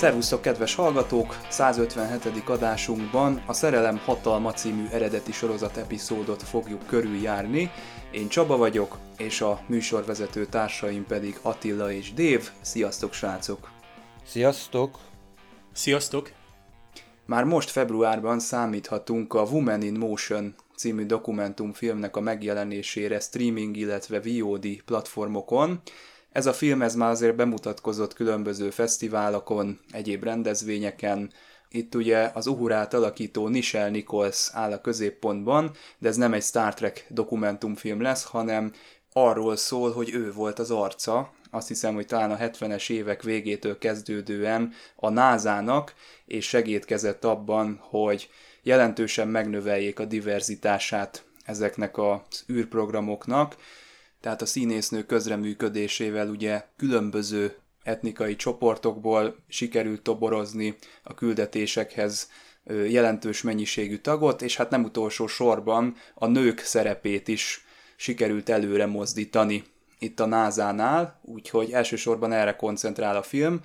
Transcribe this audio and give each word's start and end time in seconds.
Szervusztok, 0.00 0.40
kedves 0.40 0.74
hallgatók! 0.74 1.36
157. 1.48 2.48
adásunkban 2.48 3.42
a 3.46 3.52
Szerelem 3.52 3.98
Hatalma 3.98 4.52
című 4.52 4.86
eredeti 4.90 5.32
sorozat 5.32 5.76
epizódot 5.76 6.42
fogjuk 6.42 6.86
körüljárni. 6.86 7.70
Én 8.10 8.28
Csaba 8.28 8.56
vagyok, 8.56 8.98
és 9.16 9.40
a 9.40 9.60
műsorvezető 9.66 10.46
társaim 10.46 11.06
pedig 11.06 11.38
Attila 11.42 11.92
és 11.92 12.12
Dév. 12.12 12.50
Sziasztok, 12.60 13.12
srácok! 13.12 13.70
Sziasztok! 14.26 14.98
Sziasztok! 15.72 16.30
Már 17.26 17.44
most 17.44 17.70
februárban 17.70 18.38
számíthatunk 18.38 19.34
a 19.34 19.42
Woman 19.42 19.82
in 19.82 19.98
Motion 19.98 20.54
című 20.76 21.06
dokumentumfilmnek 21.06 22.16
a 22.16 22.20
megjelenésére 22.20 23.20
streaming, 23.20 23.76
illetve 23.76 24.20
VOD 24.20 24.66
platformokon. 24.84 25.80
Ez 26.32 26.46
a 26.46 26.52
film 26.52 26.82
ez 26.82 26.94
már 26.94 27.10
azért 27.10 27.36
bemutatkozott 27.36 28.14
különböző 28.14 28.70
fesztiválokon, 28.70 29.80
egyéb 29.90 30.24
rendezvényeken, 30.24 31.30
itt 31.72 31.94
ugye 31.94 32.30
az 32.34 32.46
Uhurát 32.46 32.94
alakító 32.94 33.48
Nichelle 33.48 33.90
Nichols 33.90 34.50
áll 34.52 34.72
a 34.72 34.80
középpontban, 34.80 35.70
de 35.98 36.08
ez 36.08 36.16
nem 36.16 36.32
egy 36.32 36.42
Star 36.42 36.74
Trek 36.74 37.06
dokumentumfilm 37.08 38.00
lesz, 38.00 38.24
hanem 38.24 38.72
arról 39.12 39.56
szól, 39.56 39.92
hogy 39.92 40.14
ő 40.14 40.32
volt 40.32 40.58
az 40.58 40.70
arca, 40.70 41.32
azt 41.50 41.68
hiszem, 41.68 41.94
hogy 41.94 42.06
talán 42.06 42.30
a 42.30 42.36
70-es 42.36 42.90
évek 42.90 43.22
végétől 43.22 43.78
kezdődően 43.78 44.72
a 44.96 45.08
NASA-nak, 45.08 45.94
és 46.26 46.48
segítkezett 46.48 47.24
abban, 47.24 47.78
hogy 47.80 48.30
jelentősen 48.62 49.28
megnöveljék 49.28 49.98
a 49.98 50.04
diverzitását 50.04 51.24
ezeknek 51.44 51.98
az 51.98 52.44
űrprogramoknak, 52.52 53.56
tehát 54.20 54.42
a 54.42 54.46
színésznő 54.46 55.02
közreműködésével 55.04 56.28
ugye 56.28 56.64
különböző 56.76 57.56
etnikai 57.82 58.36
csoportokból 58.36 59.36
sikerült 59.48 60.02
toborozni 60.02 60.76
a 61.02 61.14
küldetésekhez 61.14 62.30
jelentős 62.88 63.42
mennyiségű 63.42 63.96
tagot, 63.96 64.42
és 64.42 64.56
hát 64.56 64.70
nem 64.70 64.84
utolsó 64.84 65.26
sorban 65.26 65.94
a 66.14 66.26
nők 66.26 66.58
szerepét 66.58 67.28
is 67.28 67.64
sikerült 67.96 68.48
előre 68.48 68.86
mozdítani 68.86 69.64
itt 69.98 70.20
a 70.20 70.26
NASA-nál, 70.26 71.20
úgyhogy 71.22 71.70
elsősorban 71.70 72.32
erre 72.32 72.56
koncentrál 72.56 73.16
a 73.16 73.22
film, 73.22 73.60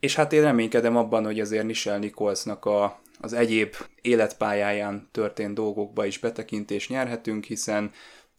és 0.00 0.14
hát 0.14 0.32
én 0.32 0.42
reménykedem 0.42 0.96
abban, 0.96 1.24
hogy 1.24 1.40
azért 1.40 1.66
Nichelle 1.66 1.98
Nicholsnak 1.98 2.64
a, 2.64 3.00
az 3.20 3.32
egyéb 3.32 3.74
életpályáján 4.02 5.08
történt 5.12 5.54
dolgokba 5.54 6.04
is 6.06 6.18
betekintést 6.18 6.88
nyerhetünk, 6.88 7.44
hiszen 7.44 7.90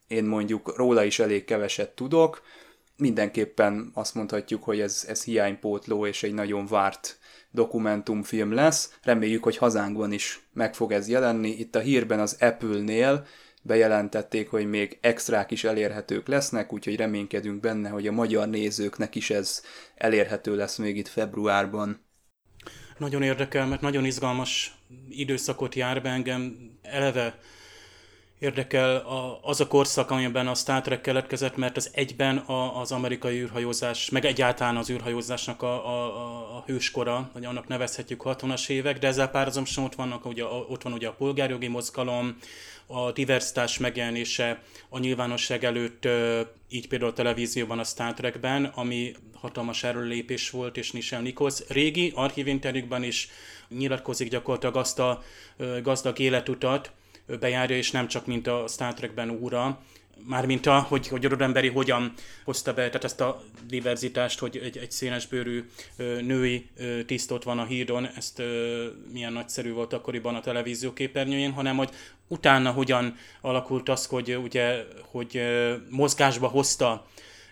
én 0.08 0.24
mondjuk 0.24 0.78
róla 0.78 1.04
is 1.04 1.20
elég 1.20 1.46
keveset 1.46 1.90
tudok, 1.90 2.42
mindenképpen 2.98 3.92
azt 3.94 4.16
mondhatjuk, 4.16 4.64
hogy 4.64 4.80
ez, 4.80 5.06
ez 5.08 5.24
hiánypótló 5.24 6.06
és 6.06 6.24
egy 6.24 6.34
nagyon 6.34 6.66
várt 6.66 7.20
dokumentumfilm 7.52 8.54
lesz. 8.54 8.98
Reméljük, 9.04 9.44
hogy 9.44 9.58
hazánkban 9.58 10.12
is 10.12 10.48
meg 10.54 10.76
fog 10.76 10.92
ez 10.92 11.10
jelenni. 11.10 11.50
Itt 11.50 11.76
a 11.76 11.80
hírben 11.80 12.20
az 12.20 12.38
Apple-nél 12.40 13.26
bejelentették, 13.62 14.50
hogy 14.50 14.70
még 14.70 14.98
extrák 15.02 15.52
is 15.52 15.64
elérhetők 15.64 16.28
lesznek, 16.28 16.74
úgyhogy 16.74 16.96
reménykedünk 16.96 17.60
benne, 17.60 17.90
hogy 17.90 18.08
a 18.08 18.12
magyar 18.12 18.48
nézőknek 18.48 19.16
is 19.16 19.30
ez 19.30 19.62
elérhető 19.96 20.56
lesz 20.56 20.78
még 20.78 20.98
itt 20.98 21.08
februárban. 21.08 22.06
Nagyon 22.98 23.22
érdekel, 23.22 23.68
mert 23.68 23.82
nagyon 23.82 24.06
izgalmas 24.06 24.78
időszakot 25.10 25.76
jár 25.76 26.02
be 26.02 26.10
engem. 26.10 26.72
Eleve 26.82 27.40
érdekel 28.40 28.96
a, 28.96 29.40
az 29.42 29.62
a 29.62 29.68
korszak, 29.68 30.12
amiben 30.12 30.48
a 30.48 30.56
Star 30.56 30.82
Trek 30.82 31.02
keletkezett, 31.02 31.56
mert 31.56 31.78
az 31.78 31.90
egyben 31.94 32.38
a, 32.38 32.80
az 32.80 32.92
amerikai 32.92 33.40
űrhajózás, 33.40 34.10
meg 34.10 34.26
egyáltalán 34.26 34.78
az 34.78 34.90
űrhajózásnak 34.90 35.62
a, 35.62 35.88
a, 35.88 36.58
a 36.58 36.64
hőskora, 36.66 37.30
vagy 37.34 37.46
annak 37.46 37.68
nevezhetjük 37.68 38.22
60-as 38.26 38.70
évek, 38.70 39.00
de 39.00 39.08
ezzel 39.08 39.30
párhuzamosan 39.30 39.84
ott, 39.84 39.96
vannak, 39.96 40.26
ugye, 40.26 40.44
ott 40.46 40.82
van 40.82 40.94
ugye 40.94 41.08
a 41.08 41.14
polgárjogi 41.14 41.68
mozgalom, 41.68 42.38
a 42.86 43.12
diversitás 43.12 43.78
megjelenése 43.78 44.62
a 44.90 45.00
nyilvánosság 45.00 45.64
előtt, 45.64 46.08
így 46.70 46.88
például 46.88 47.12
a 47.12 47.14
televízióban, 47.14 47.80
a 47.80 47.84
Star 47.84 48.14
Trekben, 48.14 48.66
ami 48.66 49.14
hatalmas 49.34 49.86
lépés 49.94 50.50
volt, 50.50 50.78
és 50.78 50.92
Nichelle 50.92 51.24
Nichols 51.24 51.60
régi 51.68 52.12
archívinterjúkban 52.16 53.04
is 53.04 53.30
nyilatkozik 53.70 54.30
gyakorlatilag 54.30 54.76
azt 54.76 55.00
a 55.00 55.24
gazdag 55.82 56.20
életutat, 56.20 56.92
bejárja, 57.40 57.78
és 57.78 57.92
nem 57.92 58.08
csak 58.08 58.26
mint 58.26 58.48
a 58.48 58.66
Star 58.68 58.94
Trekben 58.94 59.30
úra, 59.30 59.80
mármint 60.26 60.66
a, 60.66 60.80
hogy, 60.80 61.08
hogy 61.08 61.26
Roddenberry 61.26 61.68
hogyan 61.68 62.14
hozta 62.44 62.74
be, 62.74 62.86
tehát 62.86 63.04
ezt 63.04 63.22
a 63.22 63.44
diverzitást, 63.68 64.40
hogy 64.40 64.58
egy, 64.64 64.78
egy 64.78 64.92
szénesbőrű 64.92 65.70
női 66.22 66.70
tisztot 67.06 67.44
van 67.44 67.60
a 67.60 67.66
hídon, 67.66 68.08
ezt 68.16 68.42
milyen 69.12 69.34
nagyszerű 69.34 69.72
volt 69.72 69.94
akkoriban 69.94 70.36
a 70.36 70.42
televízió 70.42 70.94
képernyőjén, 70.94 71.52
hanem 71.52 71.78
hogy 71.78 71.90
utána 72.28 72.72
hogyan 72.72 73.16
alakult 73.42 73.90
az, 73.90 74.06
hogy 74.06 74.36
ugye, 74.36 74.84
hogy 75.12 75.42
mozgásba 75.90 76.48
hozta 76.48 77.06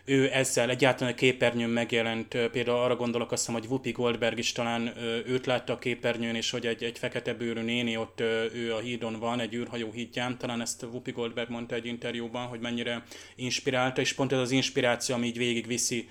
ő 0.06 0.30
ezzel 0.34 0.70
egyáltalán 0.70 1.14
a 1.14 1.16
képernyőn 1.16 1.70
megjelent, 1.70 2.28
például 2.28 2.78
arra 2.78 2.96
gondolok 2.96 3.32
azt 3.32 3.46
hiszem, 3.46 3.60
hogy 3.60 3.70
Whoopi 3.70 3.92
Goldberg 3.92 4.38
is 4.38 4.52
talán 4.52 4.94
őt 5.26 5.46
látta 5.46 5.74
a 5.74 5.78
képernyőn, 5.78 6.36
és 6.36 6.50
hogy 6.50 6.66
egy, 6.66 6.84
egy 6.84 6.98
fekete 6.98 7.34
bőrű 7.34 7.62
néni 7.62 7.98
ott 7.98 8.20
ő 8.54 8.74
a 8.74 8.80
hídon 8.80 9.20
van, 9.20 9.40
egy 9.40 9.54
űrhajó 9.54 9.92
hídján, 9.92 10.38
talán 10.38 10.62
ezt 10.62 10.84
Whoopi 10.84 11.12
Goldberg 11.12 11.50
mondta 11.50 11.76
egy 11.76 11.86
interjúban, 11.86 12.48
hogy 12.48 12.60
mennyire 12.60 13.04
inspirálta, 13.36 14.02
és 14.02 14.14
pont 14.14 14.32
ez 14.32 14.40
az 14.40 14.52
inspiráció, 14.52 15.16
ami 15.16 15.28
így 15.28 15.38
végigviszi 15.38 16.10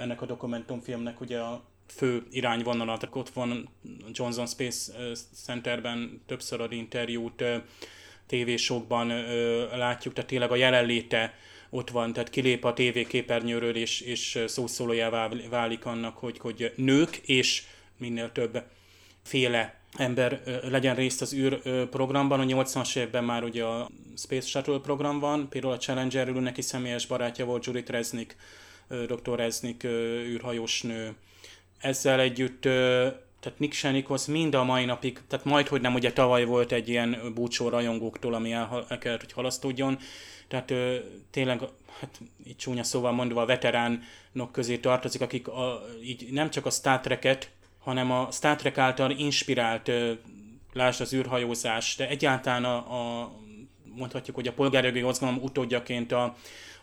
ennek 0.00 0.22
a 0.22 0.26
dokumentumfilmnek 0.26 1.20
ugye 1.20 1.38
a 1.38 1.64
fő 1.86 2.22
irányvonalat, 2.30 3.08
ott 3.10 3.30
van 3.30 3.68
Johnson 4.12 4.46
Space 4.46 4.92
Centerben 5.44 6.22
többször 6.26 6.60
ad 6.60 6.72
interjút, 6.72 7.44
tévésokban 8.26 9.06
látjuk, 9.76 10.14
tehát 10.14 10.30
tényleg 10.30 10.50
a 10.50 10.56
jelenléte 10.56 11.34
ott 11.70 11.90
van, 11.90 12.12
tehát 12.12 12.30
kilép 12.30 12.64
a 12.64 12.72
TV 12.72 12.98
képernyőről, 13.08 13.76
és, 13.76 14.00
és 14.00 14.44
szószólójává 14.46 15.28
válik 15.50 15.86
annak, 15.86 16.16
hogy, 16.16 16.38
hogy 16.38 16.72
nők 16.76 17.16
és 17.16 17.62
minél 17.96 18.32
több 18.32 18.62
féle 19.22 19.80
ember 19.96 20.42
legyen 20.62 20.94
részt 20.94 21.20
az 21.20 21.34
űr 21.34 21.60
programban. 21.88 22.40
A 22.40 22.44
80-as 22.44 22.96
években 22.96 23.24
már 23.24 23.44
ugye 23.44 23.64
a 23.64 23.88
Space 24.16 24.46
Shuttle 24.46 24.78
program 24.78 25.18
van, 25.18 25.48
például 25.48 25.72
a 25.72 25.78
Challenger-ről 25.78 26.40
neki 26.40 26.62
személyes 26.62 27.06
barátja 27.06 27.44
volt 27.44 27.64
Judith 27.64 27.90
Resnick, 27.90 28.36
dr. 28.88 29.36
Resnick 29.36 29.84
űrhajós 29.84 30.82
nő. 30.82 31.14
Ezzel 31.78 32.20
együtt 32.20 32.60
tehát 33.40 33.58
Nick 33.58 33.72
Shenikos 33.72 34.26
mind 34.26 34.54
a 34.54 34.64
mai 34.64 34.84
napig, 34.84 35.20
tehát 35.28 35.44
majd, 35.44 35.68
hogy 35.68 35.80
nem, 35.80 35.94
ugye 35.94 36.12
tavaly 36.12 36.44
volt 36.44 36.72
egy 36.72 36.88
ilyen 36.88 37.32
búcsó 37.34 37.68
rajongóktól, 37.68 38.34
ami 38.34 38.52
el, 38.52 38.86
el 38.88 38.98
kellett, 38.98 39.20
hogy 39.20 39.32
halasztódjon, 39.32 39.98
tehát 40.50 40.70
ö, 40.70 40.96
tényleg, 41.30 41.60
hát 42.00 42.20
így 42.46 42.56
csúnya 42.56 42.82
szóval 42.82 43.12
mondva 43.12 43.42
a 43.42 43.46
veteránok 43.46 44.52
közé 44.52 44.76
tartozik, 44.78 45.20
akik 45.20 45.48
a, 45.48 45.82
így 46.02 46.32
nem 46.32 46.50
csak 46.50 46.66
a 46.66 46.70
Star 46.70 47.00
Trek-et, 47.00 47.50
hanem 47.78 48.10
a 48.10 48.28
Star 48.30 48.56
Trek 48.56 48.78
által 48.78 49.10
inspirált, 49.10 49.88
ö, 49.88 50.12
lásd 50.72 51.00
az 51.00 51.14
űrhajózás, 51.14 51.96
de 51.96 52.08
egyáltalán 52.08 52.64
a, 52.64 52.76
a 52.76 53.32
mondhatjuk, 53.84 54.36
hogy 54.36 54.48
a 54.48 54.52
polgárjogi 54.52 55.00
mozgalom 55.00 55.38
utódjaként 55.42 56.12
a, 56.12 56.36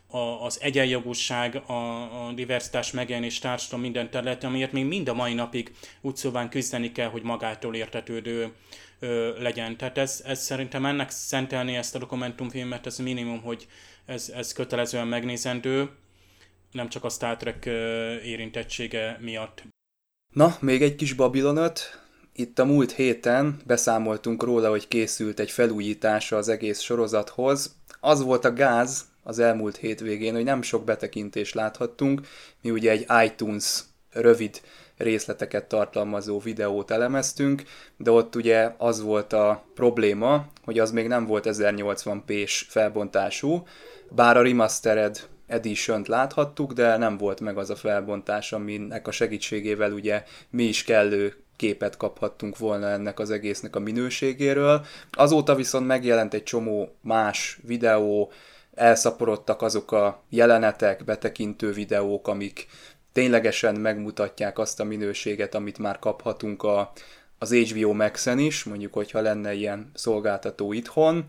a, 0.08 0.18
az 0.18 0.62
egyenjogúság, 0.62 1.56
a, 1.66 2.28
a 2.28 2.32
diversitás 2.32 2.92
megjelenés 2.92 3.40
társadalom 3.40 3.84
minden 3.84 4.10
területen, 4.10 4.50
amiért 4.50 4.72
még 4.72 4.86
mind 4.86 5.10
a 5.10 5.14
mai 5.14 5.34
napig 5.34 5.72
úgy 6.02 6.16
szóván 6.16 6.50
küzdeni 6.50 6.92
kell, 6.92 7.10
hogy 7.10 7.22
magától 7.22 7.76
értetődő 7.76 8.54
ö, 9.00 9.42
legyen. 9.42 9.78
Tehát 9.78 9.98
ez, 9.98 10.22
ez 10.26 10.44
szerintem 10.44 10.86
ennek 10.86 11.10
szentelni 11.10 11.76
ezt 11.76 11.96
a 11.96 12.00
dokumentumfilmet, 12.00 12.86
ez 12.86 12.98
minimum, 12.98 13.42
hogy 13.42 13.68
ez, 14.06 14.30
ez 14.36 14.54
kötelezően 14.54 15.08
megnézendő, 15.08 15.90
nem 16.72 16.90
csak 16.90 17.04
a 17.04 17.10
Star 17.10 17.38
Trek 17.38 17.66
ö, 17.66 18.16
érintettsége 18.16 19.18
miatt. 19.22 19.64
Na, 20.34 20.58
még 20.60 20.82
egy 20.82 20.96
kis 20.96 21.14
Babylon 21.14 21.58
5. 21.58 22.02
Itt 22.34 22.60
a 22.60 22.66
múlt 22.66 22.92
héten 22.92 23.62
beszámoltunk 23.66 24.44
róla, 24.44 24.70
hogy 24.70 24.88
készült 24.88 25.40
egy 25.40 25.52
felújítása 25.52 26.38
az 26.38 26.48
egész 26.48 26.80
sorozathoz. 26.80 27.76
Az 28.00 28.22
volt 28.22 28.46
a 28.46 28.54
gáz 28.54 29.06
az 29.24 29.40
elmúlt 29.40 29.78
hétvégén, 29.78 30.34
hogy 30.34 30.44
nem 30.44 30.62
sok 30.62 30.84
betekintést 30.84 31.54
láthattunk. 31.54 32.22
Mi 32.62 32.72
ugye 32.72 32.92
egy 32.92 33.06
iTunes 33.26 33.84
rövid 34.10 34.62
részleteket 34.98 35.66
tartalmazó 35.66 36.40
videót 36.40 36.92
elemeztünk, 36.92 37.64
de 37.98 38.12
ott 38.12 38.36
ugye 38.36 38.74
az 38.78 39.02
volt 39.02 39.34
a 39.34 39.64
probléma, 39.76 40.46
hogy 40.64 40.80
az 40.80 40.92
még 40.92 41.08
nem 41.08 41.26
volt 41.26 41.46
1080p-s 41.48 42.66
felbontású, 42.70 43.68
bár 44.10 44.38
a 44.38 44.42
remastered 44.42 45.28
edition-t 45.48 46.08
láthattuk, 46.08 46.74
de 46.74 46.98
nem 46.98 47.18
volt 47.18 47.40
meg 47.40 47.58
az 47.58 47.70
a 47.70 47.76
felbontás, 47.76 48.54
aminek 48.54 49.08
a 49.08 49.12
segítségével 49.12 49.92
ugye 49.92 50.24
mi 50.50 50.64
is 50.64 50.84
kellő 50.84 51.34
képet 51.56 51.98
kaphattunk 51.98 52.58
volna 52.58 52.90
ennek 52.90 53.20
az 53.20 53.32
egésznek 53.32 53.76
a 53.76 53.80
minőségéről. 53.80 54.86
Azóta 55.12 55.56
viszont 55.56 55.88
megjelent 55.88 56.34
egy 56.34 56.44
csomó 56.44 56.96
más 57.02 57.60
videó, 57.64 58.32
elszaporodtak 58.74 59.62
azok 59.62 59.92
a 59.92 60.24
jelenetek, 60.30 61.04
betekintő 61.04 61.72
videók, 61.72 62.28
amik 62.28 62.68
ténylegesen 63.18 63.76
megmutatják 63.76 64.60
azt 64.60 64.80
a 64.80 64.84
minőséget, 64.84 65.56
amit 65.56 65.78
már 65.78 66.00
kaphatunk 66.00 66.64
a, 66.64 66.92
az 67.38 67.54
HBO 67.54 67.94
Max-en 67.94 68.40
is, 68.40 68.64
mondjuk, 68.64 68.94
hogyha 68.94 69.22
lenne 69.22 69.54
ilyen 69.54 69.92
szolgáltató 69.94 70.74
itthon, 70.74 71.26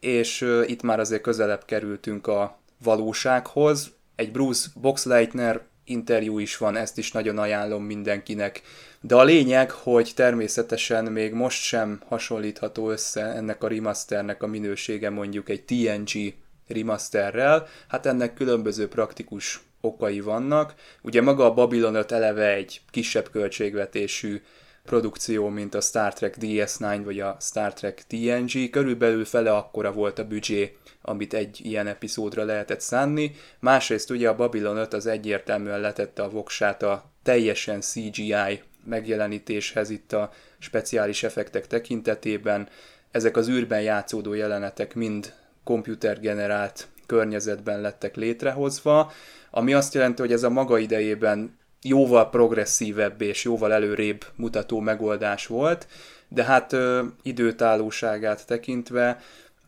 és 0.00 0.40
uh, 0.40 0.64
itt 0.66 0.82
már 0.82 1.00
azért 1.00 1.22
közelebb 1.22 1.64
kerültünk 1.64 2.26
a 2.26 2.58
valósághoz. 2.82 3.90
Egy 4.14 4.32
Bruce 4.32 4.68
Boxleitner 4.80 5.60
interjú 5.84 6.38
is 6.38 6.56
van, 6.56 6.76
ezt 6.76 6.98
is 6.98 7.12
nagyon 7.12 7.38
ajánlom 7.38 7.84
mindenkinek. 7.84 8.62
De 9.00 9.14
a 9.14 9.24
lényeg, 9.24 9.70
hogy 9.70 10.12
természetesen 10.14 11.04
még 11.04 11.32
most 11.32 11.62
sem 11.62 12.02
hasonlítható 12.08 12.90
össze 12.90 13.22
ennek 13.22 13.64
a 13.64 13.68
remasternek 13.68 14.42
a 14.42 14.46
minősége 14.46 15.10
mondjuk 15.10 15.48
egy 15.48 15.64
TNG 15.64 16.34
remasterrel, 16.68 17.66
hát 17.88 18.06
ennek 18.06 18.34
különböző 18.34 18.88
praktikus 18.88 19.60
okai 19.86 20.20
vannak. 20.20 20.74
Ugye 21.02 21.22
maga 21.22 21.44
a 21.44 21.54
Babylon 21.54 21.94
5 21.94 22.12
eleve 22.12 22.54
egy 22.54 22.80
kisebb 22.90 23.30
költségvetésű 23.30 24.40
produkció, 24.86 25.48
mint 25.48 25.74
a 25.74 25.80
Star 25.80 26.12
Trek 26.12 26.36
DS9 26.40 27.00
vagy 27.04 27.20
a 27.20 27.36
Star 27.40 27.72
Trek 27.72 28.04
TNG, 28.06 28.70
körülbelül 28.70 29.24
fele 29.24 29.52
akkora 29.52 29.92
volt 29.92 30.18
a 30.18 30.26
büdzsé, 30.26 30.76
amit 31.02 31.34
egy 31.34 31.60
ilyen 31.62 31.86
epizódra 31.86 32.44
lehetett 32.44 32.80
szánni. 32.80 33.34
Másrészt 33.58 34.10
ugye 34.10 34.28
a 34.28 34.36
Babylon 34.36 34.76
5 34.76 34.92
az 34.92 35.06
egyértelműen 35.06 35.80
letette 35.80 36.22
a 36.22 36.30
voksát 36.30 36.82
a 36.82 37.10
teljesen 37.22 37.80
CGI 37.80 38.62
megjelenítéshez 38.84 39.90
itt 39.90 40.12
a 40.12 40.32
speciális 40.58 41.22
effektek 41.22 41.66
tekintetében. 41.66 42.68
Ezek 43.10 43.36
az 43.36 43.48
űrben 43.48 43.82
játszódó 43.82 44.32
jelenetek 44.34 44.94
mind 44.94 45.32
komputergenerált 45.64 46.88
környezetben 47.06 47.80
lettek 47.80 48.16
létrehozva, 48.16 49.12
ami 49.50 49.74
azt 49.74 49.94
jelenti, 49.94 50.20
hogy 50.22 50.32
ez 50.32 50.42
a 50.42 50.50
maga 50.50 50.78
idejében 50.78 51.58
jóval 51.82 52.30
progresszívebb 52.30 53.20
és 53.20 53.44
jóval 53.44 53.72
előrébb 53.72 54.24
mutató 54.34 54.80
megoldás 54.80 55.46
volt, 55.46 55.86
de 56.28 56.44
hát 56.44 56.72
ö, 56.72 57.02
időtállóságát 57.22 58.46
tekintve, 58.46 59.20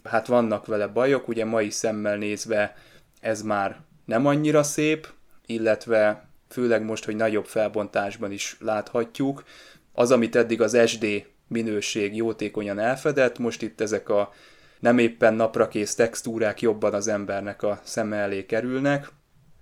hát 0.05 0.27
vannak 0.27 0.67
vele 0.67 0.87
bajok, 0.87 1.29
ugye 1.29 1.45
mai 1.45 1.71
szemmel 1.71 2.17
nézve 2.17 2.77
ez 3.21 3.43
már 3.43 3.81
nem 4.05 4.27
annyira 4.27 4.63
szép, 4.63 5.09
illetve 5.47 6.29
főleg 6.49 6.85
most, 6.85 7.05
hogy 7.05 7.17
nagyobb 7.17 7.47
felbontásban 7.47 8.33
is 8.33 8.57
láthatjuk, 8.61 9.45
az, 9.93 10.11
amit 10.11 10.37
eddig 10.37 10.61
az 10.61 10.79
SD 10.87 11.07
minőség 11.49 12.17
jótékonyan 12.17 12.79
elfedett, 12.79 13.39
most 13.39 13.63
itt 13.63 13.81
ezek 13.81 14.09
a 14.09 14.33
nem 14.81 14.99
éppen 14.99 15.35
naprakész 15.35 15.95
textúrák 15.95 16.61
jobban 16.61 16.95
az 16.95 17.09
embernek 17.09 17.63
a 17.63 17.81
szeme 17.85 18.17
elé 18.17 18.47
kerülnek. 18.47 19.09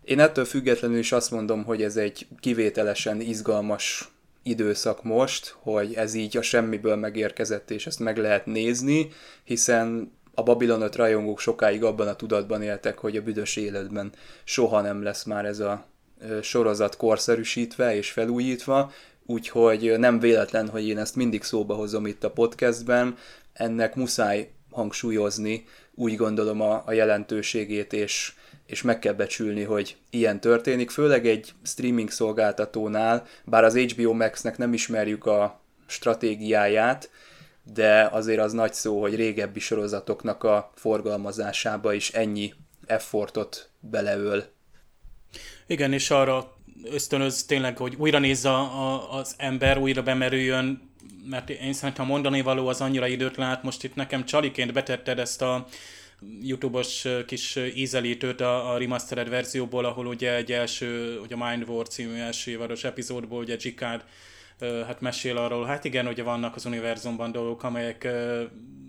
Én 0.05 0.21
ettől 0.21 0.45
függetlenül 0.45 0.99
is 0.99 1.13
azt 1.13 1.31
mondom, 1.31 1.65
hogy 1.65 1.83
ez 1.83 1.97
egy 1.97 2.27
kivételesen 2.41 3.21
izgalmas 3.21 4.09
időszak 4.43 5.03
most, 5.03 5.57
hogy 5.59 5.95
ez 5.95 6.15
így 6.15 6.37
a 6.37 6.43
semmiből 6.43 6.97
megérkezett, 6.97 7.71
és 7.71 7.87
ezt 7.87 7.99
meg 7.99 8.17
lehet 8.17 8.47
nézni, 8.47 9.09
hiszen 9.45 10.13
a 10.35 10.43
Babylon 10.43 10.83
5 10.83 10.97
rajongók 10.97 11.41
sokáig 11.41 11.85
abban 11.85 12.09
a 12.09 12.17
tudatban 12.17 12.63
éltek, 12.63 12.99
hogy 12.99 13.17
a 13.17 13.23
büdös 13.23 13.57
életben 13.57 14.13
soha 14.45 14.81
nem 14.81 15.03
lesz 15.03 15.25
már 15.25 15.45
ez 15.45 15.59
a 15.59 15.87
sorozat 16.43 16.97
korszerűsítve 16.97 17.97
és 17.97 18.11
felújítva, 18.11 18.93
úgyhogy 19.27 19.99
nem 19.99 20.19
véletlen, 20.19 20.69
hogy 20.69 20.87
én 20.89 20.99
ezt 20.99 21.17
mindig 21.17 21.43
szóba 21.43 21.75
hozom 21.75 22.07
itt 22.07 22.25
a 22.25 22.31
podcastben, 22.31 23.17
ennek 23.53 23.95
muszáj 23.95 24.51
hangsúlyozni, 24.77 25.65
úgy 25.95 26.17
gondolom 26.17 26.61
a, 26.61 26.83
a 26.87 26.93
jelentőségét, 26.93 27.93
és, 27.93 28.33
és 28.67 28.83
meg 28.83 28.99
kell 28.99 29.13
becsülni, 29.13 29.63
hogy 29.63 29.97
ilyen 30.11 30.41
történik, 30.41 30.91
főleg 30.91 31.27
egy 31.27 31.53
streaming 31.63 32.11
szolgáltatónál, 32.11 33.27
bár 33.45 33.65
az 33.65 33.77
HBO 33.77 34.13
Max-nek 34.13 34.59
nem 34.59 34.73
ismerjük 34.73 35.27
a 35.27 35.61
stratégiáját, 35.87 37.11
de 37.73 38.09
azért 38.13 38.41
az 38.41 38.53
nagy 38.53 38.73
szó, 38.73 39.01
hogy 39.01 39.15
régebbi 39.15 39.61
sorozatoknak 39.61 40.45
a 40.45 40.73
forgalmazásába 40.75 41.93
is 41.93 42.11
ennyi 42.11 42.53
effortot 42.87 43.71
beleöl. 43.81 44.45
Igen, 45.67 45.93
és 45.93 46.11
arra 46.11 46.57
ösztönöz 46.85 47.45
tényleg, 47.45 47.77
hogy 47.77 47.95
újra 47.99 48.19
nézze 48.19 48.51
a, 48.51 49.13
az 49.19 49.35
ember, 49.39 49.79
újra 49.79 50.03
bemerüljön 50.03 50.91
mert 51.31 51.51
én 51.51 51.73
szerintem 51.73 52.05
a 52.05 52.09
mondani 52.09 52.41
való 52.41 52.69
az 52.69 52.81
annyira 52.81 53.07
időt 53.07 53.37
lát, 53.37 53.63
most 53.63 53.85
itt 53.85 53.95
nekem 53.95 54.25
csaliként 54.25 54.73
betetted 54.73 55.19
ezt 55.19 55.43
a 55.43 55.67
YouTube-os 56.41 57.07
kis 57.27 57.59
ízelítőt 57.75 58.41
a, 58.41 58.73
a 58.73 58.79
remastered 58.79 59.29
verzióból, 59.29 59.85
ahol 59.85 60.07
ugye 60.07 60.35
egy 60.35 60.53
első, 60.53 61.19
ugye 61.23 61.35
a 61.35 61.49
Mind 61.49 61.69
War 61.69 61.89
című 61.89 62.15
első 62.15 62.51
évados 62.51 62.85
epizódból 62.85 63.39
ugye 63.39 63.57
Gicard 63.57 64.05
hát 64.61 65.01
mesél 65.01 65.37
arról, 65.37 65.65
hát 65.65 65.85
igen, 65.85 66.07
ugye 66.07 66.23
vannak 66.23 66.57
az 66.57 66.65
univerzumban 66.65 67.33
dolgok, 67.33 67.63
amelyek 67.63 68.09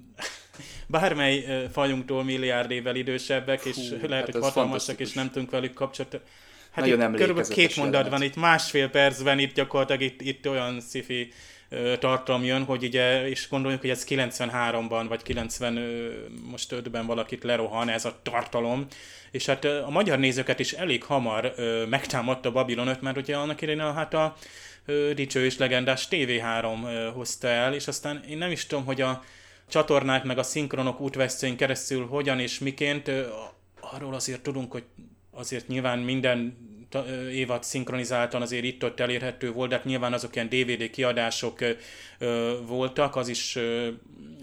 bármely 0.88 1.68
fajunktól 1.72 2.24
milliárd 2.24 2.72
évvel 2.72 2.96
idősebbek, 2.96 3.66
és 3.66 3.76
Hú, 3.76 4.08
lehet, 4.08 4.26
hát 4.26 4.34
hogy 4.34 4.44
hatalmasak, 4.44 5.00
és 5.00 5.14
nem 5.14 5.32
tudunk 5.32 5.52
velük 5.52 5.74
kapcsolatot. 5.74 6.22
Hát 6.72 6.86
Nagyon 6.86 7.14
itt 7.14 7.20
körülbelül 7.20 7.54
két 7.54 7.76
mondat 7.76 8.10
van, 8.10 8.22
itt 8.22 8.36
másfél 8.36 8.90
percben, 8.90 9.40
itt 9.40 9.54
gyakorlatilag 9.54 10.02
itt, 10.02 10.22
itt 10.22 10.50
olyan 10.50 10.82
sci 10.82 11.32
tartalom 12.00 12.44
jön, 12.44 12.64
hogy 12.64 12.84
ugye, 12.84 13.28
és 13.28 13.50
gondoljuk, 13.50 13.82
hogy 13.82 13.90
ez 13.90 14.06
93-ban, 14.10 15.06
vagy 15.08 15.24
90, 15.24 15.80
most 16.50 16.74
5-ben 16.76 17.06
valakit 17.06 17.44
lerohan 17.44 17.90
ez 17.90 18.06
a 18.06 18.20
tartalom, 18.24 18.86
és 19.32 19.46
hát 19.46 19.66
a 19.66 19.90
magyar 19.90 20.20
nézőket 20.20 20.60
is 20.60 20.74
elég 20.74 21.04
hamar 21.04 21.54
megtámadta 21.90 22.52
Babylon 22.52 22.88
5, 22.88 23.02
mert 23.02 23.18
ugye 23.18 23.36
annak 23.36 23.62
idején 23.62 23.94
hát 23.94 24.14
a 24.14 24.36
dicső 25.14 25.46
és 25.46 25.58
legendás 25.58 26.08
TV3 26.12 27.12
hozta 27.14 27.48
el, 27.48 27.74
és 27.74 27.88
aztán 27.88 28.24
én 28.30 28.38
nem 28.38 28.52
is 28.52 28.66
tudom, 28.66 28.86
hogy 28.86 29.02
a 29.02 29.24
csatornák 29.70 30.24
meg 30.24 30.38
a 30.38 30.44
szinkronok 30.44 31.00
útvesztőink 31.00 31.58
keresztül 31.58 32.08
hogyan 32.08 32.40
és 32.40 32.60
miként, 32.60 33.12
arról 33.80 34.14
azért 34.14 34.42
tudunk, 34.42 34.72
hogy 34.72 34.84
azért 35.32 35.68
nyilván 35.68 36.00
minden 36.00 36.58
évad 37.32 37.64
szinkronizáltan 37.64 38.42
azért 38.42 38.64
itt-ott 38.64 39.00
elérhető 39.00 39.52
volt, 39.52 39.70
de 39.70 39.76
hát 39.76 39.86
nyilván 39.86 40.14
azok 40.14 40.36
ilyen 40.36 40.50
DVD 40.50 40.90
kiadások 40.90 41.60
voltak, 42.68 43.16
az 43.16 43.28
is 43.28 43.58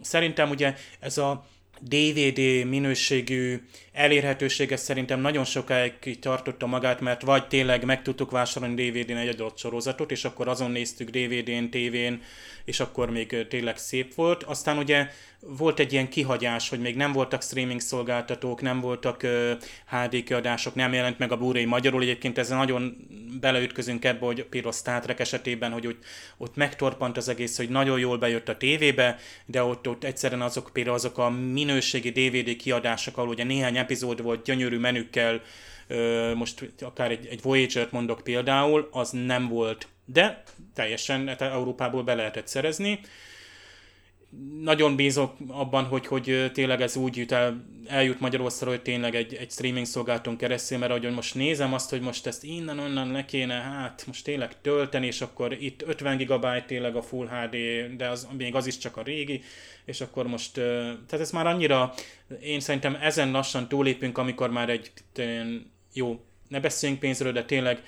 szerintem 0.02 0.50
ugye 0.50 0.74
ez 1.00 1.18
a 1.18 1.46
DVD 1.80 2.66
minőségű 2.68 3.62
elérhetősége 3.92 4.76
szerintem 4.76 5.20
nagyon 5.20 5.44
sokáig 5.44 6.18
tartotta 6.20 6.66
magát, 6.66 7.00
mert 7.00 7.22
vagy 7.22 7.48
tényleg 7.48 7.84
meg 7.84 8.02
tudtuk 8.02 8.30
vásárolni 8.30 8.90
DVD-n 8.90 9.16
egy 9.16 9.28
adott 9.28 9.58
sorozatot, 9.58 10.10
és 10.10 10.24
akkor 10.24 10.48
azon 10.48 10.70
néztük 10.70 11.10
DVD-n, 11.10 11.70
tévén, 11.70 12.22
és 12.64 12.80
akkor 12.80 13.10
még 13.10 13.46
tényleg 13.48 13.76
szép 13.76 14.14
volt. 14.14 14.42
Aztán 14.42 14.78
ugye 14.78 15.08
volt 15.46 15.78
egy 15.78 15.92
ilyen 15.92 16.08
kihagyás, 16.08 16.68
hogy 16.68 16.80
még 16.80 16.96
nem 16.96 17.12
voltak 17.12 17.42
streaming 17.42 17.80
szolgáltatók, 17.80 18.60
nem 18.60 18.80
voltak 18.80 19.22
uh, 19.22 19.50
HD 19.86 20.22
kiadások, 20.22 20.74
nem 20.74 20.92
jelent 20.92 21.18
meg 21.18 21.32
a 21.32 21.36
blu 21.36 21.66
magyarul. 21.66 22.02
Egyébként 22.02 22.38
ezzel 22.38 22.58
nagyon 22.58 22.96
beleütközünk 23.40 24.04
ebbe, 24.04 24.26
hogy 24.26 24.44
például 24.44 24.72
Star 24.72 25.00
Trek 25.00 25.20
esetében, 25.20 25.72
hogy 25.72 25.86
ott, 25.86 26.04
ott 26.36 26.56
megtorpant 26.56 27.16
az 27.16 27.28
egész, 27.28 27.56
hogy 27.56 27.68
nagyon 27.68 27.98
jól 27.98 28.18
bejött 28.18 28.48
a 28.48 28.56
tévébe, 28.56 29.18
de 29.46 29.62
ott, 29.62 29.88
ott 29.88 30.04
egyszerűen 30.04 30.42
azok 30.42 30.70
például 30.72 30.96
azok 30.96 31.18
a 31.18 31.30
minőségi 31.30 32.10
DVD 32.10 32.56
kiadások, 32.56 33.16
ahol 33.16 33.28
ugye 33.28 33.44
néhány 33.44 33.76
epizód 33.76 34.22
volt 34.22 34.44
gyönyörű 34.44 34.78
menükkel, 34.78 35.40
uh, 35.88 36.34
most 36.34 36.72
akár 36.80 37.10
egy, 37.10 37.26
egy 37.26 37.42
Voyager-t 37.42 37.92
mondok 37.92 38.20
például, 38.24 38.88
az 38.92 39.10
nem 39.10 39.48
volt 39.48 39.88
de 40.04 40.42
teljesen 40.74 41.28
hát 41.28 41.40
Európából 41.40 42.02
be 42.02 42.14
lehetett 42.14 42.46
szerezni. 42.46 43.00
Nagyon 44.60 44.96
bízok 44.96 45.36
abban, 45.48 45.84
hogy, 45.84 46.06
hogy 46.06 46.50
tényleg 46.52 46.80
ez 46.80 46.96
úgy 46.96 47.16
jut 47.16 47.32
el, 47.32 47.64
eljut 47.86 48.20
Magyarországra, 48.20 48.74
hogy 48.74 48.82
tényleg 48.82 49.14
egy, 49.14 49.34
egy 49.34 49.50
streaming 49.50 49.86
szolgáltatón 49.86 50.36
keresztül, 50.36 50.78
mert 50.78 50.90
ahogy 50.90 51.14
most 51.14 51.34
nézem 51.34 51.74
azt, 51.74 51.90
hogy 51.90 52.00
most 52.00 52.26
ezt 52.26 52.44
innen-onnan 52.44 53.12
le 53.12 53.24
kéne, 53.24 53.54
hát 53.54 54.04
most 54.06 54.24
tényleg 54.24 54.60
tölteni, 54.60 55.06
és 55.06 55.20
akkor 55.20 55.56
itt 55.60 55.82
50 55.82 56.16
GB 56.16 56.46
tényleg 56.66 56.96
a 56.96 57.02
Full 57.02 57.26
HD, 57.26 57.56
de 57.96 58.08
az, 58.08 58.28
még 58.36 58.54
az 58.54 58.66
is 58.66 58.78
csak 58.78 58.96
a 58.96 59.02
régi, 59.02 59.42
és 59.84 60.00
akkor 60.00 60.26
most, 60.26 60.52
tehát 60.52 61.20
ez 61.20 61.30
már 61.30 61.46
annyira, 61.46 61.94
én 62.40 62.60
szerintem 62.60 62.98
ezen 63.00 63.30
lassan 63.30 63.68
túlépünk, 63.68 64.18
amikor 64.18 64.50
már 64.50 64.68
egy 64.68 64.92
jó 65.92 66.24
ne 66.48 66.60
beszéljünk 66.60 67.00
pénzről, 67.00 67.32
de 67.32 67.44
tényleg 67.44 67.82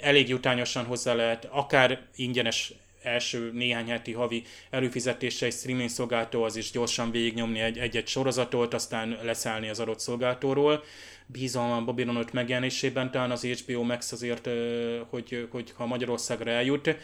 elég 0.00 0.28
jutányosan 0.28 0.84
hozzá 0.84 1.14
lehet, 1.14 1.48
akár 1.50 2.06
ingyenes 2.16 2.72
első 3.02 3.50
néhány 3.54 3.88
heti 3.88 4.12
havi 4.12 4.42
előfizetése 4.70 5.46
egy 5.46 5.52
streaming 5.52 5.88
szolgáltó, 5.88 6.42
az 6.42 6.56
is 6.56 6.70
gyorsan 6.70 7.10
végignyomni 7.10 7.60
egy, 7.60 7.78
egy-egy 7.78 8.06
sorozatot, 8.06 8.74
aztán 8.74 9.18
leszállni 9.22 9.68
az 9.68 9.80
adott 9.80 10.00
szolgáltóról. 10.00 10.84
Bízom 11.26 11.84
Babylon 11.84 12.16
5 12.16 12.32
megjelenésében, 12.32 13.10
talán 13.10 13.30
az 13.30 13.44
HBO 13.44 13.82
Max 13.82 14.12
azért, 14.12 14.48
hogy, 15.10 15.48
hogy 15.50 15.72
ha 15.76 15.86
Magyarországra 15.86 16.50
eljut, 16.50 16.96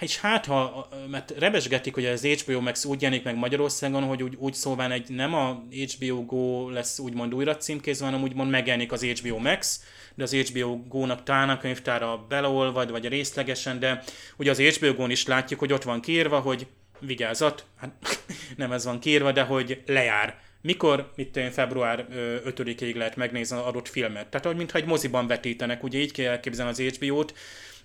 és 0.00 0.20
hát 0.20 0.46
ha, 0.46 0.88
mert 1.10 1.34
rebesgetik, 1.38 1.94
hogy 1.94 2.06
az 2.06 2.26
HBO 2.26 2.60
Max 2.60 2.84
úgy 2.84 3.02
jelenik 3.02 3.24
meg 3.24 3.36
Magyarországon, 3.36 4.02
hogy 4.02 4.22
úgy, 4.22 4.34
úgy 4.38 4.54
szóval 4.54 4.92
egy 4.92 5.08
nem 5.08 5.34
a 5.34 5.64
HBO 5.68 6.24
Go 6.24 6.68
lesz 6.70 6.98
úgymond 6.98 7.34
újra 7.34 7.56
címkézve, 7.56 8.04
hanem 8.04 8.22
úgymond 8.22 8.50
megjelenik 8.50 8.92
az 8.92 9.04
HBO 9.04 9.38
Max, 9.38 9.80
de 10.14 10.22
az 10.22 10.34
HBO 10.34 10.76
Go-nak 10.88 11.22
talán 11.22 11.48
a 11.48 11.58
könyvtára 11.58 12.26
beleolvad, 12.28 12.90
vagy 12.90 13.08
részlegesen, 13.08 13.78
de 13.78 14.02
ugye 14.36 14.50
az 14.50 14.60
HBO 14.60 14.94
Go-n 14.94 15.10
is 15.10 15.26
látjuk, 15.26 15.60
hogy 15.60 15.72
ott 15.72 15.82
van 15.82 16.00
kírva, 16.00 16.40
hogy 16.40 16.66
vigyázat, 16.98 17.64
hát 17.76 17.90
nem 18.56 18.72
ez 18.72 18.84
van 18.84 19.00
kírva, 19.00 19.32
de 19.32 19.42
hogy 19.42 19.82
lejár. 19.86 20.42
Mikor, 20.60 21.12
mit 21.16 21.28
tudom, 21.28 21.50
február 21.50 22.06
5-ig 22.46 22.96
lehet 22.96 23.16
megnézni 23.16 23.56
az 23.56 23.62
adott 23.62 23.88
filmet. 23.88 24.26
Tehát, 24.26 24.46
hogy 24.46 24.56
mintha 24.56 24.78
egy 24.78 24.84
moziban 24.84 25.26
vetítenek, 25.26 25.82
ugye 25.82 25.98
így 25.98 26.12
kell 26.12 26.30
elképzelni 26.30 26.70
az 26.70 26.96
HBO-t, 26.96 27.34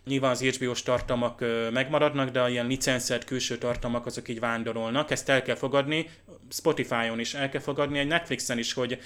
Nyilván 0.09 0.31
az 0.31 0.41
HBO-s 0.41 0.83
tartalmak 0.83 1.43
megmaradnak, 1.71 2.29
de 2.29 2.41
a 2.41 2.49
ilyen 2.49 2.67
licenszert 2.67 3.23
külső 3.23 3.57
tartalmak 3.57 4.05
azok 4.05 4.27
így 4.29 4.39
vándorolnak. 4.39 5.11
Ezt 5.11 5.29
el 5.29 5.41
kell 5.41 5.55
fogadni, 5.55 6.09
Spotify-on 6.49 7.19
is 7.19 7.33
el 7.33 7.49
kell 7.49 7.61
fogadni, 7.61 7.99
egy 7.99 8.07
Netflixen 8.07 8.57
is, 8.57 8.73
hogy 8.73 8.99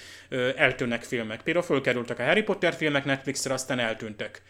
eltűnnek 0.56 1.02
filmek. 1.02 1.42
Például 1.42 1.64
fölkerültek 1.64 2.18
a 2.18 2.24
Harry 2.24 2.42
Potter 2.42 2.74
filmek 2.74 3.04
Netflixre, 3.04 3.54
aztán 3.54 3.78
eltűntek. 3.78 4.42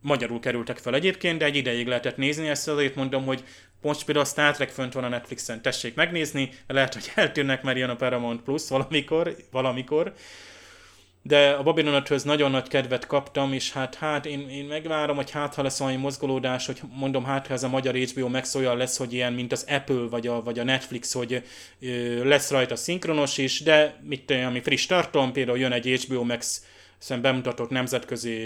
Magyarul 0.00 0.40
kerültek 0.40 0.78
fel 0.78 0.94
egyébként, 0.94 1.38
de 1.38 1.44
egy 1.44 1.56
ideig 1.56 1.86
lehetett 1.86 2.16
nézni, 2.16 2.48
ezt 2.48 2.68
azért 2.68 2.94
mondom, 2.94 3.24
hogy 3.24 3.44
most 3.82 4.04
például 4.04 4.26
a 4.26 4.28
Star 4.28 4.54
Trek 4.54 4.70
fönt 4.70 4.92
van 4.92 5.04
a 5.04 5.08
Netflixen, 5.08 5.62
tessék 5.62 5.94
megnézni, 5.94 6.50
lehet, 6.66 6.94
hogy 6.94 7.12
eltűnnek, 7.14 7.62
mert 7.62 7.78
jön 7.78 7.90
a 7.90 7.96
Paramount 7.96 8.42
Plus 8.42 8.68
valamikor, 8.68 9.36
valamikor, 9.50 10.12
de 11.26 11.50
a 11.50 11.62
Babylon 11.62 12.02
nagyon 12.24 12.50
nagy 12.50 12.68
kedvet 12.68 13.06
kaptam, 13.06 13.52
és 13.52 13.72
hát, 13.72 13.94
hát 13.94 14.26
én, 14.26 14.48
én 14.48 14.64
megvárom, 14.64 15.16
hogy 15.16 15.30
hát 15.30 15.54
ha 15.54 15.62
lesz 15.62 15.78
valami 15.78 15.96
mozgolódás, 15.96 16.66
hogy 16.66 16.80
mondom, 16.94 17.24
hát 17.24 17.46
ha 17.46 17.52
ez 17.52 17.62
a 17.62 17.68
magyar 17.68 17.94
HBO 17.94 18.28
Max 18.28 18.54
olyan 18.54 18.76
lesz, 18.76 18.96
hogy 18.96 19.12
ilyen, 19.12 19.32
mint 19.32 19.52
az 19.52 19.64
Apple 19.68 20.08
vagy 20.10 20.26
a, 20.26 20.42
vagy 20.42 20.58
a 20.58 20.64
Netflix, 20.64 21.12
hogy 21.12 21.42
ö, 21.80 22.24
lesz 22.24 22.50
rajta 22.50 22.76
szinkronos 22.76 23.38
is, 23.38 23.60
de 23.60 24.00
mit 24.02 24.30
ami 24.30 24.60
friss 24.60 24.86
tartom, 24.86 25.32
például 25.32 25.58
jön 25.58 25.72
egy 25.72 26.04
HBO 26.06 26.24
Max 26.24 26.64
szem 26.98 27.20
bemutatott 27.20 27.70
nemzetközi 27.70 28.38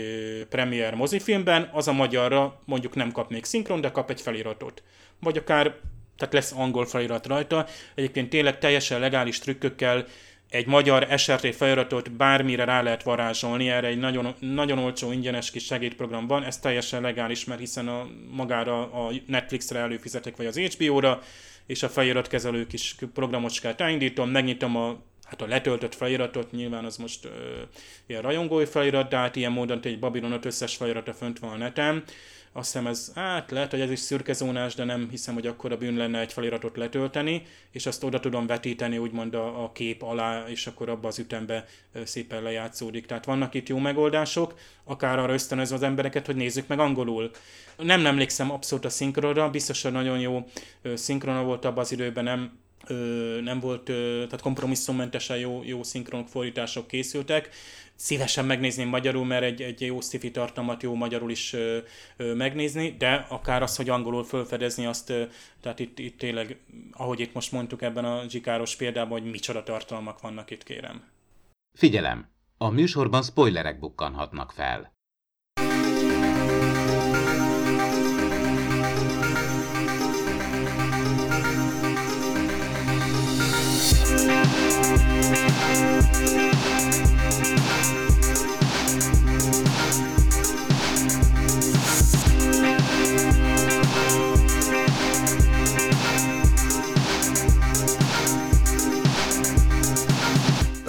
premier 0.48 0.94
mozifilmben, 0.94 1.70
az 1.72 1.88
a 1.88 1.92
magyarra 1.92 2.60
mondjuk 2.64 2.94
nem 2.94 3.12
kap 3.12 3.30
még 3.30 3.44
szinkron, 3.44 3.80
de 3.80 3.90
kap 3.90 4.10
egy 4.10 4.20
feliratot. 4.20 4.82
Vagy 5.20 5.36
akár, 5.36 5.74
tehát 6.16 6.34
lesz 6.34 6.52
angol 6.52 6.86
felirat 6.86 7.26
rajta. 7.26 7.66
Egyébként 7.94 8.30
tényleg 8.30 8.58
teljesen 8.58 9.00
legális 9.00 9.38
trükkökkel 9.38 10.06
egy 10.50 10.66
magyar 10.66 11.18
SRT 11.18 11.54
feliratot 11.54 12.12
bármire 12.12 12.64
rá 12.64 12.82
lehet 12.82 13.02
varázsolni, 13.02 13.68
erre 13.68 13.86
egy 13.86 13.98
nagyon, 13.98 14.34
nagyon 14.38 14.78
olcsó 14.78 15.12
ingyenes 15.12 15.50
kis 15.50 15.64
segédprogram 15.64 16.26
van, 16.26 16.44
ez 16.44 16.58
teljesen 16.58 17.02
legális, 17.02 17.44
mert 17.44 17.60
hiszen 17.60 17.88
a, 17.88 18.06
magára 18.30 18.80
a 18.80 19.12
Netflixre 19.26 19.78
előfizetek, 19.78 20.36
vagy 20.36 20.46
az 20.46 20.58
HBO-ra, 20.58 21.22
és 21.66 21.82
a 21.82 21.88
feliratkezelő 21.88 22.66
kis 22.66 22.94
programocskát 23.14 23.80
elindítom, 23.80 24.30
megnyitom 24.30 24.76
a 24.76 24.98
hát 25.30 25.42
a 25.42 25.46
letöltött 25.46 25.94
feliratot, 25.94 26.52
nyilván 26.52 26.84
az 26.84 26.96
most 26.96 27.24
ö, 27.24 27.28
ilyen 28.06 28.22
rajongói 28.22 28.64
felirat, 28.64 29.08
de 29.08 29.16
hát 29.16 29.36
ilyen 29.36 29.52
módon 29.52 29.80
egy 29.82 29.98
Babylon 29.98 30.32
5 30.32 30.44
összes 30.44 30.76
felirata 30.76 31.12
fönt 31.12 31.38
van 31.38 31.50
a 31.50 31.56
neten, 31.56 32.04
azt 32.52 32.72
hiszem 32.72 32.86
ez, 32.86 33.12
hát 33.14 33.50
lehet, 33.50 33.70
hogy 33.70 33.80
ez 33.80 33.90
is 33.90 33.98
szürkezónás, 33.98 34.74
de 34.74 34.84
nem 34.84 35.08
hiszem, 35.10 35.34
hogy 35.34 35.46
akkor 35.46 35.72
a 35.72 35.76
bűn 35.76 35.96
lenne 35.96 36.20
egy 36.20 36.32
feliratot 36.32 36.76
letölteni, 36.76 37.42
és 37.70 37.86
azt 37.86 38.04
oda 38.04 38.20
tudom 38.20 38.46
vetíteni 38.46 38.98
úgymond 38.98 39.34
a, 39.34 39.64
a 39.64 39.72
kép 39.72 40.02
alá, 40.02 40.44
és 40.48 40.66
akkor 40.66 40.88
abba 40.88 41.08
az 41.08 41.18
ütembe 41.18 41.64
szépen 42.04 42.42
lejátszódik. 42.42 43.06
Tehát 43.06 43.24
vannak 43.24 43.54
itt 43.54 43.68
jó 43.68 43.78
megoldások, 43.78 44.54
akár 44.84 45.18
arra 45.18 45.32
ösztönözve 45.32 45.74
az 45.74 45.82
embereket, 45.82 46.26
hogy 46.26 46.36
nézzük 46.36 46.66
meg 46.66 46.78
angolul. 46.78 47.30
Nem 47.76 48.06
emlékszem 48.06 48.50
abszolút 48.50 48.84
a 48.84 48.90
szinkronra, 48.90 49.50
biztos, 49.50 49.82
hogy 49.82 49.92
nagyon 49.92 50.18
jó 50.18 50.46
szinkrona 50.94 51.42
volt 51.42 51.64
abban 51.64 51.82
az 51.82 51.92
időben, 51.92 52.24
nem 52.24 52.58
nem 53.42 53.60
volt, 53.60 53.84
tehát 53.84 54.40
kompromisszummentesen 54.40 55.36
jó, 55.36 55.62
jó 55.64 55.82
szinkronok 55.82 56.28
fordítások 56.28 56.86
készültek, 56.86 57.48
szívesen 58.00 58.44
megnézném 58.44 58.88
magyarul, 58.88 59.24
mert 59.24 59.42
egy, 59.42 59.62
egy 59.62 59.80
jó 59.80 60.00
sci 60.00 60.30
tartalmat 60.30 60.82
jó 60.82 60.94
magyarul 60.94 61.30
is 61.30 61.52
ö, 61.52 61.78
ö, 62.16 62.34
megnézni, 62.34 62.94
de 62.98 63.26
akár 63.28 63.62
az, 63.62 63.76
hogy 63.76 63.88
angolul 63.88 64.24
felfedezni 64.24 64.86
azt, 64.86 65.10
ö, 65.10 65.24
tehát 65.60 65.78
itt, 65.78 65.98
itt 65.98 66.18
tényleg, 66.18 66.58
ahogy 66.92 67.20
itt 67.20 67.34
most 67.34 67.52
mondtuk 67.52 67.82
ebben 67.82 68.04
a 68.04 68.28
zsikáros 68.28 68.76
példában, 68.76 69.20
hogy 69.20 69.30
micsoda 69.30 69.62
tartalmak 69.62 70.20
vannak 70.20 70.50
itt, 70.50 70.62
kérem. 70.62 71.04
Figyelem! 71.78 72.28
A 72.58 72.68
műsorban 72.68 73.22
spoilerek 73.22 73.78
bukkanhatnak 73.78 74.52
fel. 74.52 74.92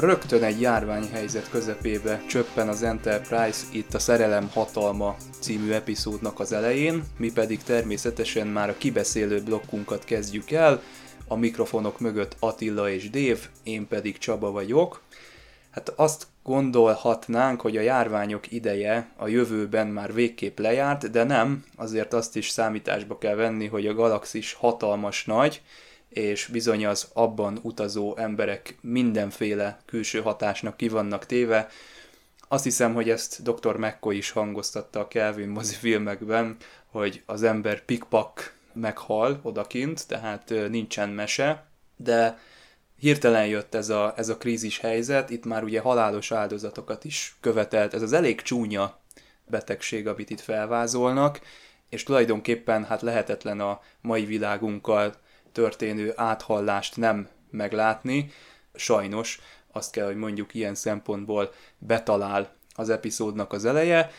Rögtön 0.01 0.43
egy 0.43 0.61
járványhelyzet 0.61 1.49
közepébe 1.49 2.23
csöppen 2.27 2.67
az 2.67 2.83
Enterprise 2.83 3.65
itt 3.71 3.93
a 3.93 3.99
Szerelem 3.99 4.49
Hatalma 4.49 5.15
című 5.39 5.71
epizódnak 5.71 6.39
az 6.39 6.51
elején, 6.51 7.03
mi 7.17 7.31
pedig 7.31 7.63
természetesen 7.63 8.47
már 8.47 8.69
a 8.69 8.77
kibeszélő 8.77 9.41
blokkunkat 9.41 10.03
kezdjük 10.03 10.51
el, 10.51 10.81
a 11.27 11.35
mikrofonok 11.35 11.99
mögött 11.99 12.35
Attila 12.39 12.89
és 12.89 13.09
Dév, 13.09 13.47
én 13.63 13.87
pedig 13.87 14.17
Csaba 14.17 14.51
vagyok. 14.51 15.01
Hát 15.71 15.89
azt 15.89 16.27
gondolhatnánk, 16.43 17.61
hogy 17.61 17.77
a 17.77 17.81
járványok 17.81 18.51
ideje 18.51 19.11
a 19.15 19.27
jövőben 19.27 19.87
már 19.87 20.13
végképp 20.13 20.59
lejárt, 20.59 21.11
de 21.11 21.23
nem, 21.23 21.65
azért 21.75 22.13
azt 22.13 22.35
is 22.35 22.49
számításba 22.49 23.17
kell 23.17 23.35
venni, 23.35 23.67
hogy 23.67 23.87
a 23.87 23.93
galaxis 23.93 24.53
hatalmas 24.53 25.25
nagy, 25.25 25.61
és 26.13 26.45
bizony 26.51 26.85
az 26.85 27.07
abban 27.13 27.59
utazó 27.61 28.17
emberek 28.17 28.77
mindenféle 28.81 29.79
külső 29.85 30.21
hatásnak 30.21 30.77
ki 30.77 30.87
vannak 30.87 31.25
téve. 31.25 31.67
Azt 32.47 32.63
hiszem, 32.63 32.93
hogy 32.93 33.09
ezt 33.09 33.43
Dr. 33.43 33.75
McCoy 33.77 34.17
is 34.17 34.31
hangoztatta 34.31 34.99
a 34.99 35.07
Kelvin 35.07 35.47
mozifilmekben, 35.49 36.57
hogy 36.85 37.23
az 37.25 37.43
ember 37.43 37.85
pikpak 37.85 38.55
meghal 38.73 39.39
odakint, 39.43 40.07
tehát 40.07 40.53
nincsen 40.69 41.09
mese, 41.09 41.65
de 41.95 42.39
hirtelen 42.99 43.47
jött 43.47 43.75
ez 43.75 43.89
a, 43.89 44.13
ez 44.17 44.29
a 44.29 44.37
krízis 44.37 44.79
helyzet, 44.79 45.29
itt 45.29 45.45
már 45.45 45.63
ugye 45.63 45.79
halálos 45.79 46.31
áldozatokat 46.31 47.03
is 47.03 47.35
követelt, 47.39 47.93
ez 47.93 48.01
az 48.01 48.13
elég 48.13 48.41
csúnya 48.41 48.99
betegség, 49.45 50.07
amit 50.07 50.29
itt 50.29 50.39
felvázolnak, 50.39 51.41
és 51.89 52.03
tulajdonképpen 52.03 52.85
hát 52.85 53.01
lehetetlen 53.01 53.59
a 53.59 53.81
mai 54.01 54.25
világunkkal 54.25 55.15
történő 55.51 56.13
áthallást 56.15 56.97
nem 56.97 57.27
meglátni. 57.49 58.31
Sajnos 58.75 59.39
azt 59.71 59.91
kell, 59.91 60.05
hogy 60.05 60.15
mondjuk 60.15 60.53
ilyen 60.53 60.75
szempontból 60.75 61.53
betalál 61.77 62.55
az 62.75 62.89
epizódnak 62.89 63.53
az 63.53 63.65
eleje, 63.65 64.11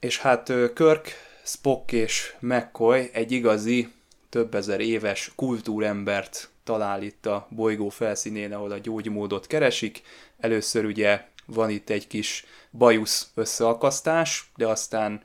és 0.00 0.18
hát 0.18 0.52
Kirk, 0.74 1.14
Spock 1.44 1.92
és 1.92 2.34
McCoy 2.40 3.10
egy 3.12 3.32
igazi, 3.32 3.92
több 4.28 4.54
ezer 4.54 4.80
éves 4.80 5.32
kultúrembert 5.34 6.50
talál 6.64 7.02
itt 7.02 7.26
a 7.26 7.46
bolygó 7.50 7.88
felszínén, 7.88 8.52
ahol 8.52 8.70
a 8.70 8.78
gyógymódot 8.78 9.46
keresik. 9.46 10.02
Először 10.38 10.84
ugye 10.84 11.24
van 11.46 11.70
itt 11.70 11.90
egy 11.90 12.06
kis 12.06 12.44
bajusz 12.70 13.30
összeakasztás, 13.34 14.50
de 14.56 14.66
aztán 14.66 15.22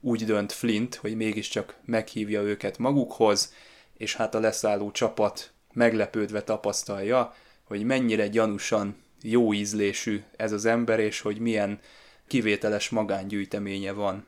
úgy 0.00 0.24
dönt 0.24 0.52
Flint, 0.52 0.94
hogy 0.94 1.16
mégiscsak 1.16 1.74
meghívja 1.84 2.42
őket 2.42 2.78
magukhoz, 2.78 3.52
és 3.96 4.16
hát 4.16 4.34
a 4.34 4.40
leszálló 4.40 4.90
csapat 4.90 5.52
meglepődve 5.72 6.42
tapasztalja, 6.42 7.34
hogy 7.64 7.84
mennyire 7.84 8.28
gyanúsan 8.28 8.96
jó 9.22 9.52
ízlésű 9.52 10.22
ez 10.36 10.52
az 10.52 10.64
ember, 10.64 11.00
és 11.00 11.20
hogy 11.20 11.38
milyen 11.38 11.80
kivételes 12.26 12.88
magángyűjteménye 12.88 13.92
van. 13.92 14.26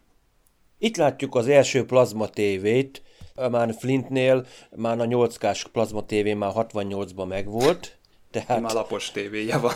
Itt 0.78 0.96
látjuk 0.96 1.34
az 1.34 1.48
első 1.48 1.84
plazma 1.84 2.28
tévét, 2.28 3.02
már 3.50 3.74
Flintnél, 3.78 4.46
már 4.76 5.00
a 5.00 5.04
8K-s 5.04 5.66
plazma 5.72 6.06
tévé 6.06 6.34
már 6.34 6.52
68-ban 6.54 7.28
megvolt. 7.28 7.98
Tehát, 8.30 8.60
már 8.60 8.72
lapos 8.72 9.10
tévéje 9.10 9.58
van. 9.58 9.72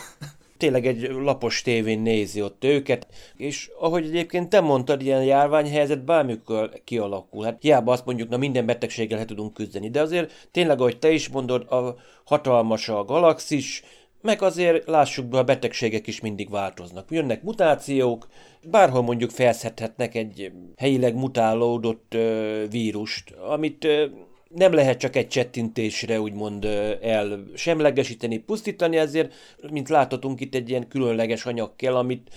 Tényleg 0.62 0.86
egy 0.86 1.10
lapos 1.10 1.62
tévén 1.62 2.00
nézi 2.00 2.42
ott 2.42 2.64
őket, 2.64 3.06
és 3.36 3.70
ahogy 3.78 4.04
egyébként 4.04 4.48
te 4.48 4.60
mondtad, 4.60 5.02
ilyen 5.02 5.24
járványhelyzet 5.24 6.04
bármikor 6.04 6.70
kialakul. 6.84 7.44
Hát 7.44 7.62
hiába 7.62 7.92
azt 7.92 8.04
mondjuk, 8.04 8.28
na 8.28 8.36
minden 8.36 8.66
betegséggel 8.66 9.18
le 9.18 9.24
tudunk 9.24 9.54
küzdeni, 9.54 9.90
de 9.90 10.00
azért 10.00 10.48
tényleg, 10.50 10.80
ahogy 10.80 10.98
te 10.98 11.10
is 11.10 11.28
mondod, 11.28 11.72
a 11.72 11.96
hatalmas 12.24 12.88
a 12.88 13.04
galaxis, 13.04 13.82
meg 14.20 14.42
azért 14.42 14.86
lássuk 14.86 15.26
be, 15.26 15.38
a 15.38 15.44
betegségek 15.44 16.06
is 16.06 16.20
mindig 16.20 16.50
változnak. 16.50 17.10
Jönnek 17.10 17.42
mutációk, 17.42 18.28
bárhol 18.70 19.02
mondjuk 19.02 19.30
felszedhetnek 19.30 20.14
egy 20.14 20.52
helyileg 20.76 21.14
mutálódott 21.14 22.14
ö, 22.14 22.64
vírust, 22.70 23.30
amit 23.30 23.84
ö, 23.84 24.06
nem 24.54 24.72
lehet 24.72 24.98
csak 24.98 25.16
egy 25.16 25.28
csettintésre 25.28 26.20
úgymond 26.20 26.64
el 27.02 27.44
semlegesíteni, 27.54 28.38
pusztítani, 28.38 28.96
ezért, 28.96 29.34
mint 29.70 29.88
láthatunk, 29.88 30.40
itt 30.40 30.54
egy 30.54 30.68
ilyen 30.70 30.88
különleges 30.88 31.46
anyag 31.46 31.76
kell, 31.76 31.96
amit 31.96 32.30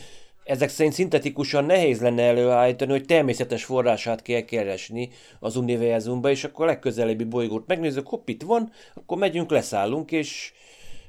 ezek 0.44 0.70
szerint 0.70 0.96
szintetikusan 0.96 1.66
nehéz 1.66 2.02
lenne 2.02 2.24
előállítani, 2.24 2.92
hogy 2.92 3.06
természetes 3.06 3.64
forrását 3.64 4.22
kell 4.22 4.42
keresni 4.42 5.10
az 5.40 5.56
univerzumba, 5.56 6.30
és 6.30 6.44
akkor 6.44 6.66
a 6.66 6.68
legközelebbi 6.68 7.24
bolygót 7.24 7.68
megnézzük, 7.68 8.08
hopp, 8.08 8.30
itt 8.30 8.42
van, 8.42 8.72
akkor 8.94 9.18
megyünk, 9.18 9.52
leszállunk, 9.52 10.12
és 10.12 10.52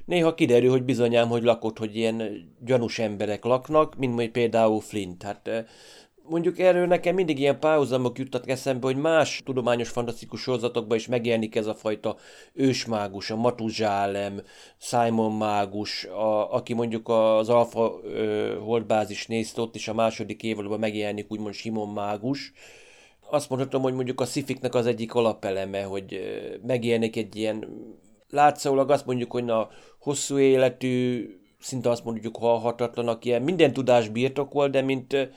néha 0.05 0.33
kiderül, 0.33 0.69
hogy 0.69 0.83
bizonyám, 0.83 1.27
hogy 1.27 1.43
lakott, 1.43 1.77
hogy 1.77 1.95
ilyen 1.95 2.47
gyanús 2.65 2.99
emberek 2.99 3.43
laknak, 3.43 3.95
mint 3.95 4.11
mondjuk 4.11 4.31
például 4.31 4.81
Flint. 4.81 5.23
Hát 5.23 5.65
mondjuk 6.29 6.59
erről 6.59 6.87
nekem 6.87 7.15
mindig 7.15 7.39
ilyen 7.39 7.59
párhuzamok 7.59 8.17
juttak 8.17 8.49
eszembe, 8.49 8.85
hogy 8.85 8.95
más 8.95 9.41
tudományos 9.45 9.89
fantasztikus 9.89 10.41
sorozatokban 10.41 10.97
is 10.97 11.07
megjelenik 11.07 11.55
ez 11.55 11.65
a 11.65 11.73
fajta 11.73 12.15
ősmágus, 12.53 13.31
a 13.31 13.35
Matuzsálem, 13.35 14.41
Simon 14.77 15.31
mágus, 15.31 16.05
a, 16.05 16.53
aki 16.53 16.73
mondjuk 16.73 17.09
az 17.09 17.49
Alfa 17.49 17.99
ö, 18.03 18.57
holdbázis 18.59 19.27
nézte 19.27 19.61
ott, 19.61 19.75
és 19.75 19.87
a 19.87 19.93
második 19.93 20.43
évadban 20.43 20.79
megjelenik 20.79 21.31
úgymond 21.31 21.53
Simon 21.53 21.89
mágus. 21.89 22.51
Azt 23.29 23.49
mondhatom, 23.49 23.81
hogy 23.81 23.93
mondjuk 23.93 24.21
a 24.21 24.25
szifiknek 24.25 24.75
az 24.75 24.85
egyik 24.85 25.13
alapeleme, 25.13 25.83
hogy 25.83 26.19
megjelenik 26.65 27.15
egy 27.15 27.35
ilyen 27.35 27.67
látszólag 28.29 28.91
azt 28.91 29.05
mondjuk, 29.05 29.31
hogy 29.31 29.49
a 29.49 29.69
hosszú 29.99 30.37
életű, 30.39 31.29
szinte 31.59 31.89
azt 31.89 32.03
mondjuk 32.03 32.37
halhatatlanak, 32.37 33.25
ilyen 33.25 33.41
minden 33.41 33.73
tudás 33.73 34.09
birtokol, 34.09 34.69
de 34.69 34.81
mint 34.81 35.29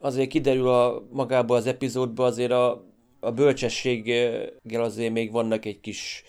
azért 0.00 0.28
kiderül 0.28 0.68
a, 0.68 1.06
magából 1.10 1.56
az 1.56 1.66
epizódban 1.66 2.26
azért 2.26 2.50
a, 2.50 2.84
a 3.20 3.32
bölcsességgel 3.32 4.82
azért 4.82 5.12
még 5.12 5.32
vannak 5.32 5.64
egy 5.64 5.80
kis 5.80 6.24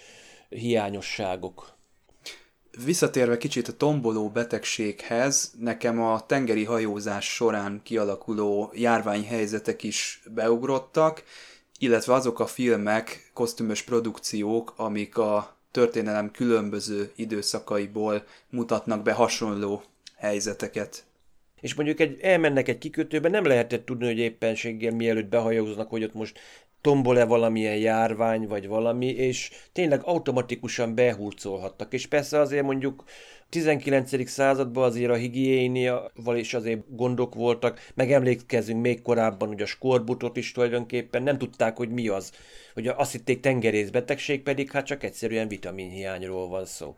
hiányosságok. 0.50 1.80
Visszatérve 2.86 3.38
kicsit 3.38 3.68
a 3.68 3.78
tomboló 3.78 4.30
betegséghez, 4.30 5.54
nekem 5.60 6.02
a 6.02 6.26
tengeri 6.26 6.64
hajózás 6.64 7.34
során 7.34 7.82
kialakuló 7.84 8.72
járványhelyzetek 8.74 9.84
is 9.84 10.24
beugrottak, 10.34 11.24
illetve 11.80 12.14
azok 12.14 12.40
a 12.40 12.46
filmek, 12.46 13.32
kosztümös 13.34 13.82
produkciók, 13.82 14.74
amik 14.78 15.18
a 15.18 15.56
történelem 15.72 16.32
különböző 16.32 17.12
időszakaiból 17.16 18.24
mutatnak 18.50 19.02
be 19.02 19.14
hasonló 19.14 19.84
helyzeteket. 20.16 21.04
És 21.62 21.74
mondjuk 21.74 22.00
egy, 22.00 22.18
elmennek 22.22 22.68
egy 22.68 22.78
kikötőbe, 22.78 23.30
nem 23.30 23.46
lehetett 23.46 23.86
tudni, 23.86 24.06
hogy 24.06 24.20
éppenséggel 24.20 24.92
mielőtt 24.92 25.30
behajóznak, 25.30 25.90
hogy 25.90 26.04
ott 26.04 26.14
most 26.14 26.40
tombol-e 26.82 27.26
valamilyen 27.26 27.78
járvány, 27.78 28.48
vagy 28.48 28.68
valami, 28.68 29.08
és 29.08 29.52
tényleg 29.72 30.02
automatikusan 30.04 30.96
behurcolhattak. 30.96 31.94
És 31.94 32.08
persze 32.08 32.40
azért 32.40 32.64
mondjuk 32.64 33.04
19. 33.50 34.30
században 34.30 34.84
azért 34.84 35.12
a 35.12 35.16
higiéniaval 35.16 36.38
is 36.38 36.54
azért 36.54 36.96
gondok 36.96 37.36
voltak, 37.36 37.92
meg 37.94 38.12
emlékezünk 38.12 38.82
még 38.82 39.02
korábban, 39.02 39.48
hogy 39.48 39.62
a 39.62 39.66
skorbutot 39.66 40.38
is 40.38 40.52
tulajdonképpen 40.52 41.24
nem 41.24 41.38
tudták, 41.38 41.78
hogy 41.78 41.90
mi 41.90 42.08
az. 42.08 42.32
Hogy 42.74 42.88
azt 42.88 43.12
hitték 43.12 43.40
tengerészbetegség, 43.40 44.44
pedig 44.44 44.72
hát 44.72 44.86
csak 44.86 45.04
egyszerűen 45.04 45.48
vitaminhiányról 45.48 46.48
van 46.48 46.66
szó. 46.66 46.96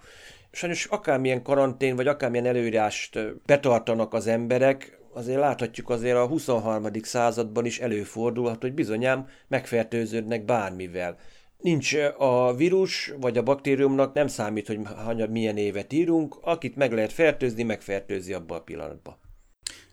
Sajnos 0.56 0.86
akármilyen 0.86 1.44
karantén, 1.44 1.96
vagy 1.96 2.08
akármilyen 2.08 2.46
előírást 2.46 3.20
betartanak 3.46 4.14
az 4.14 4.28
emberek, 4.28 5.00
azért 5.14 5.40
láthatjuk 5.40 5.90
azért 5.90 6.16
a 6.16 6.28
23. 6.28 6.88
században 7.02 7.66
is 7.66 7.80
előfordulhat, 7.80 8.62
hogy 8.62 8.74
bizonyám 8.74 9.28
megfertőződnek 9.48 10.46
bármivel. 10.46 11.18
Nincs 11.58 11.94
a 12.18 12.56
vírus 12.56 13.14
vagy 13.20 13.38
a 13.38 13.44
baktériumnak, 13.44 14.14
nem 14.14 14.28
számít, 14.28 14.68
hogy 14.68 14.80
milyen 15.30 15.58
évet 15.58 15.94
írunk, 15.94 16.38
akit 16.42 16.76
meg 16.76 16.92
lehet 16.92 17.14
fertőzni, 17.14 17.64
megfertőzi 17.64 18.34
abba 18.34 18.56
a 18.56 18.62
pillanatba. 18.62 19.20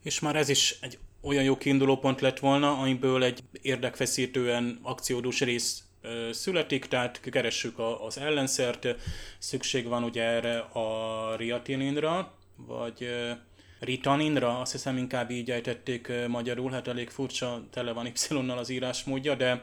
És 0.03 0.21
már 0.21 0.37
ez 0.37 0.49
is 0.49 0.79
egy 0.81 0.99
olyan 1.23 1.45
jó 1.45 1.57
kiinduló 1.57 1.97
pont 1.97 2.21
lett 2.21 2.39
volna, 2.39 2.79
amiből 2.79 3.25
egy 3.25 3.43
érdekfeszítően 3.63 4.79
akciódús 4.83 5.41
rész 5.41 5.83
születik, 6.31 6.85
tehát 6.85 7.21
keressük 7.21 7.79
az 8.07 8.19
ellenszert, 8.19 8.87
szükség 9.39 9.87
van 9.87 10.03
ugye 10.05 10.23
erre 10.23 10.59
a 10.59 11.37
riatininra, 11.37 12.35
vagy 12.57 13.09
ritaninra, 13.81 14.61
azt 14.61 14.73
hiszem 14.73 14.97
inkább 14.97 15.31
így 15.31 15.51
ejtették 15.51 16.13
magyarul, 16.29 16.71
hát 16.71 16.89
elég 16.89 17.11
furcsa, 17.11 17.63
tele 17.71 17.93
van 17.93 18.07
Y-nal 18.07 18.59
az 18.59 18.69
írásmódja, 18.69 19.35
de 19.35 19.63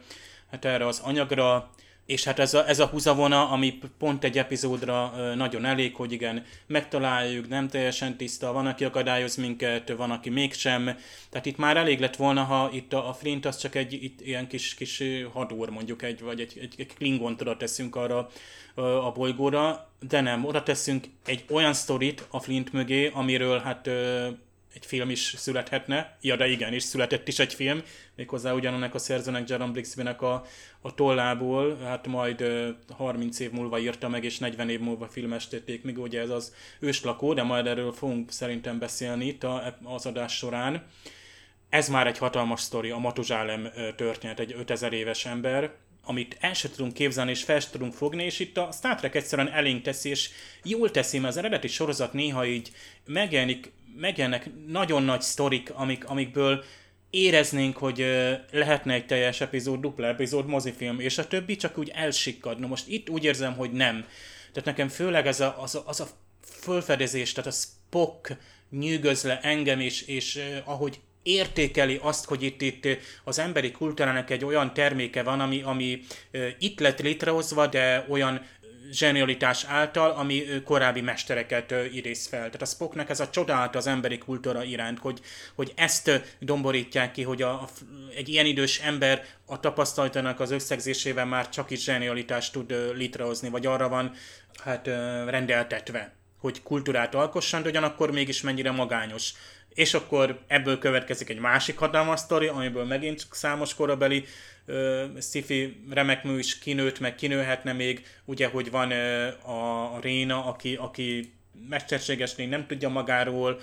hát 0.52 0.66
erre 0.66 0.88
az 0.88 1.00
anyagra 1.00 1.70
és 2.08 2.24
hát 2.24 2.40
ez 2.40 2.54
a, 2.54 2.68
ez 2.68 2.80
a 2.80 2.86
húzavona, 2.86 3.50
ami 3.50 3.80
pont 3.98 4.24
egy 4.24 4.38
epizódra 4.38 5.14
nagyon 5.36 5.66
elég, 5.66 5.96
hogy 5.96 6.12
igen, 6.12 6.46
megtaláljuk, 6.68 7.48
nem 7.48 7.68
teljesen 7.68 8.18
tiszta, 8.18 8.52
van, 8.52 8.66
aki 8.66 8.84
akadályoz 8.84 9.36
minket, 9.36 9.90
van, 9.90 10.12
aki 10.12 10.30
mégsem. 10.30 10.98
Tehát 11.30 11.46
itt 11.46 11.58
már 11.58 11.78
elég 11.78 12.00
lett 12.00 12.16
volna, 12.16 12.44
ha 12.44 12.70
itt 12.74 12.94
a, 12.94 13.10
a 13.10 13.14
Flint 13.14 13.46
az 13.46 13.58
csak 13.58 13.76
egy 13.76 13.94
itt 13.94 14.22
ilyen 14.22 14.48
kis, 14.48 14.74
kis 14.74 15.04
hadúr 15.34 15.70
mondjuk, 15.70 16.02
egy, 16.02 16.22
vagy 16.22 16.40
egy, 16.40 16.58
egy, 16.62 16.74
egy 16.78 16.94
klingont 16.94 17.42
oda 17.42 17.58
teszünk 17.58 17.96
arra 17.96 18.30
a 18.76 19.12
bolygóra, 19.12 19.90
de 20.00 20.22
nem, 20.22 20.46
oda 20.46 20.64
teszünk 20.64 21.06
egy 21.26 21.46
olyan 21.50 21.74
sztorit 21.74 22.28
a 22.30 22.40
Flint 22.40 22.74
mögé, 22.74 23.12
amiről 23.14 23.60
hát 23.60 23.90
egy 24.78 24.86
film 24.86 25.10
is 25.10 25.34
születhetne. 25.38 26.18
Ja, 26.22 26.36
de 26.36 26.48
igen, 26.48 26.74
és 26.74 26.84
született 26.84 27.28
is 27.28 27.40
egy 27.40 27.54
film, 27.54 27.82
méghozzá 28.16 28.54
ugyanannak 28.54 28.94
a 28.94 28.98
szerzőnek, 28.98 29.50
Jaron 29.50 29.72
Brixby-nek 29.72 30.22
a, 30.22 30.46
a 30.82 30.94
tollából, 30.94 31.78
hát 31.78 32.08
majd 32.08 32.44
30 32.90 33.40
év 33.40 33.52
múlva 33.52 33.80
írta 33.80 34.10
meg, 34.10 34.24
és 34.24 34.38
40 34.38 34.70
év 34.70 34.80
múlva 34.80 35.08
filmestették, 35.08 35.84
még 35.84 35.98
ugye 35.98 36.22
ez 36.22 36.30
az 36.30 36.54
őslakó, 36.80 37.34
de 37.34 37.44
majd 37.44 37.68
erről 37.68 37.92
fogunk 37.92 38.32
szerintem 38.32 38.80
beszélni 38.80 39.26
itt 39.26 39.46
az 39.84 40.06
adás 40.06 40.38
során. 40.38 40.86
Ez 41.70 41.90
már 41.90 42.08
egy 42.08 42.18
hatalmas 42.18 42.62
sztori, 42.62 42.90
a 42.90 42.98
Matuzsálem 42.98 43.70
történet, 43.96 44.40
egy 44.40 44.56
5000 44.58 44.94
éves 44.94 45.26
ember, 45.26 45.72
amit 46.04 46.38
el 46.40 46.54
sem 46.54 46.72
tudunk 46.72 46.94
képzelni, 46.94 47.32
és 47.32 47.44
fel 47.44 47.60
sem 47.60 47.72
tudunk 47.72 47.94
fogni, 47.94 48.24
és 48.24 48.40
itt 48.40 48.58
a 48.58 48.70
Star 48.72 48.96
Trek 48.96 49.16
egyszerűen 49.16 49.52
elénk 49.52 49.82
teszi, 49.82 50.10
és 50.10 50.30
jól 50.64 50.92
teszi, 50.92 51.18
mert 51.20 51.32
az 51.32 51.38
eredeti 51.38 51.68
sorozat 51.68 52.14
néha 52.14 52.46
így 52.46 52.72
megjelenik, 53.06 53.72
megjelennek 54.00 54.50
nagyon 54.68 55.04
nagy 55.04 55.22
sztorik, 55.22 55.72
amik, 55.74 56.06
amikből 56.06 56.64
éreznénk, 57.10 57.78
hogy 57.78 58.06
lehetne 58.52 58.94
egy 58.94 59.06
teljes 59.06 59.42
epizód, 59.42 59.80
dupla 59.80 60.08
epizód, 60.08 60.48
mozifilm, 60.48 61.00
és 61.00 61.18
a 61.18 61.28
többi 61.28 61.56
csak 61.56 61.78
úgy 61.78 61.92
elsikkad. 61.94 62.60
Na 62.60 62.68
most 62.68 62.88
itt 62.88 63.10
úgy 63.10 63.24
érzem, 63.24 63.56
hogy 63.56 63.72
nem. 63.72 64.06
Tehát 64.52 64.66
nekem 64.66 64.88
főleg 64.88 65.28
ez 65.28 65.40
a, 65.40 65.62
az, 65.62 65.76
a, 65.76 65.84
az 65.86 66.00
a 66.00 66.08
fölfedezés, 66.42 67.32
tehát 67.32 67.50
a 67.50 67.56
Spock 67.56 68.38
nyűgöz 68.70 69.26
engem, 69.42 69.80
és, 69.80 70.02
és 70.02 70.40
ahogy 70.64 71.00
értékeli 71.24 72.00
azt, 72.02 72.26
hogy 72.26 72.44
itt, 72.44 72.62
itt 72.62 72.88
az 73.24 73.40
emberi 73.40 73.72
kultúrának 73.72 74.30
egy 74.30 74.46
olyan 74.46 74.74
terméke 74.74 75.24
van, 75.24 75.40
ami, 75.40 75.62
ami 75.62 76.02
itt 76.60 76.80
lett 76.80 77.02
létrehozva, 77.02 77.68
de 77.68 78.06
olyan 78.10 78.46
zsenialitás 78.92 79.64
által, 79.64 80.12
ami 80.12 80.44
korábbi 80.66 81.02
mestereket 81.02 81.74
idéz 81.92 82.28
fel. 82.28 82.40
Tehát 82.40 82.62
a 82.62 82.66
Spocknak 82.66 83.10
ez 83.10 83.20
a 83.20 83.30
csodálat 83.30 83.76
az 83.76 83.88
emberi 83.88 84.18
kultúra 84.18 84.64
iránt, 84.64 85.00
hogy, 85.00 85.20
hogy 85.56 85.74
ezt 85.76 86.36
domborítják 86.40 87.12
ki, 87.12 87.24
hogy 87.24 87.42
a, 87.42 87.50
a, 87.50 87.68
egy 88.16 88.30
ilyen 88.30 88.46
idős 88.46 88.80
ember 88.80 89.26
a 89.46 89.60
tapasztalatának 89.60 90.40
az 90.40 90.52
összegzésével 90.52 91.26
már 91.26 91.50
csak 91.50 91.70
is 91.72 91.84
zsenialitást 91.84 92.54
tud 92.54 92.76
létrehozni, 92.96 93.50
vagy 93.50 93.66
arra 93.66 93.90
van 93.90 94.12
hát 94.64 94.88
rendeltetve, 95.28 96.14
hogy 96.40 96.64
kultúrát 96.64 97.16
alkosson, 97.16 97.62
de 97.62 97.70
ugyanakkor 97.70 98.12
mégis 98.12 98.42
mennyire 98.42 98.72
magányos 98.72 99.34
és 99.78 99.94
akkor 99.94 100.40
ebből 100.48 100.78
következik 100.78 101.30
egy 101.30 101.40
másik 101.40 101.78
hatalmas 101.78 102.20
sztori, 102.20 102.48
amiből 102.48 102.86
megint 102.86 103.28
számos 103.32 103.74
korabeli 103.76 104.26
sci-fi 105.20 105.84
remekmű 105.90 106.38
is 106.38 106.60
kinőtt, 106.60 107.00
meg 107.00 107.16
kinőhetne 107.16 107.74
még, 107.74 108.06
ugye, 108.26 108.48
hogy 108.48 108.72
van 108.72 108.92
a 109.42 110.00
Réna, 110.02 110.46
aki, 110.46 110.76
aki 110.76 111.34
mesterséges 111.70 112.36
lény, 112.36 112.50
nem 112.50 112.68
tudja 112.68 112.90
magáról, 112.90 113.60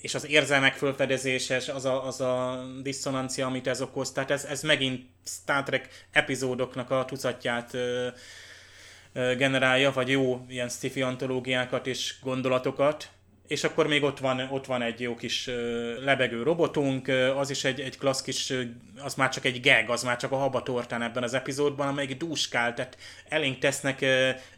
és 0.00 0.14
az 0.14 0.26
érzelmek 0.28 0.74
fölfedezéses, 0.74 1.68
az 1.68 1.84
a, 1.84 2.06
az 2.06 2.20
a 2.20 2.64
diszonancia, 2.82 3.46
amit 3.46 3.66
ez 3.66 3.80
okoz, 3.80 4.12
tehát 4.12 4.30
ez, 4.30 4.44
ez 4.44 4.62
megint 4.62 5.06
Star 5.24 5.62
Trek 5.62 6.06
epizódoknak 6.10 6.90
a 6.90 7.04
tucatját 7.04 7.74
uh, 7.74 9.36
generálja, 9.36 9.92
vagy 9.92 10.08
jó 10.08 10.44
ilyen 10.48 10.68
sci-fi 10.68 11.02
antológiákat 11.02 11.86
és 11.86 12.14
gondolatokat, 12.22 13.10
és 13.48 13.64
akkor 13.64 13.86
még 13.86 14.02
ott 14.02 14.18
van, 14.18 14.48
ott 14.50 14.66
van 14.66 14.82
egy 14.82 15.00
jó 15.00 15.14
kis 15.14 15.46
lebegő 16.04 16.42
robotunk, 16.42 17.08
az 17.36 17.50
is 17.50 17.64
egy, 17.64 17.80
egy 17.80 17.98
klassz 17.98 18.22
kis, 18.22 18.52
az 18.98 19.14
már 19.14 19.28
csak 19.28 19.44
egy 19.44 19.60
gag, 19.60 19.90
az 19.90 20.02
már 20.02 20.16
csak 20.16 20.32
a 20.32 20.36
habatortán 20.36 21.02
ebben 21.02 21.22
az 21.22 21.34
epizódban, 21.34 21.88
amelyik 21.88 22.16
dúskál, 22.16 22.74
tehát 22.74 22.96
elénk 23.28 23.58
tesznek, 23.58 24.04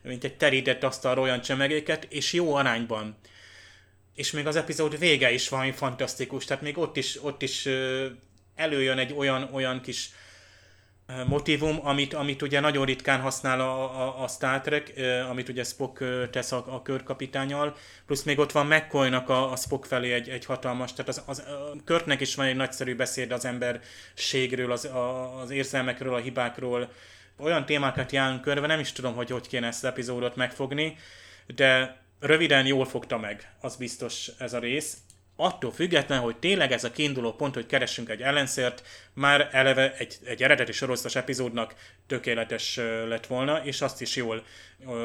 mint 0.03 0.25
egy 0.25 0.37
terített 0.37 0.83
asztalra 0.83 1.21
olyan 1.21 1.41
csemegéket, 1.41 2.07
és 2.09 2.33
jó 2.33 2.55
arányban. 2.55 3.17
És 4.15 4.31
még 4.31 4.47
az 4.47 4.57
epizód 4.57 4.99
vége 4.99 5.33
is 5.33 5.49
valami 5.49 5.73
fantasztikus, 5.73 6.45
tehát 6.45 6.63
még 6.63 6.79
ott 6.79 6.97
is, 6.97 7.23
ott 7.23 7.43
is 7.43 7.69
előjön 8.55 8.99
egy 8.99 9.13
olyan, 9.17 9.49
olyan 9.53 9.81
kis 9.81 10.11
motivum, 11.27 11.81
amit, 11.83 12.15
amit 12.15 12.43
ugye 12.43 12.61
nagyon 12.61 12.85
ritkán 12.85 13.21
használ 13.21 13.61
a, 13.61 14.01
a, 14.01 14.23
a 14.23 14.29
Star 14.29 14.61
Trek, 14.61 14.93
amit 15.31 15.49
ugye 15.49 15.65
Spock 15.65 16.05
tesz 16.31 16.53
a, 16.53 16.65
a 16.69 16.83
körkapitányal, 16.83 17.77
plusz 18.07 18.23
még 18.23 18.39
ott 18.39 18.53
van 18.53 18.67
McCoy-nak 18.67 19.29
a, 19.29 19.53
a 19.53 19.57
Spock 19.57 19.85
felé 19.85 20.13
egy, 20.13 20.29
egy 20.29 20.45
hatalmas, 20.45 20.93
tehát 20.93 21.09
az, 21.09 21.23
az, 21.27 21.39
a 21.39 21.73
Körtnek 21.85 22.21
is 22.21 22.35
van 22.35 22.47
egy 22.47 22.57
nagyszerű 22.57 22.97
beszéd 22.97 23.33
az 23.33 23.45
emberségről, 23.45 24.73
az, 24.73 24.85
a, 24.85 25.39
az 25.41 25.51
érzelmekről, 25.51 26.15
a 26.15 26.19
hibákról, 26.19 26.93
olyan 27.39 27.67
témákat 27.67 28.13
járunk 28.13 28.41
körbe, 28.41 28.67
nem 28.67 28.81
is 28.81 28.93
tudom, 28.93 29.15
hogy 29.15 29.31
hogy 29.31 29.49
kéne 29.49 29.67
ezt 29.67 29.85
az 29.85 29.91
epizódot 29.91 30.37
megfogni, 30.37 30.97
de 31.47 32.01
röviden 32.21 32.67
jól 32.67 32.85
fogta 32.85 33.19
meg, 33.19 33.53
az 33.61 33.77
biztos 33.77 34.31
ez 34.39 34.53
a 34.53 34.59
rész 34.59 34.97
attól 35.41 35.73
független, 35.73 36.21
hogy 36.21 36.37
tényleg 36.37 36.73
ez 36.73 36.85
a 36.85 36.91
kiinduló 36.91 37.33
pont, 37.33 37.55
hogy 37.55 37.67
keressünk 37.67 38.09
egy 38.09 38.23
ellenszert, 38.23 38.87
már 39.13 39.49
eleve 39.53 39.95
egy, 39.97 40.17
egy 40.25 40.43
eredeti 40.43 40.73
sorozatos 40.73 41.17
epizódnak 41.17 41.75
tökéletes 42.11 42.77
lett 43.09 43.27
volna, 43.27 43.65
és 43.65 43.81
azt 43.81 44.01
is 44.01 44.17
jól 44.17 44.45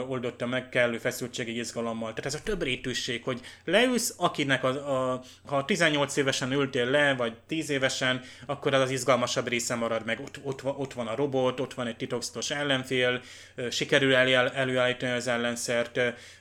oldotta 0.07 0.45
meg 0.45 0.69
kellő 0.69 0.97
feszültségi 0.97 1.57
izgalommal. 1.57 2.09
Tehát 2.09 2.25
ez 2.25 2.33
a 2.33 2.43
több 2.43 2.63
rétűség, 2.63 3.23
hogy 3.23 3.39
leülsz, 3.65 4.13
akinek 4.17 4.63
a, 4.63 5.11
a, 5.11 5.21
ha 5.45 5.65
18 5.65 6.15
évesen 6.15 6.51
ültél 6.51 6.89
le, 6.89 7.15
vagy 7.15 7.33
10 7.47 7.69
évesen, 7.69 8.21
akkor 8.45 8.73
az 8.73 8.81
az 8.81 8.89
izgalmasabb 8.89 9.47
része 9.47 9.75
marad 9.75 10.05
meg. 10.05 10.19
Ott, 10.19 10.39
ott, 10.43 10.63
ott 10.63 10.93
van 10.93 11.07
a 11.07 11.15
robot, 11.15 11.59
ott 11.59 11.73
van 11.73 11.87
egy 11.87 11.97
titokzatos 11.97 12.51
ellenfél, 12.51 13.21
sikerül 13.69 14.15
elő, 14.15 14.35
előállítani 14.35 15.11
az 15.11 15.27
ellenszert, 15.27 15.99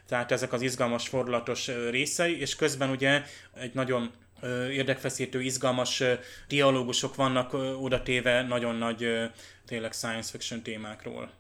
tehát 0.09 0.33
ezek 0.33 0.53
az 0.53 0.63
izgalmas, 0.63 1.09
fordulatos 1.09 1.71
részei, 1.91 2.41
és 2.41 2.57
közben 2.57 2.91
ugye 2.91 3.23
egy 3.61 3.75
nagyon 3.75 4.11
érdekfeszítő, 4.71 5.43
izgalmas 5.43 6.03
dialógusok 6.49 7.15
vannak 7.15 7.53
odatéve 7.81 8.43
nagyon 8.43 8.75
nagy 8.75 9.07
tényleg 9.67 9.93
science 9.93 10.31
fiction 10.31 10.63
témákról. 10.63 11.31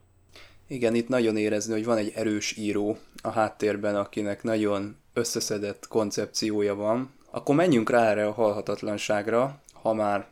Igen, 0.68 0.94
itt 0.94 1.08
nagyon 1.08 1.36
érezni, 1.36 1.72
hogy 1.72 1.84
van 1.84 1.96
egy 1.96 2.12
erős 2.14 2.56
író 2.56 2.98
a 3.22 3.30
háttérben, 3.30 3.96
akinek 3.96 4.42
nagyon 4.42 4.96
összeszedett 5.12 5.88
koncepciója 5.88 6.74
van. 6.74 7.14
Akkor 7.30 7.54
menjünk 7.54 7.90
rá 7.90 8.10
erre 8.10 8.26
a 8.26 8.32
halhatatlanságra, 8.32 9.62
ha 9.72 9.92
már 9.92 10.26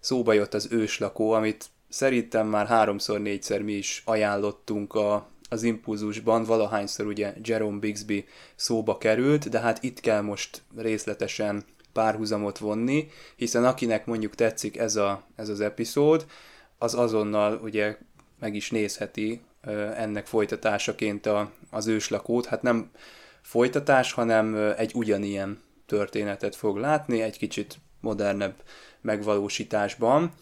szóba 0.00 0.32
jött 0.32 0.54
az 0.54 0.68
őslakó, 0.70 1.30
amit 1.30 1.64
szerintem 1.88 2.46
már 2.46 2.66
háromszor-négyszer 2.66 3.62
mi 3.62 3.72
is 3.72 4.02
ajánlottunk 4.04 4.94
a, 4.94 5.28
az 5.48 5.62
impulzusban, 5.62 6.44
valahányszor 6.44 7.06
ugye 7.06 7.34
Jerome 7.42 7.78
Bixby 7.78 8.24
szóba 8.54 8.98
került, 8.98 9.48
de 9.48 9.60
hát 9.60 9.82
itt 9.82 10.00
kell 10.00 10.20
most 10.20 10.62
részletesen 10.76 11.64
párhuzamot 11.92 12.58
vonni, 12.58 13.08
hiszen 13.36 13.64
akinek 13.64 14.06
mondjuk 14.06 14.34
tetszik 14.34 14.76
ez, 14.78 14.96
a, 14.96 15.22
ez 15.36 15.48
az 15.48 15.60
epizód, 15.60 16.26
az 16.78 16.94
azonnal 16.94 17.60
ugye 17.62 17.96
meg 18.38 18.54
is 18.54 18.70
nézheti 18.70 19.40
ennek 19.96 20.26
folytatásaként 20.26 21.26
a, 21.26 21.50
az 21.70 21.86
őslakót. 21.86 22.46
Hát 22.46 22.62
nem 22.62 22.90
folytatás, 23.42 24.12
hanem 24.12 24.74
egy 24.76 24.92
ugyanilyen 24.94 25.62
történetet 25.86 26.56
fog 26.56 26.76
látni, 26.76 27.22
egy 27.22 27.38
kicsit 27.38 27.78
modernebb 28.00 28.54
megvalósításban. 29.00 30.32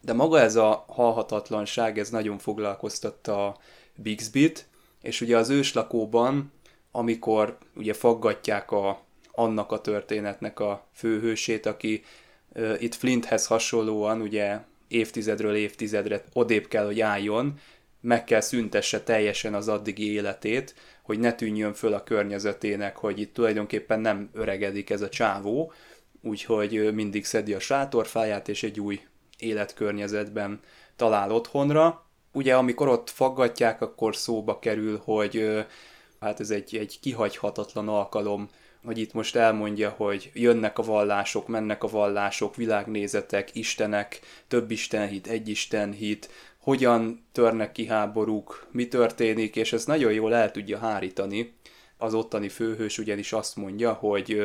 De 0.00 0.12
maga 0.12 0.40
ez 0.40 0.56
a 0.56 0.84
halhatatlanság, 0.88 1.98
ez 1.98 2.10
nagyon 2.10 2.38
foglalkoztatta 2.38 3.46
a 3.46 3.56
Bixbit, 3.96 4.68
és 5.02 5.20
ugye 5.20 5.36
az 5.36 5.48
őslakóban, 5.48 6.52
amikor 6.90 7.58
ugye 7.74 7.92
faggatják 7.92 8.70
a, 8.70 9.05
annak 9.36 9.72
a 9.72 9.80
történetnek 9.80 10.60
a 10.60 10.86
főhősét, 10.94 11.66
aki 11.66 12.04
itt 12.78 12.94
Flinthez 12.94 13.46
hasonlóan 13.46 14.20
ugye 14.20 14.58
évtizedről 14.88 15.54
évtizedre 15.54 16.24
odébb 16.32 16.68
kell, 16.68 16.84
hogy 16.84 17.00
álljon, 17.00 17.58
meg 18.00 18.24
kell 18.24 18.40
szüntesse 18.40 19.00
teljesen 19.02 19.54
az 19.54 19.68
addigi 19.68 20.12
életét, 20.12 20.74
hogy 21.02 21.18
ne 21.18 21.34
tűnjön 21.34 21.74
föl 21.74 21.92
a 21.92 22.02
környezetének, 22.02 22.96
hogy 22.96 23.20
itt 23.20 23.34
tulajdonképpen 23.34 24.00
nem 24.00 24.30
öregedik 24.32 24.90
ez 24.90 25.00
a 25.00 25.08
csávó, 25.08 25.72
úgyhogy 26.22 26.94
mindig 26.94 27.24
szedi 27.24 27.54
a 27.54 27.58
sátorfáját, 27.58 28.48
és 28.48 28.62
egy 28.62 28.80
új 28.80 29.00
életkörnyezetben 29.38 30.60
talál 30.96 31.30
otthonra. 31.32 32.06
Ugye 32.32 32.56
amikor 32.56 32.88
ott 32.88 33.10
faggatják, 33.10 33.80
akkor 33.80 34.16
szóba 34.16 34.58
kerül, 34.58 35.00
hogy 35.04 35.64
hát 36.20 36.40
ez 36.40 36.50
egy, 36.50 36.76
egy 36.76 36.98
kihagyhatatlan 37.00 37.88
alkalom, 37.88 38.48
hogy 38.86 38.98
itt 38.98 39.12
most 39.12 39.36
elmondja, 39.36 39.94
hogy 39.96 40.30
jönnek 40.34 40.78
a 40.78 40.82
vallások, 40.82 41.48
mennek 41.48 41.84
a 41.84 41.88
vallások, 41.88 42.56
világnézetek, 42.56 43.54
istenek, 43.54 44.20
több 44.48 44.70
istenhit, 44.70 45.26
egy 45.26 45.48
istenhit, 45.48 46.30
hogyan 46.58 47.24
törnek 47.32 47.72
ki 47.72 47.86
háborúk, 47.86 48.66
mi 48.70 48.88
történik, 48.88 49.56
és 49.56 49.72
ez 49.72 49.84
nagyon 49.84 50.12
jól 50.12 50.34
el 50.34 50.50
tudja 50.50 50.78
hárítani. 50.78 51.54
Az 51.98 52.14
ottani 52.14 52.48
főhős 52.48 52.98
ugyanis 52.98 53.32
azt 53.32 53.56
mondja, 53.56 53.92
hogy 53.92 54.40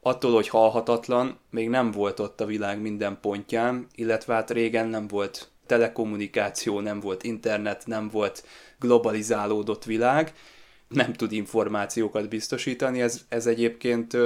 attól, 0.00 0.32
hogy 0.32 0.48
halhatatlan, 0.48 1.38
még 1.50 1.68
nem 1.68 1.90
volt 1.90 2.20
ott 2.20 2.40
a 2.40 2.46
világ 2.46 2.80
minden 2.80 3.18
pontján, 3.20 3.86
illetve 3.94 4.34
hát 4.34 4.50
régen 4.50 4.86
nem 4.86 5.08
volt 5.08 5.48
telekommunikáció, 5.66 6.80
nem 6.80 7.00
volt 7.00 7.22
internet, 7.22 7.86
nem 7.86 8.08
volt 8.08 8.44
globalizálódott 8.78 9.84
világ, 9.84 10.32
nem 10.88 11.12
tud 11.12 11.32
információkat 11.32 12.28
biztosítani. 12.28 13.00
Ez, 13.00 13.24
ez 13.28 13.46
egyébként 13.46 14.16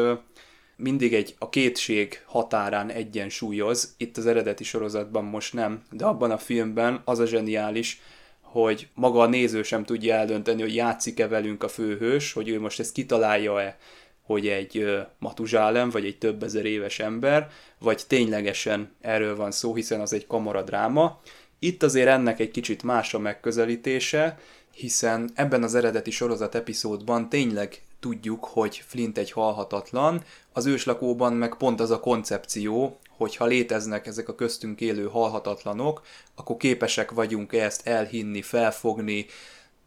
mindig 0.77 1.15
egy 1.15 1.35
a 1.39 1.49
kétség 1.49 2.23
határán 2.25 2.91
egyensúlyoz, 2.91 3.95
itt 3.97 4.17
az 4.17 4.27
eredeti 4.27 4.65
sorozatban 4.65 5.25
most 5.25 5.53
nem, 5.53 5.83
de 5.91 6.05
abban 6.05 6.31
a 6.31 6.39
filmben 6.39 7.03
az 7.05 7.19
a 7.19 7.27
zseniális, 7.27 8.01
hogy 8.41 8.89
maga 8.95 9.21
a 9.21 9.27
néző 9.27 9.63
sem 9.63 9.85
tudja 9.85 10.15
eldönteni, 10.15 10.61
hogy 10.61 10.75
játszik-e 10.75 11.29
velünk 11.29 11.63
a 11.63 11.69
főhős, 11.69 12.33
hogy 12.33 12.49
ő 12.49 12.61
most 12.61 12.81
ezt 12.81 12.93
kitalálja-e, 12.93 13.79
hogy 14.23 14.49
egy 14.49 14.99
matuzsálem, 15.19 15.91
vagy 15.91 16.05
egy 16.05 16.19
több 16.19 16.43
ezer 16.43 16.65
éves 16.65 16.99
ember, 16.99 17.49
vagy 17.79 18.03
ténylegesen 18.07 18.93
erről 19.01 19.37
van 19.37 19.51
szó, 19.51 19.75
hiszen 19.75 20.01
az 20.01 20.13
egy 20.13 20.27
kamaradráma. 20.27 21.21
Itt 21.59 21.83
azért 21.83 22.09
ennek 22.09 22.41
egy 22.41 22.51
kicsit 22.51 22.83
más 22.83 23.15
a 23.15 23.19
megközelítése, 23.19 24.39
hiszen 24.73 25.31
ebben 25.35 25.63
az 25.63 25.75
eredeti 25.75 26.11
sorozat 26.11 26.55
epizódban 26.55 27.29
tényleg 27.29 27.83
tudjuk, 28.01 28.45
hogy 28.45 28.83
Flint 28.87 29.19
egy 29.19 29.33
halhatatlan, 29.33 30.25
az 30.53 30.67
őslakóban 30.67 31.33
meg 31.33 31.55
pont 31.55 31.81
az 31.81 31.91
a 31.91 32.01
koncepció, 32.01 32.99
hogy 33.17 33.37
ha 33.37 33.47
léteznek 33.47 34.07
ezek 34.07 34.29
a 34.29 34.35
köztünk 34.35 34.81
élő 34.81 35.09
halhatatlanok, 35.09 36.03
akkor 36.35 36.57
képesek 36.57 37.11
vagyunk 37.11 37.53
ezt 37.53 37.87
elhinni, 37.87 38.43
felfogni. 38.43 39.27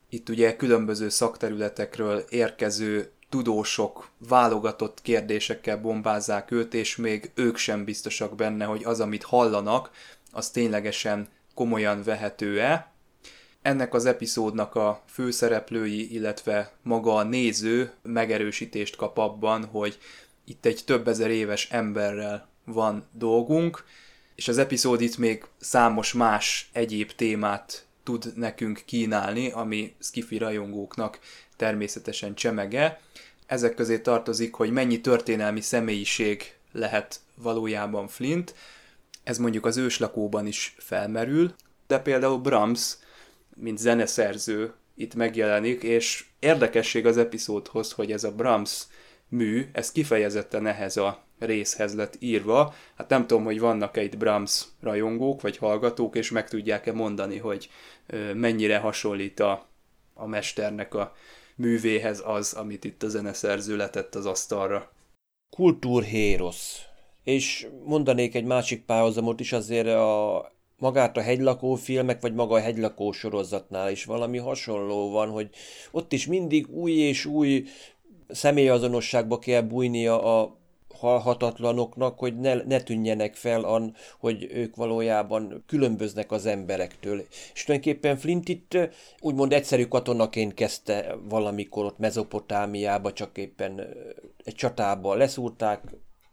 Itt 0.10 0.30
ugye 0.30 0.56
különböző 0.56 1.10
szakterületekről 1.10 2.26
érkező 2.30 3.12
tudósok 3.30 4.10
válogatott 4.18 5.02
kérdésekkel 5.02 5.78
bombázzák 5.78 6.52
őt, 6.52 6.74
és 6.74 6.96
még 6.96 7.32
ők 7.36 7.58
sem 7.58 7.84
biztosak 7.84 8.36
benne, 8.36 8.66
hogy 8.66 8.84
az, 8.84 9.00
amit 9.00 9.24
hallanak, 9.24 9.92
az 10.32 10.50
ténylegesen 10.50 11.28
komolyan 11.54 12.04
vehető-e. 12.04 12.93
Ennek 13.64 13.94
az 13.94 14.06
epizódnak 14.06 14.76
a 14.76 15.04
főszereplői, 15.08 16.14
illetve 16.14 16.72
maga 16.82 17.16
a 17.16 17.24
néző 17.24 17.92
megerősítést 18.02 18.96
kap 18.96 19.18
abban, 19.18 19.66
hogy 19.66 19.98
itt 20.46 20.66
egy 20.66 20.82
több 20.86 21.08
ezer 21.08 21.30
éves 21.30 21.70
emberrel 21.72 22.48
van 22.66 23.06
dolgunk, 23.12 23.84
és 24.36 24.48
az 24.48 24.58
epizód 24.58 25.02
itt 25.02 25.18
még 25.18 25.46
számos 25.60 26.14
más 26.14 26.70
egyéb 26.74 27.12
témát 27.12 27.86
tud 28.04 28.34
nekünk 28.36 28.82
kínálni, 28.86 29.52
ami 29.52 29.96
skifi 30.00 30.38
rajongóknak 30.38 31.20
természetesen 31.56 32.36
csemege. 32.36 33.02
Ezek 33.46 33.74
közé 33.74 34.00
tartozik, 34.00 34.54
hogy 34.54 34.72
mennyi 34.72 35.02
történelmi 35.02 35.62
személyiség 35.62 36.54
lehet 36.72 37.20
valójában 37.36 38.08
Flint. 38.08 38.56
Ez 39.24 39.38
mondjuk 39.38 39.66
az 39.66 39.78
őslakóban 39.78 40.48
is 40.48 40.76
felmerül, 40.78 41.54
de 41.88 42.00
például 42.00 42.38
Brahms 42.38 42.98
mint 43.56 43.78
zeneszerző 43.78 44.74
itt 44.96 45.16
megjelenik, 45.16 45.84
és 45.84 46.26
érdekesség 46.40 47.06
az 47.06 47.18
epizódhoz, 47.18 47.92
hogy 47.92 48.12
ez 48.12 48.24
a 48.24 48.36
Brahms 48.36 48.88
mű, 49.28 49.70
ez 49.72 49.92
kifejezetten 49.92 50.68
ehhez 50.68 50.98
a 50.98 51.24
részhez 51.40 51.96
lett 51.96 52.16
írva. 52.20 52.74
Hát 52.96 53.10
nem 53.10 53.28
tudom, 53.28 53.44
hogy 53.44 53.60
vannak-e 53.60 54.04
itt 54.04 54.18
Brahms 54.18 54.66
rajongók 54.82 55.42
vagy 55.42 55.58
hallgatók, 55.58 56.16
és 56.16 56.32
meg 56.32 56.50
tudják-e 56.50 56.92
mondani, 56.92 57.38
hogy 57.38 57.70
mennyire 58.34 58.78
hasonlít 58.78 59.40
a, 59.40 59.68
a 60.14 60.28
mesternek 60.28 60.94
a 60.94 61.16
művéhez 61.56 62.22
az, 62.26 62.54
amit 62.54 62.84
itt 62.84 63.04
a 63.04 63.08
zeneszerző 63.08 63.76
letett 63.76 64.16
az 64.16 64.26
asztalra. 64.26 64.92
Kultúrhérosz. 65.56 66.82
És 67.24 67.68
mondanék 67.86 68.36
egy 68.36 68.46
másik 68.46 68.86
párhuzamot 68.86 69.40
is 69.40 69.54
azért 69.54 69.88
a 69.88 70.53
magát 70.84 71.18
a 71.18 71.22
hegylakó 71.22 71.76
filmek, 71.76 72.22
vagy 72.22 72.34
maga 72.34 72.56
a 72.56 72.60
hegylakó 72.60 73.12
sorozatnál 73.12 73.92
is 73.92 74.06
valami 74.06 74.38
hasonló 74.38 75.12
van, 75.12 75.30
hogy 75.30 75.50
ott 75.92 76.14
is 76.14 76.28
mindig 76.28 76.70
új 76.70 76.92
és 76.92 77.26
új 77.26 77.64
személyazonosságba 78.30 79.40
kell 79.40 79.62
bújnia 79.62 80.40
a 80.40 80.58
halhatatlanoknak, 81.00 82.20
hogy 82.20 82.40
ne, 82.40 82.56
ne 82.56 82.82
tűnjenek 82.82 83.36
fel, 83.36 83.64
an, 83.64 83.96
hogy 84.20 84.48
ők 84.52 84.76
valójában 84.76 85.64
különböznek 85.68 86.32
az 86.32 86.46
emberektől. 86.46 87.26
És 87.54 87.64
tulajdonképpen 87.64 88.18
Flint 88.18 88.50
itt 88.50 88.78
úgymond 89.22 89.54
egyszerű 89.54 89.86
katonaként 89.86 90.54
kezdte 90.54 91.16
valamikor 91.30 91.86
ott 91.86 91.98
Mezopotámiába, 91.98 93.14
csak 93.14 93.38
éppen 93.38 93.88
egy 94.44 94.56
csatába 94.56 95.16
leszúrták, 95.16 95.82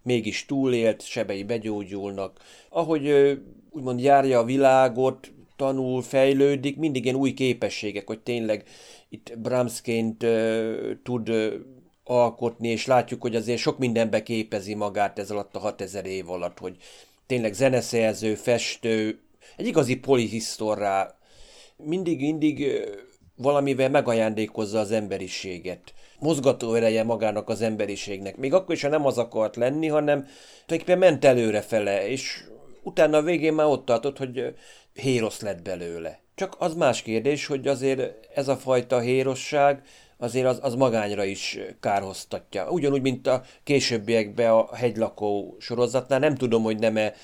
mégis 0.03 0.47
túlélt, 0.47 1.03
sebei 1.03 1.43
begyógyulnak. 1.43 2.41
Ahogy 2.69 3.39
úgymond 3.71 4.01
járja 4.01 4.39
a 4.39 4.45
világot, 4.45 5.33
tanul, 5.57 6.03
fejlődik, 6.03 6.77
mindig 6.77 7.05
ilyen 7.05 7.17
új 7.17 7.35
képességek, 7.35 8.07
hogy 8.07 8.21
tényleg 8.21 8.65
itt 9.09 9.39
Brahmsként 9.39 10.23
uh, 10.23 10.91
tud 11.03 11.29
uh, 11.29 11.53
alkotni, 12.05 12.69
és 12.69 12.87
látjuk, 12.87 13.23
hogy 13.23 13.37
azért 13.37 13.59
sok 13.59 13.79
mindenbe 13.79 14.23
képezi 14.23 14.75
magát 14.75 15.19
ez 15.19 15.31
alatt 15.31 15.57
a 15.57 15.59
6000 15.59 16.07
év 16.07 16.31
alatt, 16.31 16.59
hogy 16.59 16.77
tényleg 17.27 17.53
zeneszerző, 17.53 18.35
festő, 18.35 19.21
egy 19.57 19.67
igazi 19.67 19.97
polihisztorrá 19.97 21.19
mindig, 21.77 22.21
mindig 22.21 22.81
valamivel 23.37 23.91
megajándékozza 23.91 24.79
az 24.79 24.91
emberiséget. 24.91 25.95
Mozgató 26.19 26.75
ereje 26.75 27.05
magának 27.05 27.49
az 27.49 27.61
emberiségnek. 27.61 28.37
Még 28.37 28.53
akkor 28.53 28.75
is, 28.75 28.83
ha 28.83 28.89
nem 28.89 29.07
az 29.07 29.19
akart 29.19 29.57
lenni, 29.57 29.87
hanem 29.87 30.27
tulajdonképpen 30.67 30.99
ment 30.99 31.25
előre 31.25 31.61
fele, 31.61 32.09
és 32.09 32.45
utána 32.83 33.17
a 33.17 33.23
végén 33.23 33.53
már 33.53 33.67
ott 33.67 33.85
tartott, 33.85 34.19
hogy 34.19 34.55
hérosz 34.93 35.41
lett 35.41 35.63
belőle. 35.63 36.21
Csak 36.35 36.57
az 36.59 36.75
más 36.75 37.03
kérdés, 37.03 37.47
hogy 37.47 37.69
azért 37.69 38.29
ez 38.35 38.49
a 38.49 38.57
fajta 38.57 39.01
hérosság 39.01 39.83
azért 40.17 40.47
az, 40.47 40.59
az 40.63 40.75
magányra 40.75 41.25
is 41.25 41.59
kárhoztatja. 41.81 42.71
Ugyanúgy, 42.71 43.03
mint 43.03 43.27
a 43.27 43.43
későbbiekben 43.65 44.51
a 44.51 44.77
hegylakó 44.77 45.57
sorozatnál, 45.59 46.19
nem 46.19 46.35
tudom, 46.35 46.63
hogy 46.63 46.79
nem-e 46.79 47.15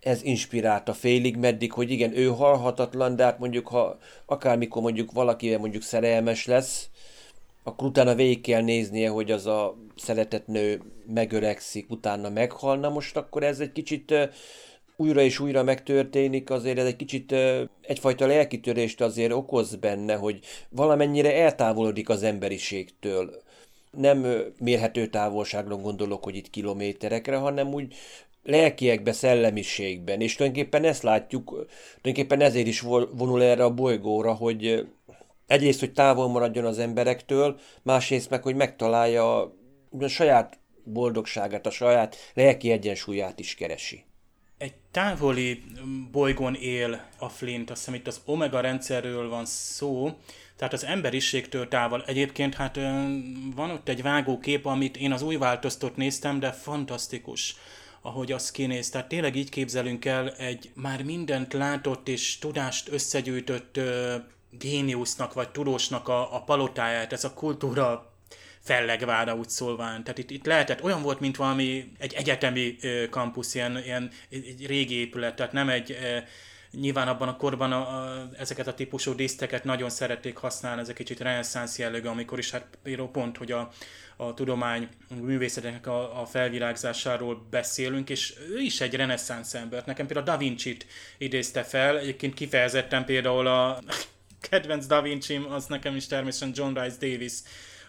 ez 0.00 0.22
inspirálta 0.22 0.92
félig 0.92 1.36
meddig, 1.36 1.72
hogy 1.72 1.90
igen, 1.90 2.16
ő 2.16 2.26
halhatatlan, 2.26 3.16
de 3.16 3.24
hát 3.24 3.38
mondjuk, 3.38 3.68
ha 3.68 3.98
akármikor 4.26 4.82
mondjuk 4.82 5.12
valakivel 5.12 5.58
mondjuk 5.58 5.82
szerelmes 5.82 6.46
lesz, 6.46 6.88
akkor 7.62 7.88
utána 7.88 8.14
végig 8.14 8.40
kell 8.40 8.62
néznie, 8.62 9.08
hogy 9.08 9.30
az 9.30 9.46
a 9.46 9.76
szeretett 9.96 10.46
nő 10.46 10.82
megöregszik, 11.06 11.90
utána 11.90 12.28
meghalna. 12.28 12.88
Most 12.88 13.16
akkor 13.16 13.42
ez 13.42 13.60
egy 13.60 13.72
kicsit 13.72 14.14
újra 14.96 15.20
és 15.20 15.38
újra 15.38 15.62
megtörténik, 15.62 16.50
azért 16.50 16.78
ez 16.78 16.86
egy 16.86 16.96
kicsit 16.96 17.34
egyfajta 17.82 18.26
lelkitörést 18.26 19.00
azért 19.00 19.32
okoz 19.32 19.74
benne, 19.74 20.14
hogy 20.14 20.38
valamennyire 20.68 21.34
eltávolodik 21.34 22.08
az 22.08 22.22
emberiségtől. 22.22 23.42
Nem 23.90 24.26
mérhető 24.58 25.06
távolságra 25.06 25.76
gondolok, 25.76 26.24
hogy 26.24 26.36
itt 26.36 26.50
kilométerekre, 26.50 27.36
hanem 27.36 27.74
úgy 27.74 27.94
lelkiekbe, 28.42 29.12
szellemiségben, 29.12 30.20
és 30.20 30.34
tulajdonképpen 30.34 30.84
ezt 30.84 31.02
látjuk, 31.02 31.44
tulajdonképpen 32.00 32.40
ezért 32.40 32.66
is 32.66 32.80
vonul 32.80 33.42
erre 33.42 33.64
a 33.64 33.74
bolygóra, 33.74 34.34
hogy 34.34 34.86
egyrészt, 35.46 35.80
hogy 35.80 35.92
távol 35.92 36.28
maradjon 36.28 36.64
az 36.64 36.78
emberektől, 36.78 37.58
másrészt 37.82 38.30
meg, 38.30 38.42
hogy 38.42 38.54
megtalálja 38.54 39.40
a 40.00 40.06
saját 40.06 40.58
boldogságát, 40.84 41.66
a 41.66 41.70
saját 41.70 42.16
lelki 42.34 42.70
egyensúlyát 42.70 43.38
is 43.38 43.54
keresi 43.54 44.05
egy 44.58 44.74
távoli 44.90 45.62
bolygón 46.10 46.54
él 46.54 47.04
a 47.18 47.28
Flint, 47.28 47.70
azt 47.70 47.78
hiszem 47.78 47.94
itt 47.94 48.06
az 48.06 48.20
Omega 48.24 48.60
rendszerről 48.60 49.28
van 49.28 49.44
szó, 49.44 50.18
tehát 50.56 50.72
az 50.72 50.84
emberiségtől 50.84 51.68
távol. 51.68 52.04
Egyébként 52.06 52.54
hát 52.54 52.76
van 53.54 53.70
ott 53.70 53.88
egy 53.88 54.02
vágókép, 54.02 54.66
amit 54.66 54.96
én 54.96 55.12
az 55.12 55.22
új 55.22 55.36
változtot 55.36 55.96
néztem, 55.96 56.40
de 56.40 56.52
fantasztikus 56.52 57.56
ahogy 58.00 58.32
az 58.32 58.50
kinéz. 58.50 58.90
Tehát 58.90 59.08
tényleg 59.08 59.36
így 59.36 59.48
képzelünk 59.48 60.04
el 60.04 60.30
egy 60.30 60.70
már 60.74 61.02
mindent 61.02 61.52
látott 61.52 62.08
és 62.08 62.38
tudást 62.38 62.88
összegyűjtött 62.88 63.80
géniusznak 64.50 65.32
vagy 65.32 65.48
tudósnak 65.48 66.08
a, 66.08 66.34
a 66.34 66.42
palotáját, 66.42 67.12
ez 67.12 67.24
a 67.24 67.34
kultúra 67.34 68.15
fellegvára 68.66 69.34
úgy 69.34 69.48
szólván. 69.48 70.02
Tehát 70.02 70.18
itt, 70.18 70.30
itt 70.30 70.46
lehetett, 70.46 70.82
olyan 70.82 71.02
volt, 71.02 71.20
mint 71.20 71.36
valami 71.36 71.92
egy 71.98 72.14
egyetemi 72.14 72.76
kampusz, 73.10 73.54
ilyen, 73.54 73.78
ilyen 73.84 74.10
egy 74.30 74.66
régi 74.66 74.94
épület, 74.94 75.36
tehát 75.36 75.52
nem 75.52 75.68
egy, 75.68 75.96
nyilván 76.70 77.08
abban 77.08 77.28
a 77.28 77.36
korban 77.36 77.72
a, 77.72 77.78
a, 77.78 78.28
ezeket 78.38 78.66
a 78.66 78.74
típusú 78.74 79.14
díszteket 79.14 79.64
nagyon 79.64 79.90
szerették 79.90 80.36
használni, 80.36 80.80
ez 80.80 80.88
egy 80.88 80.94
kicsit 80.94 81.20
reneszánsz 81.20 81.78
jellegű, 81.78 82.08
amikor 82.08 82.38
is 82.38 82.50
hát 82.50 82.66
például 82.82 83.10
pont, 83.10 83.36
hogy 83.36 83.52
a, 83.52 83.70
a 84.16 84.34
tudomány 84.34 84.88
a 85.10 85.14
művészeteknek 85.14 85.86
a, 85.86 86.20
a 86.20 86.26
felvirágzásáról 86.26 87.46
beszélünk, 87.50 88.10
és 88.10 88.34
ő 88.50 88.60
is 88.60 88.80
egy 88.80 88.94
reneszánsz 88.94 89.54
ember. 89.54 89.82
Nekem 89.86 90.06
például 90.06 90.26
Da 90.26 90.36
Vinci-t 90.36 90.86
idézte 91.18 91.62
fel, 91.62 91.98
egyébként 91.98 92.34
kifejezetten 92.34 93.04
például 93.04 93.46
a 93.46 93.78
kedvenc 94.50 94.86
Da 94.86 95.02
vinci 95.02 95.40
az 95.48 95.66
nekem 95.66 95.96
is 95.96 96.06
természetesen 96.06 96.54
John 96.56 96.78
Rice 96.78 96.96
Davis 97.00 97.32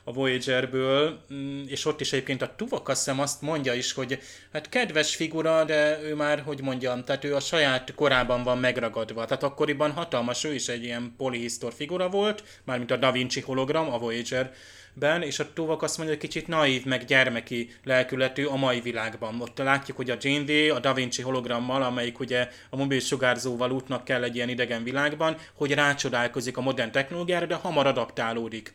a 0.07 0.11
Voyagerből, 0.11 1.19
mm, 1.33 1.63
és 1.65 1.85
ott 1.85 2.01
is 2.01 2.13
egyébként 2.13 2.41
a 2.41 2.55
Tuvok 2.55 2.89
azt 2.89 3.05
hiszem 3.05 3.19
azt 3.19 3.41
mondja 3.41 3.73
is, 3.73 3.93
hogy 3.93 4.19
hát 4.53 4.69
kedves 4.69 5.15
figura, 5.15 5.63
de 5.63 6.01
ő 6.01 6.15
már, 6.15 6.39
hogy 6.39 6.61
mondjam, 6.61 7.03
tehát 7.03 7.23
ő 7.23 7.35
a 7.35 7.39
saját 7.39 7.93
korában 7.95 8.43
van 8.43 8.57
megragadva. 8.57 9.25
Tehát 9.25 9.43
akkoriban 9.43 9.91
hatalmas, 9.91 10.43
ő 10.43 10.53
is 10.53 10.67
egy 10.67 10.83
ilyen 10.83 11.13
polihisztor 11.17 11.73
figura 11.73 12.09
volt, 12.09 12.43
mármint 12.63 12.91
a 12.91 12.97
Da 12.97 13.11
Vinci 13.11 13.41
hologram, 13.41 13.93
a 13.93 13.97
Voyager 13.97 14.53
ben, 14.93 15.21
és 15.21 15.39
a 15.39 15.53
Tuvok 15.53 15.81
azt 15.81 15.97
mondja, 15.97 16.15
hogy 16.15 16.27
kicsit 16.27 16.47
naív, 16.47 16.85
meg 16.85 17.05
gyermeki 17.05 17.69
lelkületű 17.83 18.45
a 18.45 18.55
mai 18.55 18.79
világban. 18.79 19.41
Ott 19.41 19.57
látjuk, 19.57 19.97
hogy 19.97 20.09
a 20.09 20.17
Janeway 20.21 20.75
a 20.75 20.79
Da 20.79 20.93
Vinci 20.93 21.21
hologrammal, 21.21 21.83
amelyik 21.83 22.19
ugye 22.19 22.49
a 22.69 22.75
mobil 22.75 22.99
sugárzóval 22.99 23.71
útnak 23.71 24.03
kell 24.03 24.23
egy 24.23 24.35
ilyen 24.35 24.49
idegen 24.49 24.83
világban, 24.83 25.37
hogy 25.53 25.73
rácsodálkozik 25.73 26.57
a 26.57 26.61
modern 26.61 26.91
technológiára, 26.91 27.45
de 27.45 27.55
hamar 27.55 27.87
adaptálódik. 27.87 28.73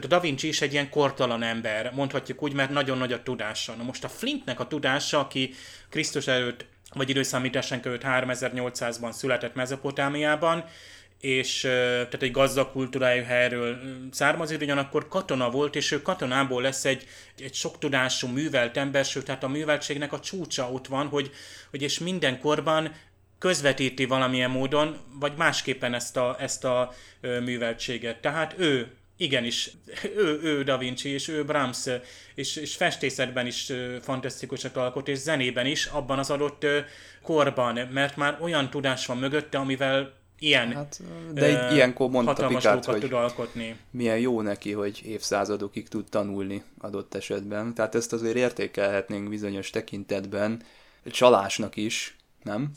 Tehát 0.00 0.12
a 0.12 0.16
Da 0.16 0.20
Vinci 0.20 0.48
is 0.48 0.60
egy 0.60 0.72
ilyen 0.72 0.90
kortalan 0.90 1.42
ember, 1.42 1.92
mondhatjuk 1.94 2.42
úgy, 2.42 2.52
mert 2.52 2.70
nagyon 2.70 2.98
nagy 2.98 3.12
a 3.12 3.22
tudása. 3.22 3.74
Na 3.74 3.82
most 3.82 4.04
a 4.04 4.08
Flintnek 4.08 4.60
a 4.60 4.66
tudása, 4.66 5.18
aki 5.18 5.54
Krisztus 5.90 6.26
előtt, 6.26 6.66
vagy 6.94 7.10
időszámításán 7.10 7.80
előtt 7.84 8.02
3800-ban 8.04 9.12
született 9.12 9.54
Mezopotámiában, 9.54 10.64
és 11.20 11.60
tehát 11.60 12.22
egy 12.22 12.30
gazdag 12.30 12.70
kultúrájú 12.72 13.22
helyről 13.22 13.78
származik, 14.10 14.60
ugyanakkor 14.60 15.08
katona 15.08 15.50
volt, 15.50 15.76
és 15.76 15.90
ő 15.90 16.02
katonából 16.02 16.62
lesz 16.62 16.84
egy, 16.84 17.06
egy 17.38 17.54
sok 17.54 17.78
tudású, 17.78 18.28
művelt 18.28 18.76
ember, 18.76 19.04
sőt, 19.04 19.24
tehát 19.24 19.44
a 19.44 19.48
műveltségnek 19.48 20.12
a 20.12 20.20
csúcsa 20.20 20.70
ott 20.70 20.86
van, 20.86 21.06
hogy, 21.06 21.30
hogy 21.70 21.82
és 21.82 21.98
mindenkorban 21.98 22.92
közvetíti 23.38 24.04
valamilyen 24.04 24.50
módon, 24.50 24.96
vagy 25.20 25.32
másképpen 25.36 25.94
ezt 25.94 26.16
a, 26.16 26.36
ezt 26.38 26.64
a 26.64 26.92
műveltséget. 27.20 28.20
Tehát 28.20 28.54
ő 28.58 28.97
igenis, 29.18 29.70
ő, 30.16 30.40
ő 30.42 30.62
Da 30.62 30.78
Vinci, 30.78 31.08
és 31.08 31.28
ő 31.28 31.44
Brahms, 31.44 31.86
és, 32.34 32.56
és 32.56 32.76
festészetben 32.76 33.46
is 33.46 33.72
fantasztikusat 34.00 34.76
alkot, 34.76 35.08
és 35.08 35.18
zenében 35.18 35.66
is, 35.66 35.86
abban 35.86 36.18
az 36.18 36.30
adott 36.30 36.66
korban, 37.22 37.88
mert 37.92 38.16
már 38.16 38.38
olyan 38.40 38.70
tudás 38.70 39.06
van 39.06 39.18
mögötte, 39.18 39.58
amivel 39.58 40.16
ilyen 40.38 40.72
hát, 40.72 41.00
de 41.32 41.44
egy, 41.44 41.74
ilyenkor 41.74 42.10
mondta 42.10 42.46
Pikát, 42.46 42.84
hogy 42.84 43.00
tud 43.00 43.12
alkotni. 43.12 43.76
milyen 43.90 44.18
jó 44.18 44.40
neki, 44.40 44.72
hogy 44.72 45.00
évszázadokig 45.04 45.88
tud 45.88 46.04
tanulni 46.08 46.62
adott 46.78 47.14
esetben. 47.14 47.74
Tehát 47.74 47.94
ezt 47.94 48.12
azért 48.12 48.36
értékelhetnénk 48.36 49.28
bizonyos 49.28 49.70
tekintetben, 49.70 50.62
csalásnak 51.04 51.76
is, 51.76 52.16
nem? 52.42 52.70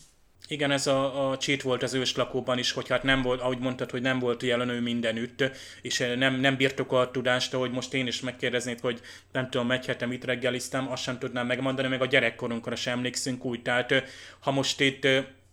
Igen, 0.51 0.71
ez 0.71 0.87
a, 0.87 1.29
a 1.29 1.37
cheat 1.37 1.61
volt 1.61 1.83
az 1.83 1.93
őslakóban 1.93 2.57
is, 2.57 2.71
hogy 2.71 2.87
hát 2.87 3.03
nem 3.03 3.21
volt, 3.21 3.41
ahogy 3.41 3.59
mondtad, 3.59 3.91
hogy 3.91 4.01
nem 4.01 4.19
volt 4.19 4.43
jelenő 4.43 4.79
mindenütt, 4.79 5.43
és 5.81 5.97
nem, 6.17 6.39
nem 6.39 6.57
a 6.87 7.11
tudást, 7.11 7.53
ahogy 7.53 7.71
most 7.71 7.93
én 7.93 8.07
is 8.07 8.21
megkérdeznéd, 8.21 8.79
hogy 8.79 9.01
nem 9.31 9.49
tudom, 9.49 9.71
egy 9.71 9.85
hete 9.85 10.05
mit 10.05 10.23
reggeliztem, 10.23 10.91
azt 10.91 11.03
sem 11.03 11.19
tudnám 11.19 11.45
megmondani, 11.45 11.87
meg 11.87 12.01
a 12.01 12.05
gyerekkorunkra 12.05 12.75
sem 12.75 12.93
emlékszünk 12.93 13.45
úgy. 13.45 13.61
Tehát 13.61 13.93
ha 14.39 14.51
most 14.51 14.79
itt 14.79 15.07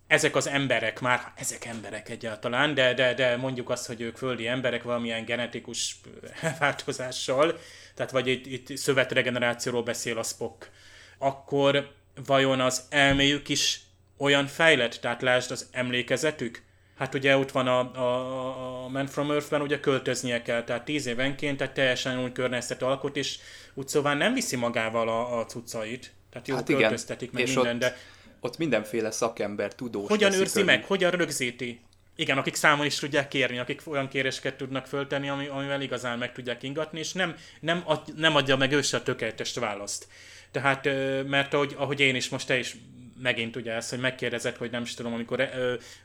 ezek 0.07 0.37
az 0.37 0.49
emberek, 0.49 1.01
már 1.01 1.21
ezek 1.37 1.65
emberek 1.65 2.09
egyáltalán, 2.09 2.75
de, 2.75 2.95
de, 2.95 3.15
de 3.15 3.37
mondjuk 3.37 3.71
azt, 3.71 3.87
hogy 3.87 4.01
ők 4.01 4.17
földi 4.17 4.47
emberek 4.47 4.83
valamilyen 4.83 5.25
genetikus 5.25 5.97
változással, 6.61 7.59
tehát 7.95 8.13
vagy 8.13 8.27
itt, 8.27 8.47
itt 8.47 8.77
szövetregenerációról 8.77 9.83
beszél 9.83 10.19
a 10.19 10.23
Spock, 10.23 10.71
akkor 11.19 11.95
vajon 12.27 12.61
az 12.61 12.87
elméjük 12.91 13.49
is 13.49 13.87
olyan 14.19 14.47
fejlett, 14.47 14.95
tehát 14.95 15.23
lásd 15.23 15.51
az 15.51 15.69
emlékezetük, 15.73 16.63
hát 16.99 17.15
ugye 17.15 17.37
ott 17.37 17.51
van 17.51 17.67
a, 17.67 17.95
a, 17.95 18.85
a 18.85 18.89
Man 18.89 19.07
from 19.07 19.31
Earth-ben, 19.31 19.61
ugye 19.61 19.81
költöznie 19.81 20.43
kell, 20.43 20.65
tehát 20.65 20.85
tíz 20.85 21.07
évenként, 21.07 21.57
tehát 21.57 21.75
teljesen 21.75 22.23
új 22.23 22.33
környezetet 22.33 22.83
alkot, 22.83 23.17
és 23.17 23.39
úgy 23.75 23.89
szóval 23.89 24.15
nem 24.15 24.35
viszi 24.35 24.57
magával 24.57 25.09
a, 25.09 25.39
a 25.39 25.45
cuccait. 25.45 26.13
Tehát 26.31 26.49
jó, 26.49 26.55
hát 26.55 26.65
költöztetik 26.65 27.29
igen. 27.33 27.41
meg 27.41 27.49
és 27.49 27.55
minden, 27.55 27.75
ott, 27.75 27.81
de... 27.81 27.97
Ott 28.41 28.59
mindenféle 28.59 29.11
szakember, 29.11 29.75
tudós. 29.75 30.09
Hogyan 30.09 30.33
őrzi 30.33 30.63
meg, 30.63 30.85
hogyan 30.85 31.11
rögzíti? 31.11 31.81
Igen, 32.17 32.39
akik 32.39 32.55
számon 32.55 32.87
is 32.87 32.99
tudják 32.99 33.29
kérni, 33.29 33.59
akik 33.59 33.83
olyan 33.85 34.09
kéréseket 34.09 34.57
tudnak 34.57 34.87
föltenni, 34.87 35.29
ami, 35.29 35.47
amivel 35.47 35.81
igazán 35.81 36.19
meg 36.19 36.33
tudják 36.33 36.63
ingatni, 36.63 36.99
és 36.99 37.13
nem, 37.13 37.35
nem, 37.61 37.83
ad, 37.85 38.03
nem 38.17 38.37
adja 38.37 38.57
meg 38.57 38.73
ő 38.73 38.81
a 38.93 39.03
tökéletes 39.03 39.55
választ. 39.55 40.07
Tehát, 40.51 40.85
mert 41.27 41.55
ahogy, 41.55 41.75
ahogy 41.77 42.01
én 42.01 42.15
is, 42.15 42.29
most 42.29 42.47
te 42.47 42.59
is 42.59 42.77
megint 43.23 43.57
ugye 43.57 43.73
ezt, 43.73 43.91
hogy 43.91 43.99
megkérdezett, 43.99 44.57
hogy 44.57 44.71
nem 44.71 44.83
is 44.83 44.95
tudom, 44.95 45.13
amikor 45.13 45.39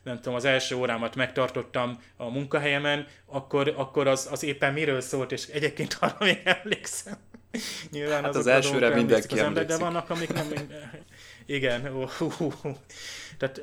nem 0.03 0.15
tudom, 0.15 0.33
az 0.33 0.45
első 0.45 0.75
órámat 0.75 1.15
megtartottam 1.15 1.99
a 2.17 2.29
munkahelyemen, 2.29 3.07
akkor, 3.25 3.73
akkor 3.77 4.07
az, 4.07 4.27
az 4.31 4.43
éppen 4.43 4.73
miről 4.73 5.01
szólt, 5.01 5.31
és 5.31 5.47
egyébként 5.47 5.97
arra 5.99 6.17
még 6.19 6.41
emlékszem. 6.61 7.17
Nyilván 7.91 8.23
hát 8.23 8.35
az 8.35 8.47
elsőre 8.47 8.89
mindenki 8.89 9.33
az 9.33 9.39
ember, 9.39 9.65
de 9.65 9.77
vannak, 9.77 10.09
amik 10.09 10.33
nem... 10.33 10.47
Igen, 11.45 11.87
uh, 11.87 12.21
uh, 12.21 12.41
uh. 12.63 12.75
Tehát 13.37 13.61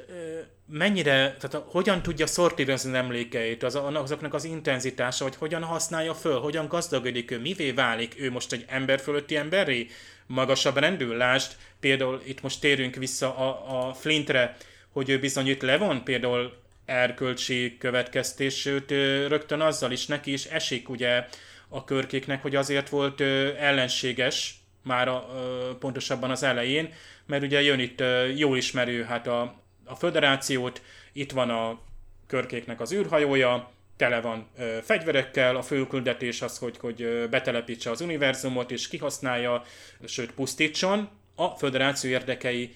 mennyire, 0.67 1.37
tehát 1.41 1.67
hogyan 1.67 2.03
tudja 2.03 2.27
szortírozni 2.27 2.97
emlékeit, 2.97 3.63
az, 3.63 3.75
azoknak 3.75 4.35
az 4.35 4.45
intenzitása, 4.45 5.25
vagy 5.25 5.37
hogyan 5.37 5.63
használja 5.63 6.15
föl, 6.15 6.41
hogyan 6.41 6.69
gazdagodik 6.69 7.31
ő, 7.31 7.41
mivé 7.41 7.71
válik 7.71 8.15
ő 8.19 8.31
most 8.31 8.53
egy 8.53 8.65
ember 8.69 9.01
fölötti 9.01 9.37
emberi, 9.37 9.89
magasabb 10.31 10.77
rendű, 10.77 11.07
lásd, 11.07 11.57
például 11.81 12.23
itt 12.25 12.43
most 12.43 12.61
térünk 12.61 12.95
vissza 12.95 13.37
a, 13.37 13.89
a 13.89 13.95
Flintre, 13.95 14.57
hogy 14.93 15.09
ő 15.09 15.19
bizony 15.19 15.47
itt 15.49 15.63
levon 15.63 16.05
például 16.05 16.57
erkölcsi 16.85 17.77
következtés, 17.79 18.61
sőt 18.61 18.91
rögtön 19.29 19.61
azzal 19.61 19.93
is 19.93 20.07
neki 20.07 20.33
is 20.33 20.45
esik 20.45 20.89
ugye 20.89 21.27
a 21.69 21.85
körkéknek, 21.85 22.43
hogy 22.43 22.57
azért 22.57 22.89
volt 22.89 23.21
ellenséges, 23.59 24.55
már 24.83 25.09
a, 25.09 25.19
pontosabban 25.79 26.31
az 26.31 26.43
elején, 26.43 26.93
mert 27.27 27.43
ugye 27.43 27.63
jön 27.63 27.79
itt 27.79 28.03
jól 28.37 28.57
ismerő 28.57 29.03
hát 29.03 29.27
a, 29.27 29.63
a 29.85 29.95
föderációt, 29.95 30.83
itt 31.13 31.33
van 31.33 31.51
a 31.51 31.79
körkéknek 32.27 32.81
az 32.81 32.93
űrhajója, 32.93 33.71
tele 34.01 34.21
van 34.21 34.47
ö, 34.59 34.79
fegyverekkel, 34.83 35.57
a 35.57 35.63
fő 35.63 35.87
küldetés 35.87 36.43
az, 36.43 36.59
hogy, 36.59 36.79
hogy 36.79 37.29
betelepítse 37.31 37.91
az 37.91 38.01
univerzumot 38.01 38.71
és 38.71 38.89
kihasználja, 38.89 39.65
sőt 40.05 40.33
pusztítson. 40.33 41.09
A 41.35 41.49
föderáció 41.49 42.11
érdekei 42.11 42.75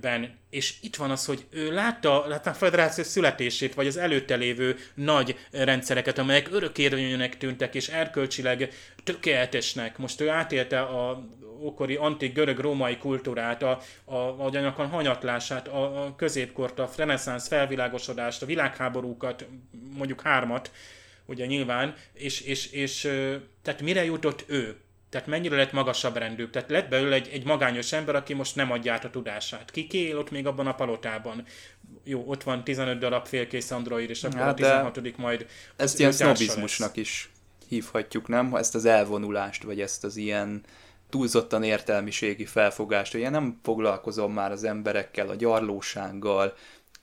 ben, 0.00 0.38
és 0.50 0.74
itt 0.80 0.96
van 0.96 1.10
az, 1.10 1.24
hogy 1.24 1.44
ő 1.50 1.72
látta, 1.72 2.26
látta 2.28 2.50
a 2.50 2.54
federáció 2.54 3.04
születését, 3.04 3.74
vagy 3.74 3.86
az 3.86 3.96
előtte 3.96 4.34
lévő 4.34 4.76
nagy 4.94 5.36
rendszereket, 5.50 6.18
amelyek 6.18 6.48
örökérvényűnek 6.52 7.36
tűntek, 7.36 7.74
és 7.74 7.88
erkölcsileg 7.88 8.70
tökéletesnek. 9.04 9.98
Most 9.98 10.20
ő 10.20 10.28
átélte 10.28 10.80
a 10.80 11.24
okori 11.62 11.94
antik 11.94 12.34
görög-római 12.34 12.96
kultúrát, 12.96 13.62
a, 13.62 13.78
a, 14.04 14.14
a, 14.14 14.74
a 14.76 14.82
hanyatlását, 14.82 15.68
a, 15.68 16.04
a 16.04 16.14
középkort, 16.16 16.78
a 16.78 16.90
reneszánsz 16.96 17.48
felvilágosodást, 17.48 18.42
a 18.42 18.46
világháborúkat, 18.46 19.46
mondjuk 19.96 20.20
hármat, 20.20 20.70
ugye 21.26 21.46
nyilván, 21.46 21.94
és, 22.12 22.40
és, 22.40 22.66
és 22.66 23.00
tehát 23.62 23.82
mire 23.82 24.04
jutott 24.04 24.44
ő? 24.46 24.76
Tehát 25.12 25.26
mennyire 25.26 25.56
lett 25.56 25.72
magasabb 25.72 26.16
rendű? 26.16 26.48
Tehát 26.48 26.70
lett 26.70 26.88
belőle 26.88 27.14
egy, 27.14 27.28
egy 27.32 27.44
magányos 27.44 27.92
ember, 27.92 28.14
aki 28.14 28.34
most 28.34 28.56
nem 28.56 28.70
adja 28.70 28.92
át 28.92 29.04
a 29.04 29.10
tudását. 29.10 29.70
Ki 29.70 30.06
él 30.06 30.18
ott 30.18 30.30
még 30.30 30.46
abban 30.46 30.66
a 30.66 30.74
palotában? 30.74 31.44
Jó, 32.04 32.24
ott 32.26 32.42
van 32.42 32.64
15 32.64 32.98
darab 32.98 33.26
félkész 33.26 33.70
android, 33.70 34.10
és 34.10 34.24
akkor 34.24 34.40
hát 34.40 34.50
a 34.50 34.54
16 34.54 35.16
majd... 35.16 35.46
Ezt 35.76 35.98
ilyen 35.98 36.12
sznobizmusnak 36.12 36.96
is 36.96 37.30
hívhatjuk, 37.68 38.28
nem? 38.28 38.54
Ezt 38.54 38.74
az 38.74 38.84
elvonulást, 38.84 39.62
vagy 39.62 39.80
ezt 39.80 40.04
az 40.04 40.16
ilyen 40.16 40.62
túlzottan 41.10 41.62
értelmiségi 41.62 42.44
felfogást, 42.44 43.12
hogy 43.12 43.20
én 43.20 43.30
nem 43.30 43.58
foglalkozom 43.62 44.32
már 44.32 44.50
az 44.50 44.64
emberekkel, 44.64 45.28
a 45.28 45.34
gyarlósággal, 45.34 46.54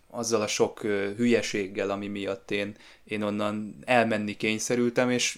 azzal 0.09 0.41
a 0.41 0.47
sok 0.47 0.81
hülyeséggel, 1.17 1.89
ami 1.89 2.07
miatt 2.07 2.51
én, 2.51 2.75
én 3.03 3.21
onnan 3.21 3.75
elmenni 3.85 4.37
kényszerültem, 4.37 5.09
és 5.09 5.37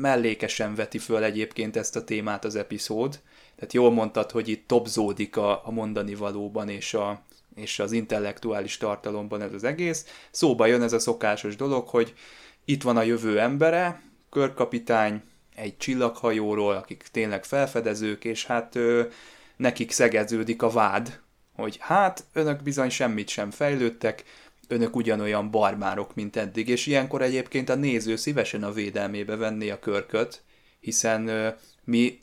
mellékesen 0.00 0.74
veti 0.74 0.98
föl 0.98 1.24
egyébként 1.24 1.76
ezt 1.76 1.96
a 1.96 2.04
témát 2.04 2.44
az 2.44 2.56
epizód. 2.56 3.20
Tehát 3.54 3.72
jól 3.72 3.90
mondtad, 3.90 4.30
hogy 4.30 4.48
itt 4.48 4.68
topzódik 4.68 5.36
a, 5.36 5.66
a 5.66 5.70
mondani 5.70 6.14
valóban 6.14 6.68
és, 6.68 6.94
a, 6.94 7.22
és 7.54 7.78
az 7.78 7.92
intellektuális 7.92 8.76
tartalomban 8.76 9.42
ez 9.42 9.52
az 9.52 9.64
egész. 9.64 10.06
Szóba 10.30 10.66
jön 10.66 10.82
ez 10.82 10.92
a 10.92 10.98
szokásos 10.98 11.56
dolog, 11.56 11.88
hogy 11.88 12.14
itt 12.64 12.82
van 12.82 12.96
a 12.96 13.02
jövő 13.02 13.40
embere, 13.40 14.02
körkapitány, 14.30 15.22
egy 15.54 15.76
csillaghajóról, 15.76 16.74
akik 16.74 17.02
tényleg 17.12 17.44
felfedezők, 17.44 18.24
és 18.24 18.46
hát 18.46 18.74
ö, 18.74 19.02
nekik 19.56 19.90
szegeződik 19.90 20.62
a 20.62 20.70
vád, 20.70 21.20
hogy 21.62 21.76
hát 21.80 22.24
önök 22.32 22.62
bizony 22.62 22.88
semmit 22.88 23.28
sem 23.28 23.50
fejlődtek, 23.50 24.24
önök 24.68 24.96
ugyanolyan 24.96 25.50
barbárok, 25.50 26.14
mint 26.14 26.36
eddig, 26.36 26.68
és 26.68 26.86
ilyenkor 26.86 27.22
egyébként 27.22 27.68
a 27.68 27.74
néző 27.74 28.16
szívesen 28.16 28.62
a 28.62 28.72
védelmébe 28.72 29.36
venné 29.36 29.70
a 29.70 29.78
körköt, 29.78 30.42
hiszen 30.80 31.28
ö, 31.28 31.48
mi 31.84 32.18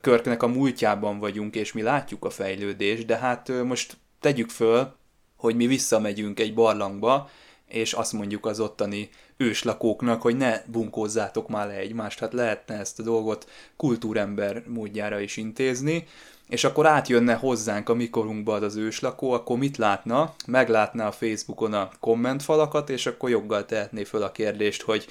körknek 0.00 0.42
a 0.42 0.46
múltjában 0.46 1.18
vagyunk, 1.18 1.54
és 1.54 1.72
mi 1.72 1.82
látjuk 1.82 2.24
a 2.24 2.30
fejlődést, 2.30 3.06
de 3.06 3.16
hát 3.16 3.48
ö, 3.48 3.64
most 3.64 3.96
tegyük 4.20 4.50
föl, 4.50 4.94
hogy 5.36 5.56
mi 5.56 5.66
visszamegyünk 5.66 6.40
egy 6.40 6.54
barlangba, 6.54 7.30
és 7.68 7.92
azt 7.92 8.12
mondjuk 8.12 8.46
az 8.46 8.60
ottani 8.60 9.10
őslakóknak, 9.36 10.22
hogy 10.22 10.36
ne 10.36 10.62
bunkózzátok 10.66 11.48
már 11.48 11.66
le 11.66 11.74
egymást, 11.74 12.18
hát 12.18 12.32
lehetne 12.32 12.78
ezt 12.78 12.98
a 12.98 13.02
dolgot 13.02 13.50
kultúrember 13.76 14.62
módjára 14.66 15.20
is 15.20 15.36
intézni, 15.36 16.06
és 16.48 16.64
akkor 16.64 16.86
átjönne 16.86 17.34
hozzánk 17.34 17.88
a 17.88 17.94
mikorunkba 17.94 18.54
az 18.54 18.62
az 18.62 18.76
őslakó, 18.76 19.32
akkor 19.32 19.58
mit 19.58 19.76
látna? 19.76 20.34
Meglátná 20.46 21.06
a 21.06 21.12
Facebookon 21.12 21.72
a 21.72 21.90
kommentfalakat, 22.00 22.90
és 22.90 23.06
akkor 23.06 23.30
joggal 23.30 23.64
tehetné 23.64 24.04
föl 24.04 24.22
a 24.22 24.32
kérdést, 24.32 24.82
hogy 24.82 25.06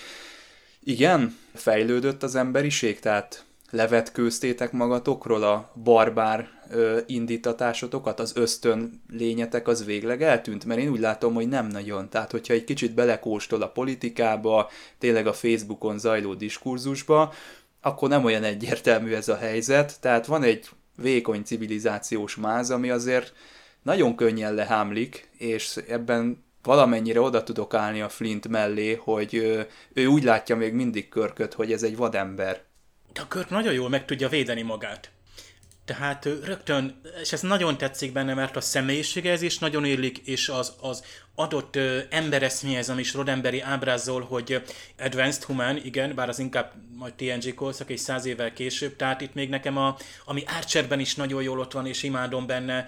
igen, 0.83 1.37
fejlődött 1.53 2.23
az 2.23 2.35
emberiség, 2.35 2.99
tehát 2.99 3.45
levetkőztétek 3.69 4.71
magatokról 4.71 5.43
a 5.43 5.71
barbár 5.83 6.49
ö, 6.69 6.99
indítatásotokat, 7.05 8.19
az 8.19 8.31
ösztön 8.35 9.01
lényetek 9.09 9.67
az 9.67 9.85
végleg 9.85 10.21
eltűnt? 10.21 10.65
Mert 10.65 10.79
én 10.79 10.89
úgy 10.89 10.99
látom, 10.99 11.33
hogy 11.33 11.47
nem 11.47 11.67
nagyon. 11.67 12.09
Tehát, 12.09 12.31
hogyha 12.31 12.53
egy 12.53 12.63
kicsit 12.63 12.93
belekóstol 12.93 13.61
a 13.61 13.67
politikába, 13.67 14.69
tényleg 14.99 15.27
a 15.27 15.33
Facebookon 15.33 15.99
zajló 15.99 16.33
diskurzusba, 16.33 17.33
akkor 17.81 18.09
nem 18.09 18.23
olyan 18.25 18.43
egyértelmű 18.43 19.13
ez 19.13 19.27
a 19.27 19.37
helyzet. 19.37 19.99
Tehát 19.99 20.25
van 20.25 20.43
egy 20.43 20.69
vékony 20.95 21.43
civilizációs 21.43 22.35
máz, 22.35 22.71
ami 22.71 22.89
azért 22.89 23.33
nagyon 23.81 24.15
könnyen 24.15 24.53
lehámlik, 24.53 25.29
és 25.37 25.77
ebben 25.87 26.43
valamennyire 26.63 27.21
oda 27.21 27.43
tudok 27.43 27.73
állni 27.73 28.01
a 28.01 28.09
Flint 28.09 28.47
mellé, 28.47 28.93
hogy 28.93 29.35
ő 29.93 30.05
úgy 30.05 30.23
látja 30.23 30.55
még 30.55 30.73
mindig 30.73 31.09
körköt, 31.09 31.53
hogy 31.53 31.71
ez 31.71 31.83
egy 31.83 31.95
vadember. 31.95 32.61
De 33.13 33.21
a 33.21 33.27
Körk 33.27 33.49
nagyon 33.49 33.73
jól 33.73 33.89
meg 33.89 34.05
tudja 34.05 34.29
védeni 34.29 34.61
magát. 34.61 35.11
Tehát 35.85 36.25
rögtön, 36.25 37.01
és 37.21 37.33
ez 37.33 37.41
nagyon 37.41 37.77
tetszik 37.77 38.11
benne, 38.11 38.33
mert 38.33 38.55
a 38.55 38.61
személyisége 38.61 39.31
ez 39.31 39.41
is 39.41 39.59
nagyon 39.59 39.85
élik, 39.85 40.17
és 40.17 40.49
az, 40.49 40.73
az 40.81 41.03
adott 41.35 41.79
embereszméhez, 42.09 42.89
ami 42.89 43.01
is 43.01 43.13
Rodemberi 43.13 43.61
ábrázol, 43.61 44.21
hogy 44.21 44.61
Advanced 44.99 45.43
Human, 45.43 45.77
igen, 45.85 46.15
bár 46.15 46.29
az 46.29 46.39
inkább 46.39 46.73
majd 46.97 47.13
TNG 47.13 47.53
korszak 47.53 47.89
és 47.89 47.99
száz 47.99 48.25
évvel 48.25 48.53
később, 48.53 48.95
tehát 48.95 49.21
itt 49.21 49.33
még 49.33 49.49
nekem 49.49 49.77
a, 49.77 49.97
ami 50.25 50.43
Archerben 50.57 50.99
is 50.99 51.15
nagyon 51.15 51.43
jól 51.43 51.59
ott 51.59 51.71
van, 51.71 51.87
és 51.87 52.03
imádom 52.03 52.45
benne, 52.45 52.87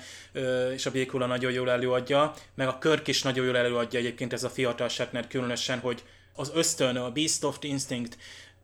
és 0.74 0.86
a 0.86 0.92
Békula 0.92 1.26
nagyon 1.26 1.52
jól 1.52 1.72
előadja, 1.72 2.34
meg 2.56 2.68
a 2.68 2.78
Körk 2.78 3.08
is 3.08 3.22
nagyon 3.22 3.46
jól 3.46 3.58
előadja 3.58 4.00
egyébként 4.00 4.34
ez 4.34 4.44
a 4.44 4.50
fiatal 4.50 4.90
Shatner 4.90 5.28
különösen, 5.28 5.80
hogy 5.80 6.04
az 6.36 6.52
ösztön, 6.54 6.96
a 6.96 7.12
Beast 7.12 7.44
of 7.44 7.58
Instinct, 7.62 8.18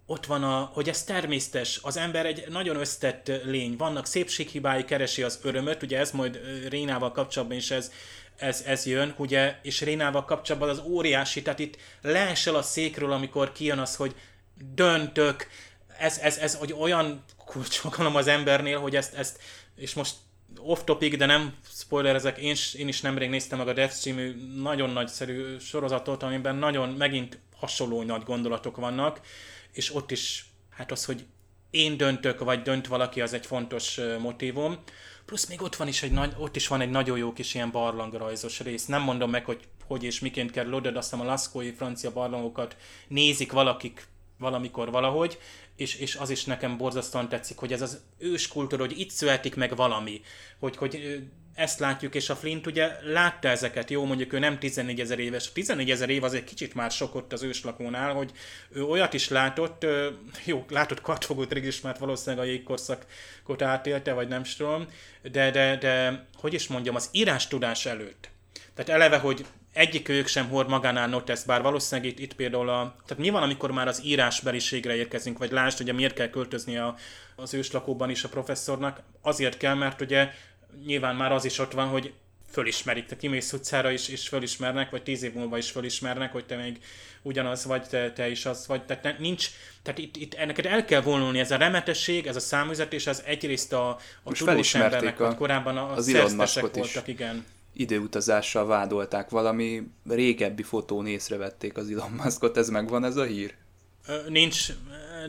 ott 0.06 0.26
van 0.26 0.44
a, 0.44 0.70
hogy 0.74 0.90
ez 0.90 1.04
természetes, 1.04 1.80
az 1.82 1.98
ember 1.98 2.26
egy 2.26 2.44
nagyon 2.50 2.76
összetett 2.76 3.44
lény, 3.44 3.76
vannak 3.78 4.06
szépséghibái, 4.06 4.86
keresi 4.86 5.24
az 5.24 5.40
örömöt, 5.44 5.84
ugye 5.84 6.00
ez 6.00 6.12
majd 6.12 6.40
Rénával 6.70 7.12
kapcsolatban 7.12 7.58
is 7.58 7.72
ez, 7.72 7.92
ez, 8.38 8.64
ez 8.66 8.86
jön, 8.86 9.14
ugye, 9.18 9.56
és 9.62 9.82
Rénával 9.82 10.26
kapcsolatban 10.26 10.70
az 10.70 10.82
óriási, 10.86 11.42
tehát 11.42 11.60
itt 11.60 11.78
leesel 12.02 12.56
a 12.56 12.62
székről, 12.62 13.12
amikor 13.12 13.52
kijön 13.52 13.80
az, 13.80 13.96
hogy 13.96 14.16
döntök, 14.74 15.48
ez, 15.98 16.18
ez, 16.18 16.38
ez 16.38 16.56
hogy 16.56 16.74
olyan 16.80 17.24
kulcsokalom 17.46 18.16
az 18.16 18.28
embernél, 18.28 18.80
hogy 18.80 18.96
ezt, 18.96 19.14
ezt 19.14 19.40
és 19.76 19.94
most 19.94 20.16
off 20.58 20.80
topic, 20.84 21.18
de 21.18 21.26
nem 21.26 21.54
spoiler 21.64 22.16
ezek, 22.16 22.38
én, 22.38 22.56
én 22.78 22.88
is 22.88 23.02
nemrég 23.02 23.30
néztem 23.30 23.58
meg 23.58 23.68
a 23.68 23.74
Death 23.74 23.94
című 23.94 24.36
nagyon 24.62 24.90
nagyszerű 24.90 25.58
sorozatot, 25.60 26.24
amiben 26.24 26.56
nagyon 26.56 26.90
megint 26.90 27.40
hasonló 27.56 28.04
nagy 28.04 28.24
gondolatok 28.24 28.76
vannak, 28.76 29.22
és 29.72 29.96
ott 29.96 30.12
is, 30.12 30.46
hát 30.70 30.92
az, 30.92 31.06
hogy 31.06 31.26
én 31.70 31.98
döntök, 31.98 32.40
vagy 32.40 32.62
dönt 32.62 32.88
valaki, 32.88 33.22
az 33.22 33.34
egy 33.34 33.46
fontos 33.46 34.00
motivum. 34.20 34.80
Plusz 35.26 35.48
még 35.48 35.62
ott 35.62 35.76
van 35.76 35.88
is 35.88 36.04
egy 36.04 36.12
nagy, 36.12 36.34
ott 36.38 36.56
is 36.56 36.68
van 36.68 36.82
egy 36.82 36.90
nagyon 36.90 37.18
jó 37.18 37.34
kis 37.34 37.54
ilyen 37.54 37.72
barlangrajzos 37.72 38.60
rész. 38.60 38.86
Nem 38.86 39.02
mondom 39.02 39.30
meg, 39.30 39.46
hogy 39.46 39.68
hogy 39.92 40.04
és 40.04 40.20
miként 40.20 40.52
kerül 40.52 40.74
oda, 40.74 40.92
de 40.92 40.98
aztán 40.98 41.20
a 41.20 41.24
laszkói 41.24 41.72
francia 41.72 42.12
barlangokat 42.12 42.76
nézik 43.08 43.52
valakik 43.52 44.08
valamikor 44.38 44.92
valahogy, 44.92 45.40
és, 45.76 45.96
és 45.96 46.16
az 46.16 46.30
is 46.30 46.46
nekem 46.46 46.78
borzasztóan 46.78 47.30
tetszik, 47.30 47.58
hogy 47.58 47.74
ez 47.74 47.82
az 47.82 48.02
őskultúra, 48.18 48.86
hogy 48.86 49.00
itt 49.00 49.10
születik 49.10 49.56
meg 49.56 49.76
valami, 49.76 50.22
hogy, 50.60 50.78
hogy 50.78 51.24
ezt 51.56 51.80
látjuk, 51.80 52.16
és 52.16 52.30
a 52.30 52.36
Flint 52.36 52.68
ugye 52.68 52.92
látta 53.04 53.48
ezeket, 53.48 53.90
jó, 53.90 54.06
mondjuk 54.06 54.34
ő 54.34 54.40
nem 54.40 54.60
14 54.60 55.00
ezer 55.00 55.20
éves, 55.20 55.48
a 55.48 55.52
14 55.54 55.92
ezer 55.92 56.10
év 56.10 56.24
az 56.24 56.34
egy 56.34 56.44
kicsit 56.44 56.74
már 56.74 56.92
sok 56.92 57.26
az 57.30 57.44
őslakónál, 57.44 58.14
hogy 58.14 58.32
ő 58.70 58.84
olyat 58.84 59.14
is 59.14 59.30
látott, 59.30 59.86
jó, 60.46 60.66
látott 60.70 61.02
kartfogót 61.02 61.54
is, 61.54 61.82
mert 61.82 61.98
valószínűleg 61.98 62.46
a 62.46 62.50
jégkorszakot 62.50 63.62
átélte, 63.62 64.14
vagy 64.14 64.28
nem 64.28 64.44
tudom, 64.58 64.86
de, 65.32 65.52
de, 65.52 65.78
de, 65.78 66.26
hogy 66.36 66.54
is 66.54 66.68
mondjam, 66.68 66.96
az 66.96 67.10
írás 67.12 67.48
tudás 67.48 67.86
előtt. 67.86 68.30
Tehát 68.74 68.92
eleve, 68.92 69.18
hogy 69.18 69.46
egyik 69.74 70.10
ők 70.10 70.28
sem 70.28 70.50
hord 70.50 70.70
magánál 70.70 71.08
notesz, 71.08 71.44
bár 71.44 71.62
valószínűleg 71.62 72.12
itt, 72.12 72.20
itt 72.20 72.34
például 72.34 72.70
a... 72.70 72.96
Tehát 73.06 73.24
mi 73.24 73.30
van, 73.30 73.44
amikor 73.44 73.72
már 73.72 73.88
az 73.88 74.02
írásbeliségre 74.06 74.96
érkezünk, 74.96 75.38
vagy 75.38 75.52
lásd, 75.52 75.82
ugye 75.82 75.94
miért 75.94 76.14
kell 76.14 76.30
költözni 76.30 76.78
a, 76.78 76.96
az 77.36 77.54
őslakóban 77.54 78.10
is 78.10 78.24
a 78.24 78.30
professzornak? 78.30 79.02
Azért 79.22 79.58
kell, 79.58 79.74
mert 79.74 80.02
ugye 80.02 80.30
nyilván 80.86 81.16
már 81.16 81.32
az 81.32 81.46
is 81.46 81.60
ott 81.60 81.72
van, 81.72 81.88
hogy 81.88 82.14
fölismerik, 82.52 83.06
te 83.06 83.18
kimész 83.18 83.54
utcára 83.54 83.92
is, 83.92 84.08
és 84.08 84.28
fölismernek, 84.28 84.90
vagy 84.90 85.04
tíz 85.04 85.24
év 85.24 85.34
múlva 85.34 85.58
is 85.58 85.72
fölismernek, 85.72 86.32
hogy 86.32 86.46
te 86.46 86.56
még 86.56 86.80
ugyanaz 87.22 87.66
vagy, 87.66 87.84
te, 87.84 88.12
te 88.12 88.30
is 88.30 88.46
az 88.46 88.68
vagy. 88.68 88.86
Tehát 88.86 89.20
nincs, 89.20 89.50
tehát 89.82 90.00
itt, 90.00 90.16
itt 90.16 90.34
ennek 90.34 90.66
el 90.66 90.86
kell 90.86 91.02
vonulni, 91.02 91.40
ez 91.40 91.52
a 91.52 91.58
remetesség, 91.58 92.28
ez 92.28 92.36
a 92.36 92.40
számüzetés, 92.40 93.08
az 93.08 93.24
egyrészt 93.26 93.74
a, 93.74 93.98
a 94.24 94.32
tudós 94.32 94.76
embernek, 94.76 95.20
a, 95.20 95.26
vagy 95.26 95.36
korábban 95.36 95.78
a, 95.78 95.92
az 95.92 96.10
szerztesek 96.10 96.76
voltak, 96.76 97.08
igen 97.08 97.46
időutazással 97.74 98.66
vádolták, 98.66 99.30
valami 99.30 99.88
régebbi 100.10 100.64
fotón 100.64 101.08
észrevették 101.08 101.78
az 101.78 101.90
Elon 101.90 102.12
Muskot, 102.12 102.58
ez 102.58 102.70
megvan 102.70 103.04
ez 103.04 103.16
a 103.16 103.24
hír? 103.24 103.54
Nincs, 104.28 104.68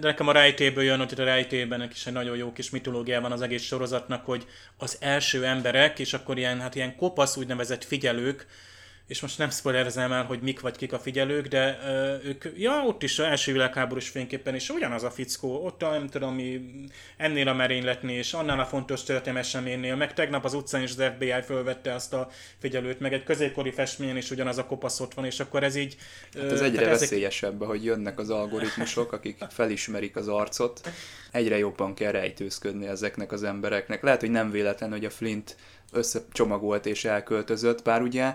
de 0.00 0.08
nekem 0.08 0.28
a 0.28 0.32
rejtéből 0.32 0.84
jön, 0.84 0.98
hogy 0.98 1.20
a 1.20 1.24
rejtében 1.24 1.88
is 1.92 2.06
egy 2.06 2.12
nagyon 2.12 2.36
jó 2.36 2.52
kis 2.52 2.70
mitológia 2.70 3.20
van 3.20 3.32
az 3.32 3.42
egész 3.42 3.62
sorozatnak, 3.62 4.24
hogy 4.24 4.46
az 4.76 4.96
első 5.00 5.44
emberek, 5.44 5.98
és 5.98 6.12
akkor 6.12 6.38
ilyen, 6.38 6.60
hát 6.60 6.74
ilyen 6.74 6.96
kopasz 6.96 7.36
úgynevezett 7.36 7.84
figyelők, 7.84 8.46
és 9.12 9.20
most 9.20 9.38
nem 9.38 9.50
spoilerezem 9.50 10.12
el, 10.12 10.24
hogy 10.24 10.40
mik 10.40 10.60
vagy 10.60 10.76
kik 10.76 10.92
a 10.92 10.98
figyelők, 10.98 11.46
de 11.46 11.78
ö, 11.86 12.16
ők, 12.28 12.44
ja, 12.56 12.82
ott 12.86 13.02
is 13.02 13.18
az 13.18 13.24
első 13.24 13.52
világháborús 13.52 14.08
fényképpen 14.08 14.54
is 14.54 14.68
ugyanaz 14.68 15.02
a 15.02 15.10
fickó, 15.10 15.64
ott 15.64 15.82
a, 15.82 15.90
nem 15.90 16.08
tudom, 16.08 16.28
ami 16.28 16.60
ennél 17.16 17.48
a 17.48 17.54
merényletnél, 17.54 18.18
és 18.18 18.32
annál 18.32 18.60
a 18.60 18.64
fontos 18.64 19.02
történelmi 19.02 19.40
eseménynél, 19.40 19.96
meg 19.96 20.14
tegnap 20.14 20.44
az 20.44 20.54
utcán 20.54 20.82
is 20.82 20.90
az 20.90 21.04
FBI 21.14 21.32
fölvette 21.44 21.94
azt 21.94 22.12
a 22.12 22.30
figyelőt, 22.58 23.00
meg 23.00 23.12
egy 23.12 23.24
középkori 23.24 23.70
festményen 23.70 24.16
is 24.16 24.30
ugyanaz 24.30 24.58
a 24.58 24.66
kopasz 24.66 25.00
ott 25.00 25.14
van, 25.14 25.24
és 25.24 25.40
akkor 25.40 25.62
ez 25.62 25.76
így... 25.76 25.96
Hát 26.34 26.52
ez 26.52 26.60
egyre 26.60 26.88
veszélyesebb, 26.88 27.54
ezek... 27.54 27.68
hogy 27.68 27.84
jönnek 27.84 28.18
az 28.18 28.30
algoritmusok, 28.30 29.12
akik 29.12 29.36
felismerik 29.50 30.16
az 30.16 30.28
arcot, 30.28 30.80
egyre 31.30 31.58
jobban 31.58 31.94
kell 31.94 32.12
rejtőzködni 32.12 32.86
ezeknek 32.86 33.32
az 33.32 33.42
embereknek. 33.42 34.02
Lehet, 34.02 34.20
hogy 34.20 34.30
nem 34.30 34.50
véletlen, 34.50 34.90
hogy 34.90 35.04
a 35.04 35.10
Flint 35.10 35.56
összecsomagolt 35.92 36.86
és 36.86 37.04
elköltözött, 37.04 37.82
bár 37.82 38.02
ugye 38.02 38.34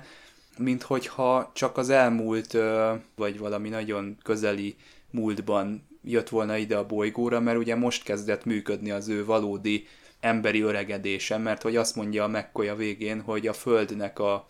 mint 0.57 0.81
hogyha 0.81 1.51
csak 1.53 1.77
az 1.77 1.89
elmúlt, 1.89 2.57
vagy 3.15 3.39
valami 3.39 3.69
nagyon 3.69 4.17
közeli 4.23 4.75
múltban 5.11 5.87
jött 6.03 6.29
volna 6.29 6.57
ide 6.57 6.77
a 6.77 6.85
bolygóra, 6.85 7.39
mert 7.39 7.57
ugye 7.57 7.75
most 7.75 8.03
kezdett 8.03 8.45
működni 8.45 8.91
az 8.91 9.07
ő 9.07 9.25
valódi 9.25 9.87
emberi 10.19 10.61
öregedése, 10.61 11.37
mert 11.37 11.61
hogy 11.61 11.75
azt 11.75 11.95
mondja 11.95 12.23
a 12.23 12.27
McCoy 12.27 12.67
a 12.67 12.75
végén, 12.75 13.21
hogy 13.21 13.47
a 13.47 13.53
Földnek 13.53 14.19
a 14.19 14.45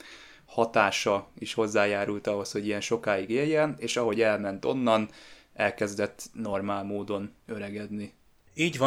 hatása 0.45 1.27
is 1.39 1.53
hozzájárult 1.53 2.27
ahhoz, 2.27 2.51
hogy 2.51 2.65
ilyen 2.65 2.81
sokáig 2.81 3.29
éljen, 3.29 3.75
és 3.79 3.97
ahogy 3.97 4.21
elment 4.21 4.65
onnan, 4.65 5.09
elkezdett 5.53 6.23
normál 6.33 6.83
módon 6.83 7.33
öregedni. 7.45 8.13
Így 8.53 8.77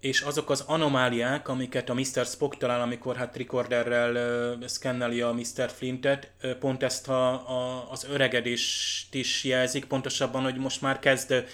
és 0.00 0.20
azok 0.20 0.50
az 0.50 0.60
anomáliák, 0.66 1.48
amiket 1.48 1.88
a 1.88 1.94
Mr. 1.94 2.24
Spock 2.24 2.56
talál, 2.56 2.80
amikor 2.80 3.16
hát 3.16 3.36
recorderrel 3.36 4.14
uh, 4.58 4.66
szkenneli 4.66 5.20
a 5.20 5.32
Mr. 5.32 5.70
Flintet, 5.70 6.30
uh, 6.42 6.52
pont 6.52 6.82
ezt 6.82 7.08
a, 7.08 7.32
a, 7.32 7.90
az 7.90 8.06
öregedést 8.10 9.14
is 9.14 9.44
jelzik, 9.44 9.84
pontosabban, 9.84 10.42
hogy 10.42 10.56
most 10.56 10.80
már 10.80 10.98
kezd 10.98 11.30
uh, 11.30 11.44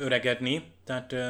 öregedni, 0.00 0.72
tehát 0.84 1.12
uh, 1.12 1.20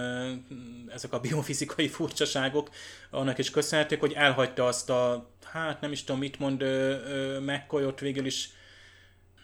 ezek 0.95 1.13
a 1.13 1.21
biofizikai 1.21 1.89
furcsaságok 1.89 2.71
annak 3.11 3.39
is 3.39 3.51
köszönhetők, 3.51 4.01
hogy 4.01 4.13
elhagyta 4.13 4.67
azt 4.67 4.91
a, 4.91 5.31
hát 5.45 5.81
nem 5.81 5.93
is 5.93 6.05
tudom 6.05 6.21
mit 6.21 6.39
mond 6.39 6.63
uh, 6.63 7.41
McCoy 7.41 7.85
ott 7.85 7.99
végül 7.99 8.27
is 8.27 8.49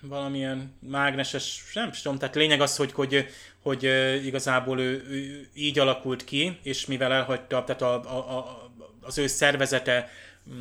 valamilyen 0.01 0.77
mágneses, 0.81 1.63
nem 1.75 1.91
tudom, 2.03 2.19
tehát 2.19 2.35
lényeg 2.35 2.61
az, 2.61 2.77
hogy, 2.77 2.93
hogy, 2.93 3.27
hogy 3.67 3.85
igazából 4.25 4.81
ő, 4.81 5.05
ő 5.11 5.49
így 5.55 5.79
alakult 5.79 6.25
ki, 6.25 6.59
és 6.62 6.87
mivel 6.87 7.12
elhagyta, 7.12 7.64
tehát 7.64 7.83
a, 7.83 7.95
a, 7.95 8.39
a, 8.39 8.71
az 9.01 9.19
ő 9.19 9.27
szervezete 9.27 10.11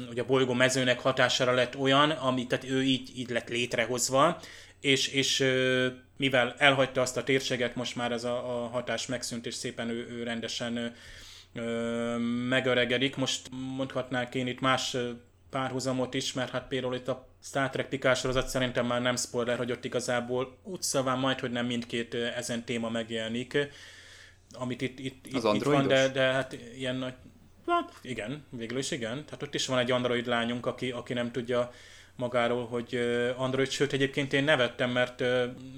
ugye 0.10 0.22
a 0.22 0.26
bolygó 0.26 0.54
mezőnek 0.54 1.00
hatására 1.00 1.54
lett 1.54 1.78
olyan, 1.78 2.10
ami, 2.10 2.48
tehát 2.48 2.66
ő 2.66 2.84
így, 2.84 3.12
így 3.16 3.30
lett 3.30 3.50
létrehozva, 3.50 4.40
és, 4.82 5.08
és 5.08 5.46
mivel 6.18 6.56
elhagyta 6.58 7.02
azt 7.02 7.18
a 7.18 7.24
térséget, 7.24 7.76
most 7.76 7.96
már 7.96 8.12
ez 8.12 8.24
a, 8.24 8.64
a 8.64 8.68
hatás 8.68 9.06
megszűnt, 9.06 9.46
és 9.46 9.54
szépen 9.54 9.90
ő, 9.90 10.08
ő 10.10 10.24
rendesen 10.24 10.96
megöregedik. 12.50 13.16
Most 13.16 13.50
mondhatnák 13.76 14.36
én 14.36 14.48
itt 14.48 14.60
más 14.60 14.98
párhuzamot 15.50 16.14
is, 16.14 16.34
mert 16.34 16.52
hát 16.52 16.68
például 16.68 16.96
itt 16.96 17.08
a 17.08 17.28
Star 17.46 17.70
Trek 17.70 17.90
Picard 17.90 18.18
sorozat 18.18 18.48
szerintem 18.48 18.86
már 18.86 19.02
nem 19.02 19.16
spoiler, 19.16 19.58
hogy 19.58 19.72
ott 19.72 19.86
igazából 19.86 20.58
úgy 20.64 20.82
szaván 20.82 21.20
majd, 21.20 21.40
hogy 21.40 21.52
nem 21.52 21.66
mindkét 21.66 22.14
ezen 22.14 22.64
téma 22.64 22.90
megjelenik, 22.90 23.58
amit 24.54 24.82
itt, 24.82 25.00
itt, 25.00 25.26
itt, 25.26 25.54
itt 25.54 25.64
van, 25.64 25.88
de, 25.88 26.08
de 26.08 26.22
hát 26.22 26.58
ilyen 26.78 26.96
nagy, 26.96 27.14
hát 27.68 27.94
igen, 28.02 28.46
végül 28.50 28.78
is 28.78 28.92
igen. 28.92 29.26
Tehát 29.26 29.44
ott 29.44 29.54
is 29.54 29.66
van 29.66 29.78
egy 29.78 29.92
android 29.92 30.28
lányunk, 30.28 30.66
aki, 30.66 30.92
aki 30.92 31.14
nem 31.14 31.32
tudja 31.32 31.72
magáról, 32.16 32.68
hogy 32.68 32.96
Android, 33.38 33.70
sőt 33.70 33.94
egyébként 33.94 34.34
én 34.34 34.44
nevettem, 34.44 34.90
mert 34.90 35.24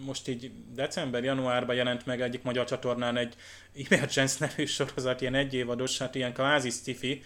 most 0.05 0.28
így 0.28 0.51
december-januárban 0.74 1.76
jelent 1.76 2.05
meg 2.05 2.22
egyik 2.22 2.43
magyar 2.43 2.65
csatornán 2.65 3.18
egy 3.18 3.36
Emergence 3.89 4.45
nevű 4.45 4.65
sorozat, 4.65 5.22
ilyen 5.22 5.36
egyévados, 5.36 5.97
hát 5.97 6.15
ilyen 6.15 6.34
kvázi 6.34 6.70
sci 6.70 7.24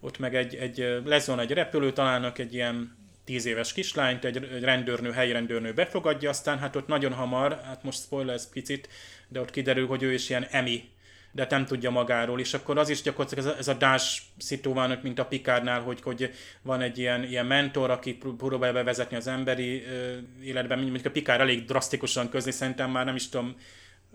ott 0.00 0.18
meg 0.18 0.34
egy, 0.34 0.54
egy 0.54 1.00
lesz 1.04 1.28
egy 1.28 1.52
repülő, 1.52 1.92
találnak 1.92 2.38
egy 2.38 2.54
ilyen 2.54 3.00
tíz 3.24 3.46
éves 3.46 3.72
kislányt, 3.72 4.24
egy, 4.24 4.62
rendőrnő, 4.62 5.10
helyi 5.12 5.32
rendőrnő 5.32 5.72
befogadja, 5.72 6.30
aztán 6.30 6.58
hát 6.58 6.76
ott 6.76 6.86
nagyon 6.86 7.12
hamar, 7.12 7.60
hát 7.64 7.82
most 7.82 8.02
spoiler 8.02 8.34
ez 8.34 8.48
picit, 8.48 8.88
de 9.28 9.40
ott 9.40 9.50
kiderül, 9.50 9.86
hogy 9.86 10.02
ő 10.02 10.12
is 10.12 10.28
ilyen 10.28 10.46
emi, 10.50 10.90
de 11.32 11.46
nem 11.50 11.66
tudja 11.66 11.90
magáról, 11.90 12.40
és 12.40 12.54
akkor 12.54 12.78
az 12.78 12.88
is 12.88 13.02
gyakorlatilag 13.02 13.46
ez 13.46 13.52
a, 13.52 13.58
ez 13.58 13.68
a 13.68 13.74
Dash 13.74 14.20
szitu 14.38 14.72
van, 14.72 14.98
mint 15.02 15.18
a 15.18 15.24
Pikárnál, 15.24 15.80
hogy, 15.80 16.00
hogy 16.02 16.34
van 16.62 16.80
egy 16.80 16.98
ilyen, 16.98 17.24
ilyen 17.24 17.46
mentor, 17.46 17.90
aki 17.90 18.18
próbálja 18.38 18.74
bevezetni 18.74 19.16
az 19.16 19.26
emberi 19.26 19.84
ö, 19.84 20.16
életben, 20.42 20.78
mint 20.78 21.06
a 21.06 21.10
Pikár 21.10 21.40
elég 21.40 21.64
drasztikusan 21.64 22.28
közli, 22.28 22.50
szerintem 22.50 22.90
már 22.90 23.04
nem 23.04 23.14
is 23.14 23.28
tudom, 23.28 23.56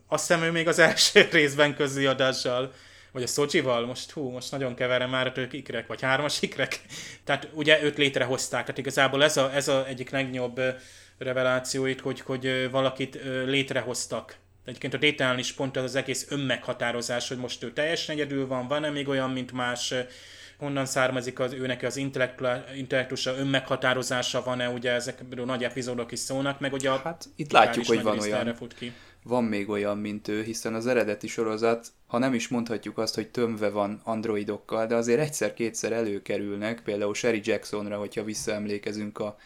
azt 0.08 0.28
hiszem 0.28 0.44
ő 0.44 0.52
még 0.52 0.68
az 0.68 0.80
első 0.80 1.28
részben 1.32 1.76
közli 1.76 2.06
a 2.06 2.14
Dash-sal, 2.14 2.74
vagy 3.12 3.24
a 3.24 3.28
Szocsival, 3.28 3.86
most 3.86 4.12
hú, 4.12 4.30
most 4.30 4.52
nagyon 4.52 4.76
keverem 4.76 5.10
már, 5.10 5.32
ők 5.36 5.54
ikrek, 5.54 5.88
vagy 5.88 6.02
hármas 6.02 6.42
ikrek. 6.42 6.82
Tehát 7.26 7.48
ugye 7.54 7.84
őt 7.84 7.98
létrehozták, 7.98 8.62
tehát 8.62 8.78
igazából 8.78 9.24
ez 9.24 9.38
a, 9.38 9.54
ez 9.54 9.68
a 9.68 9.88
egyik 9.88 10.10
legnagyobb 10.10 10.62
revelációit, 11.18 12.02
hogy, 12.02 12.22
hogy 12.22 12.68
valakit 12.72 13.20
létrehoztak. 13.46 14.36
Egyébként 14.66 14.94
a 14.94 14.98
détán 14.98 15.40
is 15.40 15.54
pont 15.54 15.78
az, 15.78 15.84
az 15.84 15.96
egész 15.96 16.26
önmeghatározás, 16.30 17.28
hogy 17.28 17.38
most 17.38 17.64
ő 17.64 17.74
teljesen 17.74 18.16
egyedül 18.16 18.48
van, 18.48 18.68
van-e 18.68 18.90
még 18.90 19.08
olyan, 19.08 19.30
mint 19.30 19.52
más, 19.52 19.94
honnan 20.58 20.86
származik 20.86 21.40
az 21.40 21.54
őnek 21.54 21.84
az 21.84 21.98
intellektusa, 22.76 23.38
önmeghatározása 23.38 24.44
van-e, 24.44 24.70
ugye 24.70 24.92
ezek 24.92 25.36
nagy 25.46 25.64
epizódok 25.64 26.12
is 26.12 26.20
szólnak, 26.20 26.60
meg 26.60 26.74
ugye 26.74 26.90
a 26.90 27.02
Hát 27.04 27.26
itt 27.36 27.52
látjuk, 27.52 27.86
hogy 27.86 28.02
van 28.02 28.20
olyan. 28.20 28.56
Fut 28.56 28.74
ki 28.74 28.94
van 29.28 29.44
még 29.44 29.70
olyan, 29.70 29.98
mint 29.98 30.28
ő, 30.28 30.44
hiszen 30.44 30.74
az 30.74 30.88
eredeti 30.88 31.28
sorozat, 31.28 31.88
ha 32.08 32.18
nem 32.18 32.34
is 32.34 32.48
mondhatjuk 32.48 32.98
azt, 32.98 33.16
hogy 33.16 33.30
tömve 33.30 33.70
van 33.70 34.02
androidokkal, 34.04 34.86
de 34.88 34.96
azért 34.96 35.20
egyszer-kétszer 35.20 35.92
előkerülnek, 35.92 36.82
például 36.82 37.14
Sherry 37.14 37.42
Jacksonra, 37.44 37.98
hogyha 37.98 38.24
visszaemlékezünk 38.24 39.20
a 39.20 39.38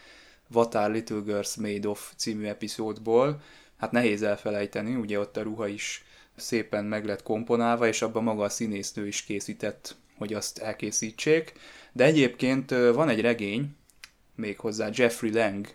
What 0.53 0.75
Are 0.75 0.93
Little 0.93 1.21
Girls 1.25 1.55
Made 1.55 1.87
Of 1.87 2.13
című 2.15 2.45
epizódból, 2.45 3.41
hát 3.77 3.91
nehéz 3.91 4.21
elfelejteni, 4.21 4.95
ugye 4.95 5.19
ott 5.19 5.37
a 5.37 5.41
ruha 5.41 5.67
is 5.67 6.03
szépen 6.35 6.85
meg 6.85 7.05
lett 7.05 7.23
komponálva, 7.23 7.87
és 7.87 8.01
abban 8.01 8.23
maga 8.23 8.43
a 8.43 8.49
színésznő 8.49 9.07
is 9.07 9.23
készített, 9.23 9.95
hogy 10.17 10.33
azt 10.33 10.57
elkészítsék. 10.57 11.53
De 11.91 12.03
egyébként 12.03 12.69
van 12.69 13.09
egy 13.09 13.21
regény, 13.21 13.75
méghozzá 14.35 14.89
Jeffrey 14.93 15.33
Lang 15.33 15.67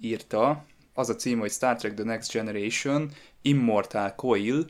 írta, 0.00 0.64
az 0.94 1.08
a 1.08 1.16
cím, 1.16 1.38
hogy 1.38 1.50
Star 1.50 1.76
Trek 1.76 1.94
The 1.94 2.04
Next 2.04 2.32
Generation, 2.32 3.10
Immortal 3.42 4.14
Coil, 4.14 4.66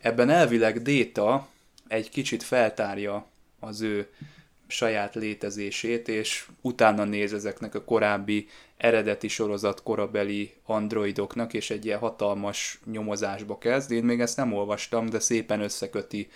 ebben 0.00 0.30
elvileg 0.30 0.82
Data 0.82 1.48
egy 1.88 2.10
kicsit 2.10 2.42
feltárja 2.42 3.26
az 3.60 3.80
ő 3.80 4.08
saját 4.66 5.14
létezését, 5.14 6.08
és 6.08 6.46
utána 6.60 7.04
néz 7.04 7.32
ezeknek 7.32 7.74
a 7.74 7.84
korábbi 7.84 8.48
eredeti 8.76 9.28
sorozat 9.28 9.82
korabeli 9.82 10.54
androidoknak, 10.64 11.54
és 11.54 11.70
egy 11.70 11.84
ilyen 11.84 11.98
hatalmas 11.98 12.80
nyomozásba 12.84 13.58
kezd. 13.58 13.90
Én 13.90 14.04
még 14.04 14.20
ezt 14.20 14.36
nem 14.36 14.52
olvastam, 14.52 15.08
de 15.08 15.18
szépen 15.18 15.60
összeköti 15.60 16.28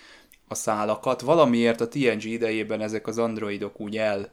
a 0.47 0.55
szálakat. 0.55 1.21
Valamiért 1.21 1.81
a 1.81 1.87
TNG 1.87 2.23
idejében 2.23 2.81
ezek 2.81 3.07
az 3.07 3.17
androidok 3.17 3.79
úgy 3.79 3.97
el 3.97 4.31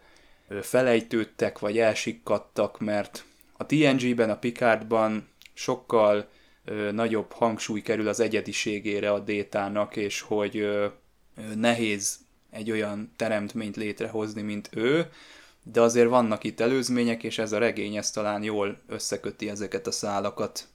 felejtődtek, 0.60 1.58
vagy 1.58 1.78
elsikkadtak, 1.78 2.80
mert 2.80 3.24
a 3.56 3.66
TNG-ben, 3.66 4.30
a 4.30 4.38
Picardban 4.38 5.28
sokkal 5.54 6.28
nagyobb 6.92 7.32
hangsúly 7.32 7.80
kerül 7.80 8.08
az 8.08 8.20
egyediségére 8.20 9.12
a 9.12 9.18
détának, 9.18 9.96
és 9.96 10.20
hogy 10.20 10.68
nehéz 11.54 12.18
egy 12.50 12.70
olyan 12.70 13.12
teremtményt 13.16 13.76
létrehozni, 13.76 14.42
mint 14.42 14.68
ő, 14.72 15.10
de 15.62 15.80
azért 15.80 16.08
vannak 16.08 16.44
itt 16.44 16.60
előzmények, 16.60 17.22
és 17.22 17.38
ez 17.38 17.52
a 17.52 17.58
regény 17.58 17.96
ez 17.96 18.10
talán 18.10 18.42
jól 18.42 18.80
összeköti 18.86 19.48
ezeket 19.48 19.86
a 19.86 19.90
szálakat. 19.90 20.68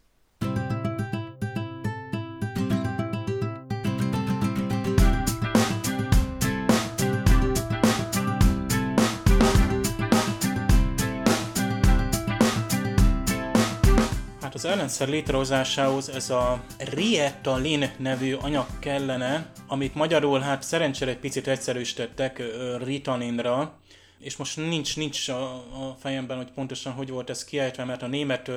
Az 14.58 14.66
ellenszer 14.66 15.08
létrehozásához 15.08 16.10
ez 16.10 16.30
a 16.30 16.64
Rietalin 16.78 17.92
nevű 17.98 18.34
anyag 18.34 18.66
kellene, 18.80 19.52
amit 19.68 19.96
magyarul 19.96 20.40
hát 20.40 20.64
szerencsére 20.64 21.12
egy 21.12 21.18
picit 21.18 21.48
egyszerűsítettek 21.48 22.42
Ritalinra, 22.84 23.80
és 24.20 24.36
most 24.36 24.58
nincs, 24.58 24.98
nincs 24.98 25.30
a, 25.30 25.54
a 25.54 25.96
fejemben, 26.00 26.38
hogy 26.38 26.52
pontosan 26.52 26.94
hogy 26.94 27.10
volt 27.10 27.30
ez 27.30 27.44
kiejtve, 27.44 27.84
mert 27.84 28.02
a 28.02 28.08
német 28.08 28.52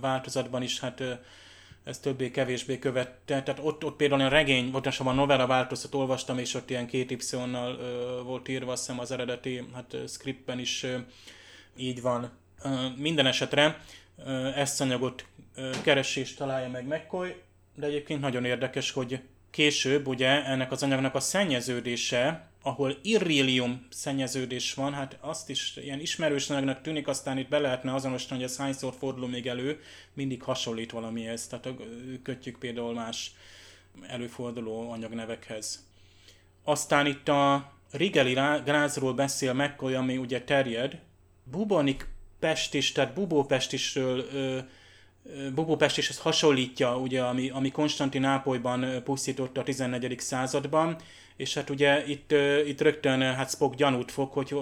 változatban 0.00 0.62
is 0.62 0.80
hát 0.80 1.02
ez 1.84 1.98
többé-kevésbé 1.98 2.78
követte. 2.78 3.42
Tehát 3.42 3.60
ott, 3.62 3.84
ott 3.84 3.96
például 3.96 4.20
a 4.20 4.28
regény, 4.28 4.70
pontosabban 4.70 5.12
a 5.12 5.20
novella 5.20 5.46
változat 5.46 5.94
olvastam, 5.94 6.38
és 6.38 6.54
ott 6.54 6.70
ilyen 6.70 6.86
két 6.86 7.10
Y-nal 7.10 7.78
volt 8.24 8.48
írva, 8.48 8.72
azt 8.72 8.92
az 8.96 9.10
eredeti 9.10 9.68
hát, 9.74 9.96
scriptben 10.08 10.58
is 10.58 10.82
ö, 10.82 10.96
így 11.76 12.02
van. 12.02 12.30
Ö, 12.64 12.68
minden 12.96 13.26
esetre 13.26 13.80
ezt 14.54 14.80
anyagot 14.80 15.26
keresi 15.82 16.20
és 16.20 16.34
találja 16.34 16.68
meg 16.68 16.86
McCoy, 16.86 17.34
de 17.74 17.86
egyébként 17.86 18.20
nagyon 18.20 18.44
érdekes, 18.44 18.90
hogy 18.90 19.20
később 19.50 20.06
ugye 20.06 20.44
ennek 20.44 20.72
az 20.72 20.82
anyagnak 20.82 21.14
a 21.14 21.20
szennyeződése, 21.20 22.50
ahol 22.62 22.98
irrillium 23.02 23.86
szennyeződés 23.90 24.74
van, 24.74 24.92
hát 24.92 25.18
azt 25.20 25.50
is 25.50 25.76
ilyen 25.76 26.00
ismerős 26.00 26.50
anyagnak 26.50 26.82
tűnik, 26.82 27.08
aztán 27.08 27.38
itt 27.38 27.48
be 27.48 27.58
lehetne 27.58 27.94
azonosítani, 27.94 28.40
hogy 28.40 28.50
ez 28.50 28.56
hányszor 28.56 28.94
fordul 28.98 29.28
még 29.28 29.46
elő, 29.46 29.80
mindig 30.12 30.42
hasonlít 30.42 30.90
valamihez, 30.90 31.46
tehát 31.46 31.68
kötjük 32.22 32.58
például 32.58 32.94
más 32.94 33.34
előforduló 34.06 34.90
anyagnevekhez. 34.90 35.86
Aztán 36.64 37.06
itt 37.06 37.28
a 37.28 37.72
Rigeli 37.90 38.32
grázról 38.64 39.14
beszél 39.14 39.52
McCoy, 39.52 39.94
ami 39.94 40.16
ugye 40.16 40.42
terjed, 40.42 41.00
bubonik 41.44 42.06
pestis, 42.42 42.92
tehát 42.92 43.14
bubópestisről 43.14 44.24
ö, 44.34 44.58
Bubópestishez 45.54 46.18
hasonlítja, 46.18 46.96
ugye, 46.96 47.22
ami, 47.22 47.50
ami 47.50 47.70
Konstantinápolyban 47.70 49.02
pusztította 49.04 49.60
a 49.60 49.64
14. 49.64 50.20
században, 50.20 50.96
és 51.36 51.54
hát 51.54 51.70
ugye 51.70 52.06
itt, 52.06 52.34
itt 52.66 52.80
rögtön 52.80 53.20
hát 53.20 53.50
Spock 53.50 53.74
gyanút 53.74 54.10
fog, 54.10 54.32
hogy 54.32 54.52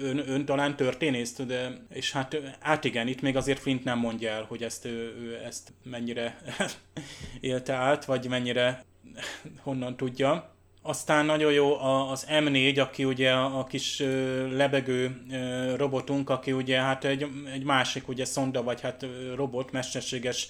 ön, 0.00 0.22
ön 0.28 0.44
talán 0.44 0.76
történész, 0.76 1.32
de, 1.32 1.86
és 1.92 2.12
hát 2.12 2.36
hát 2.60 2.84
igen, 2.84 3.08
itt 3.08 3.20
még 3.20 3.36
azért 3.36 3.58
Flint 3.58 3.84
nem 3.84 3.98
mondja 3.98 4.30
el, 4.30 4.44
hogy 4.48 4.62
ezt, 4.62 4.84
ő, 4.84 5.14
ő 5.20 5.40
ezt 5.44 5.72
mennyire 5.82 6.38
élte 7.40 7.72
át, 7.74 8.04
vagy 8.04 8.28
mennyire 8.28 8.84
honnan 9.64 9.96
tudja. 9.96 10.55
Aztán 10.86 11.24
nagyon 11.26 11.52
jó 11.52 11.80
az 12.10 12.26
M4, 12.30 12.80
aki 12.80 13.04
ugye 13.04 13.32
a 13.32 13.64
kis 13.64 14.02
lebegő 14.50 15.22
robotunk, 15.76 16.30
aki 16.30 16.52
ugye 16.52 16.80
hát 16.80 17.04
egy, 17.04 17.26
egy 17.52 17.64
másik 17.64 18.08
ugye 18.08 18.24
szonda, 18.24 18.62
vagy 18.62 18.80
hát 18.80 19.06
robot, 19.34 19.72
mesterséges 19.72 20.48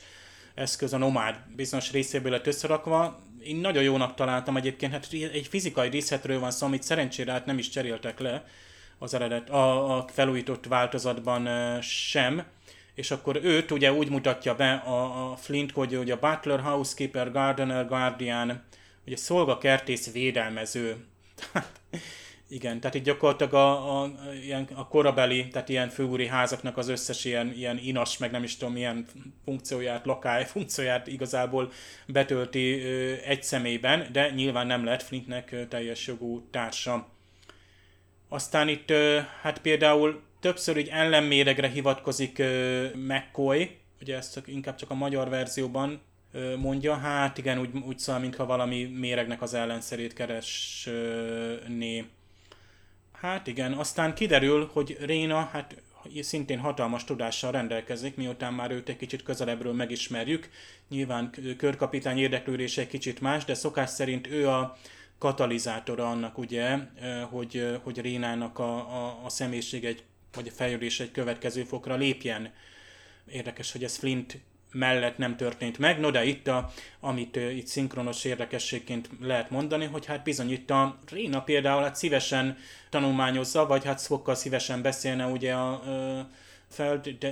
eszköz, 0.54 0.92
a 0.92 0.98
Nomad 0.98 1.34
bizonyos 1.56 1.92
részéből 1.92 2.30
lett 2.30 2.46
összerakva. 2.46 3.20
Én 3.42 3.56
nagyon 3.56 3.82
jónak 3.82 4.14
találtam 4.14 4.56
egyébként, 4.56 4.92
hát 4.92 5.08
egy 5.12 5.46
fizikai 5.50 5.88
részletről 5.88 6.38
van 6.38 6.50
szó, 6.50 6.66
amit 6.66 6.82
szerencsére 6.82 7.32
hát 7.32 7.46
nem 7.46 7.58
is 7.58 7.68
cseréltek 7.68 8.18
le 8.18 8.44
az 8.98 9.14
eredet, 9.14 9.50
a, 9.50 9.96
a 9.96 10.04
felújított 10.12 10.66
változatban 10.66 11.80
sem, 11.80 12.44
és 12.94 13.10
akkor 13.10 13.40
őt 13.42 13.70
ugye 13.70 13.92
úgy 13.92 14.10
mutatja 14.10 14.54
be 14.54 14.72
a, 14.72 15.30
a 15.30 15.36
Flint, 15.36 15.72
hogy 15.72 15.96
ugye 15.96 16.14
a 16.14 16.18
Butler, 16.18 16.60
Housekeeper, 16.60 17.32
Gardener, 17.32 17.86
Guardian, 17.86 18.62
ugye 19.06 19.16
szolgakertész 19.16 20.12
védelmező. 20.12 20.96
Igen, 22.48 22.80
tehát 22.80 22.96
itt 22.96 23.04
gyakorlatilag 23.04 23.54
a, 23.54 24.02
a, 24.02 24.12
ilyen, 24.42 24.68
a 24.74 24.88
korabeli, 24.88 25.48
tehát 25.48 25.68
ilyen 25.68 25.88
főúri 25.88 26.26
házaknak 26.26 26.76
az 26.76 26.88
összes 26.88 27.24
ilyen, 27.24 27.52
ilyen 27.56 27.78
inas, 27.78 28.18
meg 28.18 28.30
nem 28.30 28.42
is 28.42 28.56
tudom, 28.56 28.74
milyen 28.74 29.06
funkcióját, 29.44 30.06
lakály 30.06 30.44
funkcióját 30.54 31.06
igazából 31.06 31.72
betölti 32.06 32.80
ö, 32.80 33.14
egy 33.24 33.42
személyben, 33.42 34.08
de 34.12 34.30
nyilván 34.30 34.66
nem 34.66 34.84
lett 34.84 35.02
Flintnek 35.02 35.52
ö, 35.52 35.66
teljes 35.66 36.06
jogú 36.06 36.48
társa. 36.50 37.08
Aztán 38.28 38.68
itt 38.68 38.90
ö, 38.90 39.20
hát 39.42 39.58
például 39.58 40.22
többször 40.40 40.76
így 40.76 40.88
ellenméregre 40.88 41.68
hivatkozik 41.68 42.38
ö, 42.38 42.86
McCoy, 42.94 43.76
ugye 44.00 44.16
ezt 44.16 44.32
csak, 44.32 44.48
inkább 44.48 44.76
csak 44.76 44.90
a 44.90 44.94
magyar 44.94 45.28
verzióban 45.28 46.00
mondja, 46.56 46.94
hát 46.94 47.38
igen, 47.38 47.58
úgy, 47.58 47.70
úgy 47.86 47.98
szól, 47.98 48.18
mintha 48.18 48.46
valami 48.46 48.84
méregnek 48.84 49.42
az 49.42 49.54
ellenszerét 49.54 50.12
keresné. 50.12 52.04
Hát 53.12 53.46
igen, 53.46 53.72
aztán 53.72 54.14
kiderül, 54.14 54.70
hogy 54.72 54.96
Réna, 55.00 55.48
hát 55.52 55.82
szintén 56.20 56.58
hatalmas 56.58 57.04
tudással 57.04 57.52
rendelkezik, 57.52 58.16
miután 58.16 58.54
már 58.54 58.70
őt 58.70 58.88
egy 58.88 58.96
kicsit 58.96 59.22
közelebbről 59.22 59.72
megismerjük. 59.72 60.50
Nyilván 60.88 61.30
körkapitány 61.56 62.18
érdeklődése 62.18 62.80
egy 62.80 62.88
kicsit 62.88 63.20
más, 63.20 63.44
de 63.44 63.54
szokás 63.54 63.90
szerint 63.90 64.26
ő 64.26 64.48
a 64.48 64.76
katalizátora 65.18 66.10
annak, 66.10 66.38
ugye, 66.38 66.78
hogy, 67.30 67.78
hogy 67.82 68.00
Rénának 68.00 68.58
a, 68.58 68.76
a, 68.76 69.20
a 69.24 69.28
személyiség 69.28 69.84
egy, 69.84 70.02
vagy 70.34 70.48
a 70.48 70.54
fejlődés 70.54 71.00
egy 71.00 71.10
következő 71.10 71.64
fokra 71.64 71.94
lépjen. 71.94 72.52
Érdekes, 73.30 73.72
hogy 73.72 73.84
ez 73.84 73.96
Flint 73.96 74.38
mellett 74.78 75.18
nem 75.18 75.36
történt 75.36 75.78
meg. 75.78 76.00
No 76.00 76.10
de 76.10 76.24
itt, 76.24 76.46
a, 76.46 76.72
amit 77.00 77.36
itt 77.36 77.66
szinkronos 77.66 78.24
érdekességként 78.24 79.08
lehet 79.20 79.50
mondani, 79.50 79.84
hogy 79.84 80.06
hát 80.06 80.22
bizony 80.22 80.50
itt 80.50 80.70
a 80.70 80.98
Réna 81.10 81.42
például 81.42 81.82
hát 81.82 81.96
szívesen 81.96 82.56
tanulmányozza, 82.90 83.66
vagy 83.66 83.84
hát 83.84 84.00
Spockkal 84.00 84.34
szívesen 84.34 84.82
beszélne 84.82 85.26
ugye 85.26 85.52
a 85.52 85.82
uh, 85.86 86.26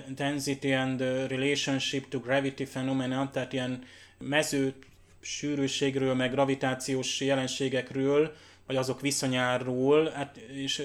density 0.09 0.73
and 0.73 1.01
relationship 1.29 2.09
to 2.09 2.19
gravity 2.19 2.65
phenomena, 2.65 3.31
tehát 3.31 3.53
ilyen 3.53 3.83
mező 4.19 4.75
sűrűségről, 5.21 6.15
meg 6.15 6.31
gravitációs 6.31 7.21
jelenségekről, 7.21 8.35
vagy 8.67 8.77
azok 8.77 9.01
viszonyáról, 9.01 10.11
hát, 10.11 10.37
és 10.37 10.83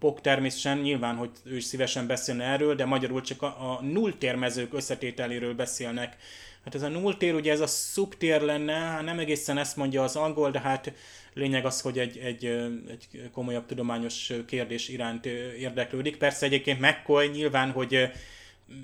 Pok 0.00 0.20
természetesen 0.20 0.78
nyilván, 0.78 1.16
hogy 1.16 1.30
ő 1.44 1.56
is 1.56 1.64
szívesen 1.64 2.06
beszélne 2.06 2.44
erről, 2.44 2.74
de 2.74 2.84
magyarul 2.84 3.20
csak 3.20 3.42
a, 3.42 3.46
a 3.46 3.82
nulltérmezők 3.82 4.74
összetételéről 4.74 5.54
beszélnek. 5.54 6.16
Hát 6.64 6.74
ez 6.74 6.82
a 6.82 6.88
nulltér, 6.88 7.34
ugye 7.34 7.52
ez 7.52 7.60
a 7.60 7.66
szubtér 7.66 8.40
lenne, 8.40 8.72
hát 8.72 9.02
nem 9.02 9.18
egészen 9.18 9.58
ezt 9.58 9.76
mondja 9.76 10.02
az 10.02 10.16
angol, 10.16 10.50
de 10.50 10.60
hát 10.60 10.92
lényeg 11.34 11.64
az, 11.64 11.80
hogy 11.80 11.98
egy, 11.98 12.18
egy, 12.18 12.44
egy 12.90 13.30
komolyabb 13.32 13.66
tudományos 13.66 14.32
kérdés 14.46 14.88
iránt 14.88 15.26
érdeklődik. 15.58 16.16
Persze 16.16 16.46
egyébként 16.46 16.80
McCoy 16.80 17.26
nyilván, 17.26 17.70
hogy 17.70 18.10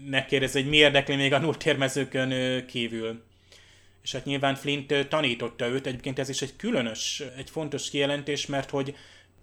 megkérdez, 0.06 0.52
hogy 0.52 0.68
mi 0.68 0.76
érdekli 0.76 1.16
még 1.16 1.32
a 1.32 1.38
nulltérmezőkön 1.38 2.66
kívül. 2.66 3.22
És 4.02 4.12
hát 4.12 4.24
nyilván 4.24 4.54
Flint 4.54 5.08
tanította 5.08 5.66
őt, 5.66 5.86
egyébként 5.86 6.18
ez 6.18 6.28
is 6.28 6.42
egy 6.42 6.56
különös, 6.56 7.22
egy 7.36 7.50
fontos 7.50 7.90
kijelentés, 7.90 8.46
mert 8.46 8.70
hogy 8.70 8.94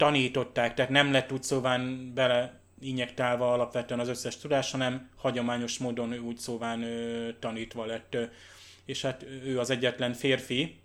tanították, 0.04 0.74
tehát 0.74 0.92
nem 0.92 1.12
lett 1.12 1.32
úgy 1.32 1.44
szóván 1.44 2.12
bele 2.14 2.60
injektálva 2.80 3.54
alapvetően 3.54 4.00
az 4.00 4.08
összes 4.08 4.38
tudás, 4.38 4.72
hanem 4.72 5.10
hagyományos 5.18 5.78
módon 5.78 6.14
úgy 6.14 6.38
szóván 6.38 6.84
ö, 6.84 7.30
tanítva 7.40 7.86
lett. 7.86 8.18
És 8.86 9.02
hát 9.02 9.26
ő 9.44 9.60
az 9.60 9.70
egyetlen 9.70 10.14
férfi, 10.14 10.76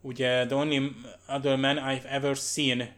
ugye 0.00 0.46
the 0.46 0.54
only 0.54 0.90
other 1.28 1.56
man 1.56 1.76
I've 1.76 2.04
ever 2.10 2.36
seen, 2.36 2.88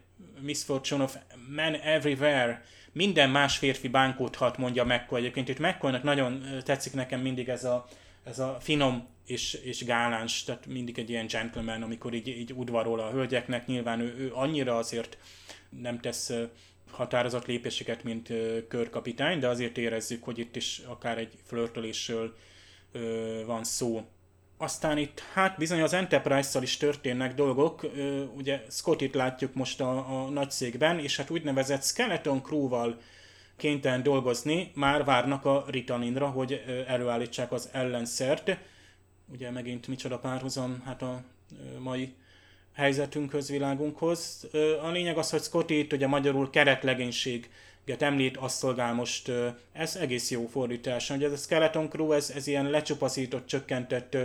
misfortune 0.41 1.03
of 1.03 1.17
men 1.49 1.75
everywhere, 1.75 2.65
minden 2.93 3.31
más 3.31 3.59
férfi 3.59 3.89
bánkódhat, 3.89 4.59
mondja 4.59 4.85
McCoy. 4.85 5.19
Egyébként 5.19 5.49
itt 5.49 5.59
McCoynak 5.59 6.03
nagyon 6.03 6.47
tetszik 6.65 6.93
nekem 6.93 7.21
mindig 7.21 7.49
ez 7.49 7.65
a, 7.65 7.87
ez 8.25 8.39
a 8.39 8.59
finom 8.61 9.07
és, 9.27 9.55
és 9.55 9.85
gáláns, 9.85 10.45
tehát 10.45 10.67
mindig 10.67 10.99
egy 10.99 11.11
ilyen 11.11 11.27
gentleman, 11.27 11.83
amikor 11.83 12.15
így, 12.15 12.29
így 12.29 12.53
udvarol 12.53 13.01
a 13.01 13.11
hölgyeknek, 13.11 13.67
nyilván 13.67 14.01
ő, 14.01 14.15
ő 14.19 14.31
annyira 14.35 14.77
azért 14.77 15.19
nem 15.81 16.01
tesz 16.01 16.33
határozott 16.91 17.47
lépéseket, 17.47 18.05
mint 18.05 18.33
körkapitány, 18.69 19.39
de 19.39 19.49
azért 19.49 19.79
érezzük, 19.79 20.25
hogy 20.25 20.39
itt 20.39 20.57
is 20.57 20.83
akár 20.87 21.19
egy 21.19 21.33
flörtölésről 21.45 22.37
van 23.47 23.65
szó. 23.65 24.05
Aztán 24.57 24.99
itt 24.99 25.21
hát 25.33 25.59
bizony 25.59 25.81
az 25.81 25.93
Enterprise-szal 25.93 26.63
is 26.63 26.77
történnek 26.77 27.35
dolgok, 27.35 27.91
ugye 28.37 28.63
Scottit 28.71 29.15
látjuk 29.15 29.55
most 29.55 29.81
a, 29.81 30.23
a 30.25 30.29
nagy 30.29 30.51
székben, 30.51 30.99
és 30.99 31.17
hát 31.17 31.31
úgynevezett 31.31 31.85
Skeleton 31.85 32.43
Crew-val 32.43 33.01
kénytelen 33.57 34.03
dolgozni, 34.03 34.71
már 34.75 35.05
várnak 35.05 35.45
a 35.45 35.65
Ritalinra, 35.69 36.27
hogy 36.29 36.85
előállítsák 36.87 37.53
az 37.53 37.69
ellenszert. 37.73 38.57
Ugye 39.33 39.51
megint 39.51 39.87
micsoda 39.87 40.19
párhuzam, 40.19 40.83
hát 40.85 41.03
a 41.03 41.23
mai 41.79 42.15
helyzetünkhöz, 42.75 43.51
világunkhoz. 43.51 44.49
A 44.83 44.91
lényeg 44.91 45.19
az, 45.19 45.31
hogy 45.31 45.43
Scotty 45.43 45.71
itt 45.71 45.93
ugye 45.93 46.07
magyarul 46.07 46.51
keretlegénységet 46.51 48.03
említ, 48.03 48.37
azt 48.37 48.57
szolgál 48.57 48.95
most, 48.95 49.33
ez 49.73 49.97
egész 49.97 50.31
jó 50.31 50.47
fordítás. 50.47 51.11
Ugye 51.11 51.27
ez 51.27 51.33
a 51.33 51.37
Skeleton 51.37 51.89
Crew, 51.89 52.13
ez, 52.13 52.31
ez 52.31 52.47
ilyen 52.47 52.71
lecsupaszított, 52.71 53.47
csökkentett 53.47 54.17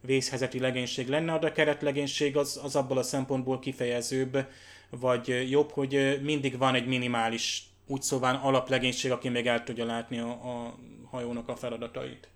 vészhezeti 0.00 0.58
legénység 0.58 1.08
lenne, 1.08 1.38
de 1.38 1.46
a 1.46 1.52
keretlegénység 1.52 2.36
az, 2.36 2.60
az 2.62 2.76
abból 2.76 2.98
a 2.98 3.02
szempontból 3.02 3.58
kifejezőbb, 3.58 4.46
vagy 4.90 5.50
jobb, 5.50 5.70
hogy 5.70 6.20
mindig 6.22 6.58
van 6.58 6.74
egy 6.74 6.86
minimális, 6.86 7.62
úgy 7.86 8.02
szóval 8.02 8.40
alaplegénység, 8.42 9.10
aki 9.10 9.28
még 9.28 9.46
el 9.46 9.64
tudja 9.64 9.84
látni 9.84 10.18
a, 10.18 10.28
a 10.28 10.78
hajónak 11.10 11.48
a 11.48 11.56
feladatait, 11.56 12.28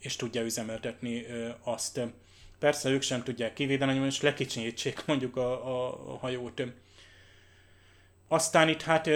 és 0.00 0.16
tudja 0.16 0.42
üzemeltetni 0.42 1.26
azt. 1.62 2.00
Persze 2.60 2.90
ők 2.90 3.02
sem 3.02 3.22
tudják 3.22 3.52
kivédeni, 3.52 3.92
hogy 3.92 4.00
most 4.00 4.22
lekicsinyítsék 4.22 5.02
mondjuk 5.06 5.36
a, 5.36 5.52
a, 5.86 6.16
hajót. 6.18 6.62
Aztán 8.28 8.68
itt 8.68 8.82
hát, 8.82 9.08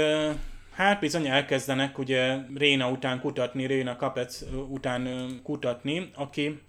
hát 0.70 1.00
bizony 1.00 1.26
elkezdenek 1.26 1.98
ugye 1.98 2.36
Réna 2.54 2.90
után 2.90 3.20
kutatni, 3.20 3.66
Réna 3.66 3.96
Kapec 3.96 4.42
után 4.68 5.30
kutatni, 5.42 6.10
aki 6.14 6.60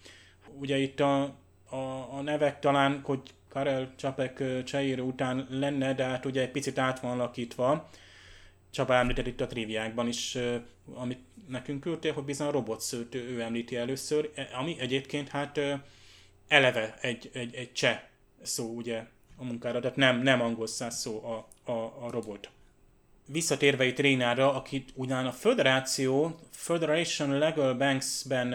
ugye 0.60 0.78
itt 0.78 1.00
a, 1.00 1.22
a, 1.70 1.76
a 2.12 2.22
nevek 2.22 2.60
talán, 2.60 3.02
hogy 3.04 3.20
Karel 3.50 3.94
Csapek 3.96 4.64
Cseírő 4.64 5.02
után 5.02 5.48
lenne, 5.50 5.94
de 5.94 6.04
hát 6.04 6.26
ugye 6.26 6.42
egy 6.42 6.52
picit 6.52 6.78
át 6.78 7.00
van 7.00 7.12
alakítva. 7.12 7.90
Csaba 8.70 8.96
említett 8.96 9.28
itt 9.28 9.42
a 9.42 9.48
triviákban 9.48 10.08
is, 10.08 10.38
amit 10.94 11.20
nekünk 11.48 11.80
küldtél, 11.80 12.14
hogy 12.14 12.24
bizony 12.24 12.48
a 12.48 12.52
robotszőt 12.52 13.16
ő 13.16 13.42
említi 13.42 13.76
először, 13.76 14.32
e, 14.36 14.50
ami 14.54 14.76
egyébként 14.80 15.30
hát 15.30 15.60
eleve 16.48 16.98
egy, 17.02 17.30
egy, 17.34 17.56
egy 17.56 17.74
cseh 17.74 18.02
szó 18.42 18.76
ugye 18.76 19.04
a 19.38 19.44
munkára, 19.44 19.80
tehát 19.80 19.96
nem, 19.96 20.22
nem 20.22 20.42
angol 20.42 20.68
száz 20.68 21.00
szó 21.00 21.24
a, 21.24 21.48
a, 21.72 22.06
a 22.06 22.10
robot. 22.10 22.50
Visszatérve 23.28 23.86
itt 23.86 24.00
Rénára, 24.00 24.54
akit 24.54 24.92
ugyan 24.96 25.26
a 25.26 25.32
Föderáció, 25.32 26.40
Federation 26.52 27.38
Legal 27.38 27.74
Banks-ben, 27.74 28.48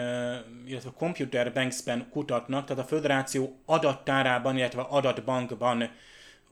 illetve 0.65 0.91
Computer 0.97 1.53
Banks-ben 1.53 2.07
kutatnak, 2.09 2.65
tehát 2.65 2.83
a 2.83 2.87
Föderáció 2.87 3.59
adattárában, 3.65 4.57
illetve 4.57 4.81
adatbankban 4.81 5.89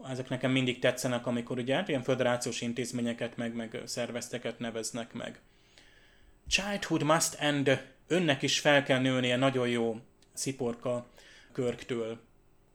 ezek 0.07 0.29
nekem 0.29 0.51
mindig 0.51 0.79
tetszenek, 0.79 1.27
amikor 1.27 1.57
ugye 1.57 1.75
hát 1.75 1.87
ilyen 1.87 2.03
föderációs 2.03 2.61
intézményeket, 2.61 3.37
meg, 3.37 3.55
meg 3.55 3.81
szervezteket 3.85 4.59
neveznek 4.59 5.13
meg. 5.13 5.39
Childhood 6.47 7.03
must 7.03 7.33
end, 7.33 7.85
önnek 8.07 8.41
is 8.41 8.59
fel 8.59 8.83
kell 8.83 8.99
nőnie, 8.99 9.35
nagyon 9.35 9.67
jó 9.67 9.99
sziporka 10.33 11.07
Körktől. 11.51 12.19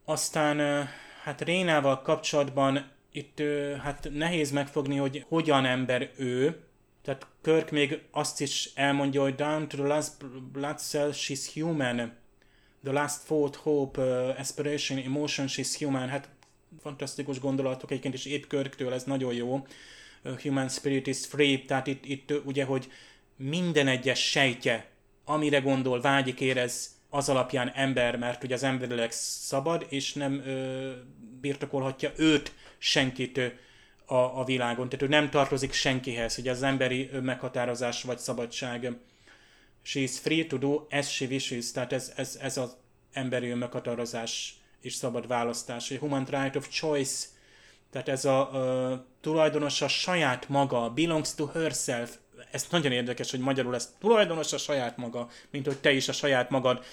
Aztán 0.04 0.86
hát 1.22 1.40
Rénával 1.40 2.02
kapcsolatban 2.02 2.90
itt 3.12 3.42
hát 3.82 4.08
nehéz 4.12 4.50
megfogni, 4.50 4.96
hogy 4.96 5.24
hogyan 5.28 5.64
ember 5.64 6.10
ő, 6.16 6.64
tehát 7.02 7.26
Körk 7.42 7.70
még 7.70 8.02
azt 8.10 8.40
is 8.40 8.70
elmondja, 8.74 9.22
hogy 9.22 9.34
down 9.34 9.68
to 9.68 9.76
the 9.76 9.86
last 9.86 10.26
blood 10.52 10.78
cell 10.78 11.10
she's 11.12 11.50
human, 11.54 11.96
the 12.82 12.92
last 12.92 13.24
thought, 13.24 13.56
hope, 13.56 14.00
uh, 14.00 14.38
aspiration, 14.38 14.98
emotion 14.98 15.46
she's 15.48 15.74
human, 15.78 16.08
hát 16.08 16.28
fantasztikus 16.82 17.40
gondolatok, 17.40 17.90
egyébként 17.90 18.14
is 18.14 18.24
épp 18.24 18.46
Körktől 18.46 18.92
ez 18.92 19.04
nagyon 19.04 19.34
jó, 19.34 19.66
uh, 20.24 20.40
human 20.40 20.68
spirit 20.68 21.06
is 21.06 21.26
free, 21.26 21.64
tehát 21.66 21.86
itt, 21.86 22.04
itt 22.04 22.32
ugye, 22.44 22.64
hogy 22.64 22.90
minden 23.36 23.88
egyes 23.88 24.30
sejtje, 24.30 24.90
amire 25.24 25.58
gondol, 25.58 26.00
vágyik, 26.00 26.40
érez, 26.40 26.90
az 27.14 27.28
alapján 27.28 27.70
ember, 27.74 28.16
mert 28.16 28.44
ugye 28.44 28.54
az 28.54 28.62
emberileg 28.62 29.12
szabad, 29.12 29.86
és 29.88 30.12
nem 30.12 30.42
ö, 30.46 30.90
birtokolhatja 31.40 32.12
őt 32.16 32.52
senkit 32.78 33.38
ö, 33.38 33.46
a, 34.06 34.14
a 34.14 34.44
világon. 34.44 34.88
Tehát 34.88 35.04
ő 35.04 35.08
nem 35.08 35.30
tartozik 35.30 35.72
senkihez, 35.72 36.34
hogy 36.34 36.48
az 36.48 36.62
emberi 36.62 37.10
meghatározás 37.22 38.02
vagy 38.02 38.18
szabadság. 38.18 38.96
She 39.82 40.00
is 40.00 40.18
free 40.18 40.46
to 40.46 40.58
do 40.58 40.86
as 40.90 41.14
she 41.14 41.26
wishes, 41.26 41.72
tehát 41.72 41.92
ez, 41.92 42.12
ez, 42.16 42.38
ez 42.40 42.56
az 42.56 42.76
emberi 43.12 43.52
meghatározás 43.52 44.54
és 44.80 44.94
szabad 44.94 45.26
választás. 45.26 45.90
A 45.90 45.98
human 45.98 46.24
right 46.24 46.56
of 46.56 46.68
choice, 46.68 47.26
tehát 47.90 48.08
ez 48.08 48.24
a 48.24 48.50
ö, 48.52 48.94
tulajdonos 49.20 49.82
saját 49.88 50.48
maga, 50.48 50.90
belongs 50.90 51.34
to 51.34 51.46
herself, 51.46 52.16
ez 52.54 52.66
nagyon 52.70 52.92
érdekes, 52.92 53.30
hogy 53.30 53.40
magyarul 53.40 53.74
ez 53.74 53.94
tulajdonos 54.00 54.52
a 54.52 54.58
saját 54.58 54.96
maga, 54.96 55.28
mint 55.50 55.66
hogy 55.66 55.78
te 55.78 55.92
is 55.92 56.08
a 56.08 56.12
saját 56.12 56.50
magad 56.50 56.84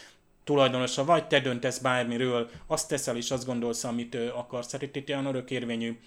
tulajdonosa 0.44 1.06
vagy, 1.06 1.28
te 1.28 1.40
döntesz 1.40 1.78
bármiről, 1.78 2.50
azt 2.68 2.88
teszel 2.88 3.18
és 3.18 3.32
azt 3.32 3.46
gondolsz, 3.46 3.84
amit 3.84 4.16
akarsz. 4.16 4.72
Hát 4.72 4.82
itt, 4.82 5.10
olyan 5.10 5.26
örökérvényű 5.26 6.00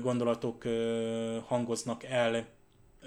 gondolatok 0.00 0.64
hangoznak 1.46 2.04
el. 2.04 2.46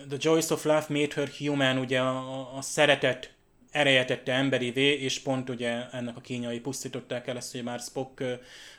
The 0.09 0.17
Joys 0.19 0.49
of 0.49 0.63
Love 0.63 0.85
made 0.89 1.13
her 1.15 1.29
human, 1.37 1.77
ugye 1.77 1.99
a, 1.99 2.57
a 2.57 2.61
szeretet 2.61 3.33
ereje 3.71 4.05
tette 4.05 4.33
emberivé, 4.33 4.93
és 4.93 5.19
pont 5.19 5.49
ugye 5.49 5.89
ennek 5.89 6.17
a 6.17 6.21
kínjai 6.21 6.59
pusztították 6.59 7.27
el 7.27 7.37
ezt, 7.37 7.51
hogy 7.51 7.63
már 7.63 7.79
Spock 7.79 8.23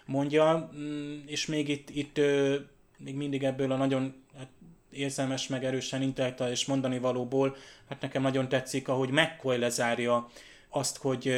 mondja, 0.07 0.70
mm, 0.76 1.18
és 1.26 1.47
még 1.47 1.68
itt, 1.68 1.90
itt 1.90 2.20
még 2.99 3.14
mindig 3.14 3.44
ebből 3.44 3.72
a 3.72 3.76
nagyon 3.76 4.14
hát, 4.38 4.49
érzelmes, 4.90 5.47
meg 5.47 5.64
erősen 5.64 6.03
intellektuális 6.03 6.64
mondani 6.64 6.99
valóból, 6.99 7.57
hát 7.88 8.01
nekem 8.01 8.22
nagyon 8.22 8.49
tetszik, 8.49 8.88
ahogy 8.88 9.11
McCoy 9.11 9.59
lezárja 9.59 10.28
azt, 10.68 10.97
hogy 10.97 11.34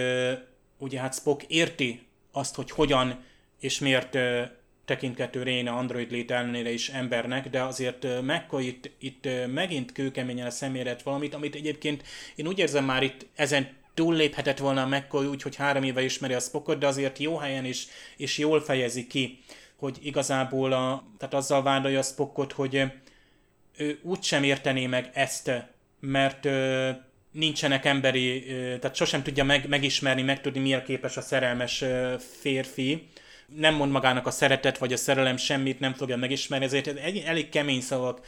ugye 0.79 1.01
hát 1.01 1.15
Spock 1.15 1.43
érti 1.43 2.07
azt, 2.33 2.55
hogy 2.55 2.71
hogyan 2.71 3.25
és 3.61 3.79
miért 3.79 4.19
tekinthető 4.85 5.43
Réna 5.43 5.77
android 5.77 6.11
lét 6.11 6.31
ellenére 6.31 6.71
is 6.71 6.89
embernek, 6.89 7.49
de 7.51 7.63
azért 7.63 8.07
McCoy 8.23 8.67
itt, 8.67 8.91
itt 8.99 9.29
megint 9.53 9.93
kőkeményen 9.93 10.47
a 10.47 10.51
személyre 10.51 10.97
valamit, 11.05 11.35
amit 11.35 11.55
egyébként 11.55 12.03
én 12.35 12.47
úgy 12.47 12.59
érzem 12.59 12.85
már 12.85 13.03
itt 13.03 13.27
ezen 13.35 13.77
túlléphetett 13.95 14.59
volna 14.59 14.83
a 14.83 14.87
McCoy 14.87 15.27
úgy, 15.27 15.43
hogy 15.43 15.57
három 15.57 15.83
éve 15.83 16.03
ismeri 16.03 16.35
a 16.35 16.41
Spockot, 16.41 16.79
de 16.79 16.87
azért 16.87 17.19
jó 17.19 17.37
helyen 17.37 17.65
is, 17.65 17.87
és 18.17 18.39
jól 18.39 18.61
fejezi 18.61 19.07
ki, 19.07 19.39
hogy 19.77 19.99
igazából 20.03 20.73
a, 20.73 21.05
tehát 21.19 21.35
azzal 21.35 21.63
vádolja 21.63 21.99
a 21.99 22.03
Spockot, 22.03 22.53
hogy 22.53 22.85
ő 23.77 23.99
úgysem 24.03 24.43
értené 24.43 24.87
meg 24.87 25.11
ezt, 25.15 25.51
mert 26.01 26.49
nincsenek 27.39 27.85
emberi, 27.85 28.45
tehát 28.81 28.95
sosem 28.95 29.23
tudja 29.23 29.45
meg, 29.45 29.69
megismerni, 29.69 30.23
megtudni, 30.23 30.61
milyen 30.61 30.85
képes 30.85 31.17
a 31.17 31.21
szerelmes 31.21 31.85
férfi. 32.41 33.09
Nem 33.47 33.75
mond 33.75 33.93
magának 33.93 34.27
a 34.27 34.31
szeretet 34.31 34.79
vagy 34.79 34.93
a 34.93 34.97
szerelem 34.97 35.37
semmit, 35.37 35.81
nem 35.81 35.95
fogja 35.95 36.17
megismerni, 36.17 36.65
ezért 36.65 36.87
egy, 36.87 37.23
elég 37.27 37.49
kemény 37.49 37.81
szavak 37.81 38.21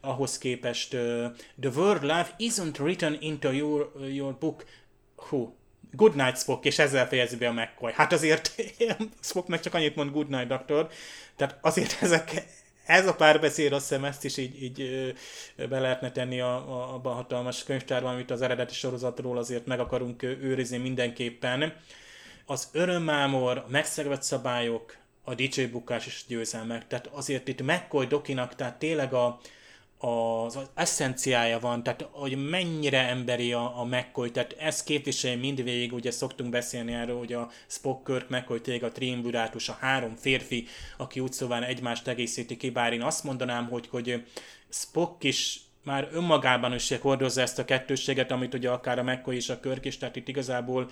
ahhoz 0.00 0.38
képest. 0.38 0.88
The 1.60 1.70
word 1.74 2.02
love 2.02 2.34
isn't 2.38 2.78
written 2.78 3.16
into 3.20 3.52
your, 3.52 3.90
your 4.12 4.36
book. 4.38 4.64
Hú, 5.16 5.56
Good 5.90 6.14
night 6.14 6.38
Spock, 6.38 6.64
és 6.64 6.78
ezzel 6.78 7.08
fejezi 7.08 7.36
be 7.36 7.48
a 7.48 7.52
McCoy. 7.52 7.92
Hát 7.94 8.12
azért 8.12 8.54
Spock 9.20 9.48
meg 9.48 9.60
csak 9.60 9.74
annyit 9.74 9.96
mond 9.96 10.10
Good 10.10 10.28
night 10.28 10.46
Doctor, 10.46 10.88
tehát 11.36 11.58
azért 11.60 11.96
ezek, 12.02 12.44
ez 12.88 13.06
a 13.06 13.14
párbeszéd, 13.14 13.72
azt 13.72 13.88
hiszem 13.88 14.04
ezt 14.04 14.24
is 14.24 14.36
így, 14.36 14.62
így 14.62 15.12
be 15.68 15.80
lehetne 15.80 16.12
tenni 16.12 16.40
a, 16.40 16.54
a, 16.54 17.00
a 17.02 17.08
hatalmas 17.08 17.64
könyvtárban, 17.64 18.12
amit 18.12 18.30
az 18.30 18.42
eredeti 18.42 18.74
sorozatról 18.74 19.38
azért 19.38 19.66
meg 19.66 19.80
akarunk 19.80 20.22
őrizni 20.22 20.76
mindenképpen. 20.76 21.74
Az 22.46 22.68
örömmámor, 22.72 23.56
a 23.56 23.66
megszegvett 23.68 24.22
szabályok, 24.22 24.96
a 25.24 25.34
dicsőbukás 25.34 26.06
és 26.06 26.24
győzelmek. 26.26 26.86
Tehát 26.86 27.06
azért 27.06 27.48
itt 27.48 27.62
McCoy 27.62 28.06
Dokinak, 28.06 28.54
tehát 28.54 28.78
tényleg 28.78 29.12
a, 29.12 29.40
az, 29.98 30.56
az 30.56 30.70
eszenciája 30.74 31.58
van, 31.58 31.82
tehát 31.82 32.08
hogy 32.10 32.48
mennyire 32.48 33.08
emberi 33.08 33.52
a, 33.52 33.80
a 33.80 33.84
McCoy, 33.84 34.30
tehát 34.30 34.56
ez 34.58 34.82
képviselje 34.82 35.36
mindvégig, 35.36 35.92
ugye 35.92 36.10
szoktunk 36.10 36.50
beszélni 36.50 36.92
erről, 36.92 37.18
hogy 37.18 37.32
a 37.32 37.50
Spock, 37.66 38.04
Kirk, 38.04 38.28
McCoy 38.28 38.60
tényleg 38.60 38.82
a 38.82 38.92
triumvirátus, 38.92 39.68
a 39.68 39.76
három 39.80 40.14
férfi, 40.16 40.66
aki 40.96 41.20
úgy 41.20 41.32
szóval 41.32 41.64
egymást 41.64 42.08
egészíti 42.08 42.56
ki, 42.56 42.70
bár 42.70 42.92
én 42.92 43.02
azt 43.02 43.24
mondanám, 43.24 43.68
hogy, 43.68 43.88
hogy 43.88 44.24
Spock 44.68 45.24
is 45.24 45.60
már 45.88 46.08
önmagában 46.12 46.74
is 46.74 46.92
hordozza 47.00 47.40
ezt 47.40 47.58
a 47.58 47.64
kettősséget, 47.64 48.30
amit 48.30 48.54
ugye 48.54 48.70
akár 48.70 48.98
a 48.98 49.02
McCoy 49.02 49.36
és 49.36 49.48
a 49.48 49.60
Körk 49.60 49.84
is, 49.84 49.96
tehát 49.96 50.16
itt 50.16 50.28
igazából 50.28 50.90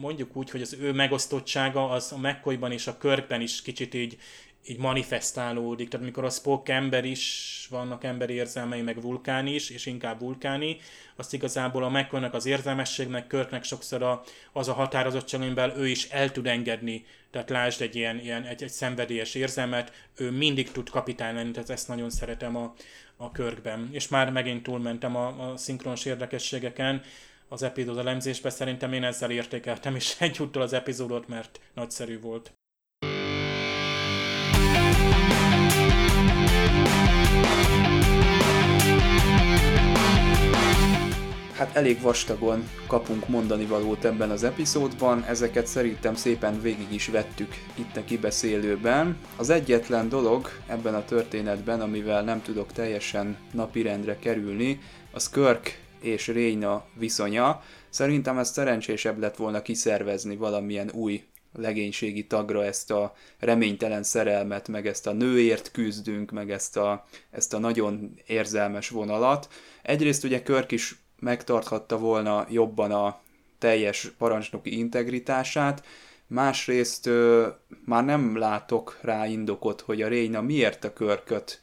mondjuk 0.00 0.36
úgy, 0.36 0.50
hogy 0.50 0.62
az 0.62 0.76
ő 0.80 0.92
megosztottsága 0.92 1.88
az 1.88 2.12
a 2.12 2.18
McCoyban 2.18 2.72
és 2.72 2.86
a 2.86 2.98
Körkben 2.98 3.40
is 3.40 3.62
kicsit 3.62 3.94
így 3.94 4.18
így 4.66 4.78
manifestálódik. 4.78 5.88
Tehát 5.88 6.04
amikor 6.06 6.24
a 6.24 6.30
Spock 6.30 6.68
ember 6.68 7.04
is, 7.04 7.66
vannak 7.70 8.04
emberi 8.04 8.32
érzelmei, 8.32 8.82
meg 8.82 9.00
vulkán 9.00 9.46
is, 9.46 9.70
és 9.70 9.86
inkább 9.86 10.20
vulkáni, 10.20 10.76
azt 11.16 11.32
igazából 11.32 11.84
a 11.84 11.88
megvannak 11.88 12.34
az 12.34 12.46
érzelmességnek, 12.46 13.26
Körknek 13.26 13.64
sokszor 13.64 14.02
a, 14.02 14.22
az 14.52 14.68
a 14.68 14.72
határozottság, 14.72 15.40
amiben 15.40 15.78
ő 15.78 15.88
is 15.88 16.08
el 16.08 16.32
tud 16.32 16.46
engedni. 16.46 17.04
Tehát 17.30 17.50
lásd 17.50 17.80
egy 17.80 17.96
ilyen, 17.96 18.18
ilyen 18.18 18.44
egy, 18.44 18.62
egy 18.62 18.70
szenvedélyes 18.70 19.34
érzelmet, 19.34 20.08
ő 20.16 20.30
mindig 20.30 20.72
tud 20.72 20.90
kapitány 20.90 21.34
lenni, 21.34 21.50
tehát 21.50 21.70
ezt 21.70 21.88
nagyon 21.88 22.10
szeretem 22.10 22.56
a, 22.56 22.74
a 23.16 23.30
körkben. 23.30 23.88
És 23.92 24.08
már 24.08 24.30
megint 24.30 24.62
túlmentem 24.62 25.16
a, 25.16 25.50
a 25.50 25.56
szinkronos 25.56 26.04
érdekességeken, 26.04 27.02
az 27.48 27.62
epizód 27.62 27.98
elemzésbe, 27.98 28.50
szerintem 28.50 28.92
én 28.92 29.04
ezzel 29.04 29.30
értékeltem 29.30 29.96
is 29.96 30.20
egyúttal 30.20 30.62
az 30.62 30.72
epizódot, 30.72 31.28
mert 31.28 31.60
nagyszerű 31.74 32.20
volt. 32.20 32.59
Hát 41.60 41.76
elég 41.76 42.00
vastagon 42.00 42.68
kapunk 42.86 43.28
mondani 43.28 43.64
valót 43.64 44.04
ebben 44.04 44.30
az 44.30 44.44
epizódban, 44.44 45.24
ezeket 45.24 45.66
szerintem 45.66 46.14
szépen 46.14 46.60
végig 46.60 46.92
is 46.92 47.08
vettük 47.08 47.54
itt 47.74 47.96
a 47.96 48.04
kibeszélőben. 48.04 49.16
Az 49.36 49.50
egyetlen 49.50 50.08
dolog 50.08 50.48
ebben 50.66 50.94
a 50.94 51.04
történetben, 51.04 51.80
amivel 51.80 52.22
nem 52.22 52.42
tudok 52.42 52.72
teljesen 52.72 53.36
napirendre 53.52 54.18
kerülni, 54.18 54.80
az 55.12 55.30
Körk 55.30 55.78
és 56.00 56.26
Réna 56.26 56.84
viszonya. 56.94 57.62
Szerintem 57.90 58.38
ez 58.38 58.50
szerencsésebb 58.50 59.18
lett 59.18 59.36
volna 59.36 59.62
kiszervezni 59.62 60.36
valamilyen 60.36 60.90
új 60.92 61.24
legénységi 61.52 62.26
tagra 62.26 62.64
ezt 62.64 62.90
a 62.90 63.14
reménytelen 63.38 64.02
szerelmet, 64.02 64.68
meg 64.68 64.86
ezt 64.86 65.06
a 65.06 65.12
nőért 65.12 65.70
küzdünk, 65.70 66.30
meg 66.30 66.50
ezt 66.50 66.76
a, 66.76 67.06
ezt 67.30 67.54
a 67.54 67.58
nagyon 67.58 68.20
érzelmes 68.26 68.88
vonalat. 68.88 69.48
Egyrészt 69.82 70.24
ugye 70.24 70.42
Körk 70.42 70.72
is 70.72 70.99
megtarthatta 71.20 71.98
volna 71.98 72.46
jobban 72.48 72.92
a 72.92 73.20
teljes 73.58 74.12
parancsnoki 74.18 74.78
integritását, 74.78 75.84
másrészt 76.26 77.06
ö, 77.06 77.46
már 77.84 78.04
nem 78.04 78.36
látok 78.36 78.98
rá 79.02 79.26
indokot, 79.26 79.80
hogy 79.80 80.02
a 80.02 80.08
Réna 80.08 80.40
miért 80.40 80.84
a 80.84 80.92
körköt 80.92 81.60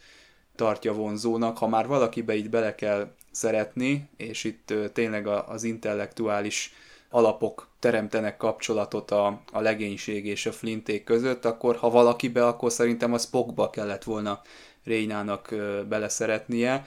tartja 0.55 0.93
vonzónak, 0.93 1.57
ha 1.57 1.67
már 1.67 1.87
valakibe 1.87 2.35
itt 2.35 2.49
bele 2.49 2.75
kell 2.75 3.11
szeretni, 3.31 4.09
és 4.17 4.43
itt 4.43 4.71
ö, 4.71 4.89
tényleg 4.89 5.27
a, 5.27 5.49
az 5.49 5.63
intellektuális 5.63 6.73
alapok 7.09 7.67
teremtenek 7.79 8.37
kapcsolatot 8.37 9.11
a, 9.11 9.41
a 9.51 9.61
legénység 9.61 10.25
és 10.25 10.45
a 10.45 10.51
flinték 10.51 11.03
között, 11.03 11.45
akkor 11.45 11.75
ha 11.75 11.89
valakibe, 11.89 12.47
akkor 12.47 12.71
szerintem 12.71 13.13
a 13.13 13.17
Spockba 13.17 13.69
kellett 13.69 14.03
volna 14.03 14.41
Rénának 14.83 15.55
beleszeretnie, 15.89 16.85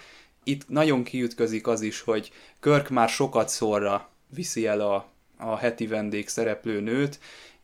itt 0.50 0.68
nagyon 0.68 1.02
kiütközik 1.02 1.66
az 1.66 1.80
is, 1.80 2.00
hogy 2.00 2.32
Körk 2.60 2.88
már 2.88 3.08
sokat 3.08 3.48
szorra 3.48 4.08
viszi 4.34 4.66
el 4.66 4.80
a, 4.80 5.08
a 5.36 5.56
heti 5.56 5.86
vendég 5.86 6.28
szereplő 6.28 6.80
nőt, 6.80 7.18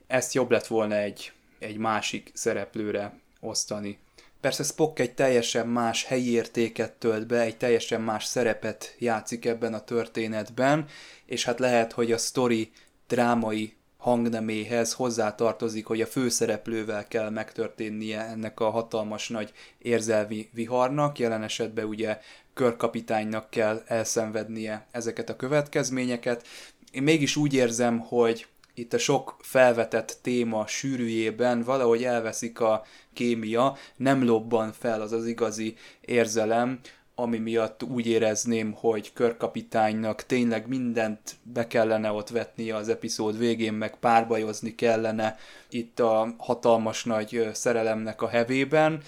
ezt 0.06 0.34
jobb 0.34 0.50
lett 0.50 0.66
volna 0.66 0.94
egy, 0.94 1.32
egy 1.58 1.76
másik 1.76 2.30
szereplőre 2.34 3.20
osztani. 3.40 3.98
Persze 4.40 4.62
Spock 4.62 4.98
egy 4.98 5.14
teljesen 5.14 5.68
más 5.68 6.04
helyi 6.04 6.30
értéket 6.30 6.92
tölt 6.92 7.26
be, 7.26 7.40
egy 7.40 7.56
teljesen 7.56 8.00
más 8.00 8.24
szerepet 8.24 8.94
játszik 8.98 9.44
ebben 9.44 9.74
a 9.74 9.84
történetben, 9.84 10.86
és 11.26 11.44
hát 11.44 11.58
lehet, 11.58 11.92
hogy 11.92 12.12
a 12.12 12.18
sztori 12.18 12.70
drámai 13.08 13.75
hangneméhez 14.06 14.92
hozzátartozik, 14.92 15.86
hogy 15.86 16.00
a 16.00 16.06
főszereplővel 16.06 17.08
kell 17.08 17.30
megtörténnie 17.30 18.26
ennek 18.26 18.60
a 18.60 18.70
hatalmas 18.70 19.28
nagy 19.28 19.52
érzelmi 19.78 20.48
viharnak, 20.52 21.18
jelen 21.18 21.42
esetben 21.42 21.84
ugye 21.84 22.18
körkapitánynak 22.54 23.50
kell 23.50 23.82
elszenvednie 23.86 24.86
ezeket 24.90 25.28
a 25.28 25.36
következményeket. 25.36 26.46
Én 26.90 27.02
mégis 27.02 27.36
úgy 27.36 27.54
érzem, 27.54 27.98
hogy 27.98 28.46
itt 28.74 28.92
a 28.92 28.98
sok 28.98 29.36
felvetett 29.40 30.18
téma 30.22 30.66
sűrűjében 30.66 31.62
valahogy 31.62 32.04
elveszik 32.04 32.60
a 32.60 32.84
kémia, 33.12 33.76
nem 33.96 34.24
lobban 34.24 34.72
fel 34.72 35.00
az 35.00 35.12
az 35.12 35.26
igazi 35.26 35.74
érzelem, 36.00 36.80
ami 37.18 37.38
miatt 37.38 37.82
úgy 37.82 38.06
érezném, 38.06 38.72
hogy 38.72 39.12
körkapitánynak 39.12 40.22
tényleg 40.22 40.68
mindent 40.68 41.36
be 41.42 41.66
kellene 41.66 42.10
ott 42.10 42.28
vetnie 42.28 42.76
az 42.76 42.88
epizód 42.88 43.38
végén, 43.38 43.72
meg 43.72 43.96
párbajozni 43.96 44.74
kellene 44.74 45.36
itt 45.68 46.00
a 46.00 46.34
hatalmas 46.36 47.04
nagy 47.04 47.48
szerelemnek 47.52 48.22
a 48.22 48.28
hevében. 48.28 49.00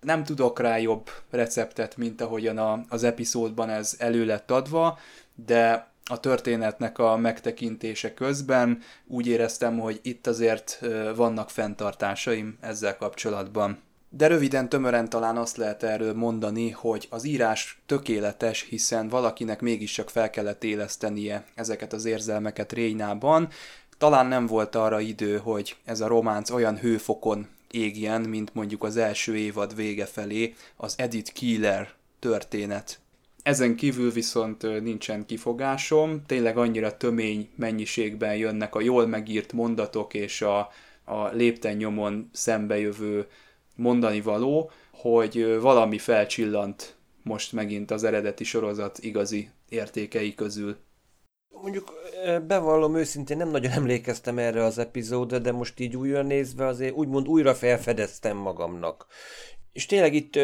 Nem 0.00 0.24
tudok 0.24 0.60
rá 0.60 0.78
jobb 0.78 1.10
receptet, 1.30 1.96
mint 1.96 2.20
ahogyan 2.20 2.58
a, 2.58 2.80
az 2.88 3.04
epizódban 3.04 3.70
ez 3.70 3.94
elő 3.98 4.24
lett 4.24 4.50
adva, 4.50 4.98
de 5.46 5.90
a 6.10 6.20
történetnek 6.20 6.98
a 6.98 7.16
megtekintése 7.16 8.14
közben 8.14 8.82
úgy 9.06 9.26
éreztem, 9.26 9.78
hogy 9.78 10.00
itt 10.02 10.26
azért 10.26 10.84
vannak 11.14 11.50
fenntartásaim 11.50 12.58
ezzel 12.60 12.96
kapcsolatban. 12.96 13.78
De 14.10 14.26
röviden, 14.26 14.68
tömören 14.68 15.08
talán 15.08 15.36
azt 15.36 15.56
lehet 15.56 15.82
erről 15.82 16.14
mondani, 16.14 16.70
hogy 16.70 17.06
az 17.10 17.24
írás 17.24 17.80
tökéletes, 17.86 18.66
hiszen 18.68 19.08
valakinek 19.08 19.60
mégiscsak 19.60 20.10
fel 20.10 20.30
kellett 20.30 20.64
élesztenie 20.64 21.44
ezeket 21.54 21.92
az 21.92 22.04
érzelmeket 22.04 22.72
Rényában. 22.72 23.48
Talán 23.98 24.26
nem 24.26 24.46
volt 24.46 24.74
arra 24.74 25.00
idő, 25.00 25.38
hogy 25.38 25.76
ez 25.84 26.00
a 26.00 26.06
románc 26.06 26.50
olyan 26.50 26.78
hőfokon 26.78 27.48
égjen, 27.70 28.20
mint 28.20 28.54
mondjuk 28.54 28.82
az 28.82 28.96
első 28.96 29.36
évad 29.36 29.76
vége 29.76 30.06
felé 30.06 30.54
az 30.76 30.94
Edith 30.96 31.32
Keeler 31.32 31.90
történet. 32.18 32.98
Ezen 33.42 33.76
kívül 33.76 34.12
viszont 34.12 34.82
nincsen 34.82 35.26
kifogásom, 35.26 36.22
tényleg 36.26 36.56
annyira 36.56 36.96
tömény 36.96 37.48
mennyiségben 37.54 38.36
jönnek 38.36 38.74
a 38.74 38.80
jól 38.80 39.06
megírt 39.06 39.52
mondatok 39.52 40.14
és 40.14 40.42
a, 40.42 40.58
a 41.04 41.28
lépten 41.28 41.76
nyomon 41.76 42.30
szembejövő 42.32 43.26
mondani 43.78 44.20
való, 44.20 44.70
hogy 44.92 45.60
valami 45.60 45.98
felcsillant 45.98 46.96
most 47.22 47.52
megint 47.52 47.90
az 47.90 48.04
eredeti 48.04 48.44
sorozat 48.44 48.98
igazi 48.98 49.50
értékei 49.68 50.34
közül. 50.34 50.76
Mondjuk 51.48 51.92
bevallom 52.46 52.96
őszintén, 52.96 53.36
nem 53.36 53.50
nagyon 53.50 53.72
emlékeztem 53.80 54.38
erre 54.38 54.64
az 54.64 54.78
epizódra, 54.78 55.38
de 55.38 55.52
most 55.52 55.80
így 55.80 55.96
újra 55.96 56.22
nézve 56.22 56.66
azért 56.66 56.94
úgymond 56.94 57.28
újra 57.28 57.54
felfedeztem 57.54 58.36
magamnak. 58.36 59.06
És 59.78 59.86
tényleg 59.86 60.14
itt 60.14 60.38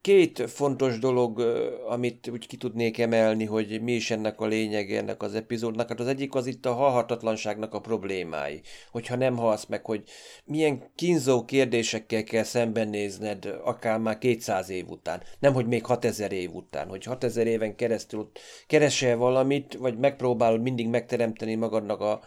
két 0.00 0.50
fontos 0.50 0.98
dolog, 0.98 1.40
amit 1.88 2.28
úgy 2.28 2.46
ki 2.46 2.56
tudnék 2.56 2.98
emelni, 2.98 3.44
hogy 3.44 3.82
mi 3.82 3.92
is 3.92 4.10
ennek 4.10 4.40
a 4.40 4.46
lényege 4.46 4.98
ennek 4.98 5.22
az 5.22 5.34
epizódnak. 5.34 5.88
Hát 5.88 6.00
az 6.00 6.06
egyik 6.06 6.34
az 6.34 6.46
itt 6.46 6.66
a 6.66 6.72
halhatatlanságnak 6.72 7.74
a 7.74 7.80
problémái. 7.80 8.60
Hogyha 8.90 9.16
nem 9.16 9.36
halsz 9.36 9.66
meg, 9.66 9.84
hogy 9.84 10.02
milyen 10.44 10.90
kínzó 10.94 11.44
kérdésekkel 11.44 12.24
kell 12.24 12.42
szembenézned, 12.42 13.58
akár 13.64 13.98
már 13.98 14.18
200 14.18 14.68
év 14.68 14.88
után. 14.88 15.22
Nem, 15.38 15.52
hogy 15.52 15.66
még 15.66 15.84
6000 15.84 16.32
év 16.32 16.54
után. 16.54 16.88
Hogy 16.88 17.04
6000 17.04 17.46
éven 17.46 17.76
keresztül 17.76 18.30
keresel 18.66 19.16
valamit, 19.16 19.74
vagy 19.74 19.98
megpróbálod 19.98 20.62
mindig 20.62 20.88
megteremteni 20.88 21.54
magadnak 21.54 22.00
a, 22.00 22.20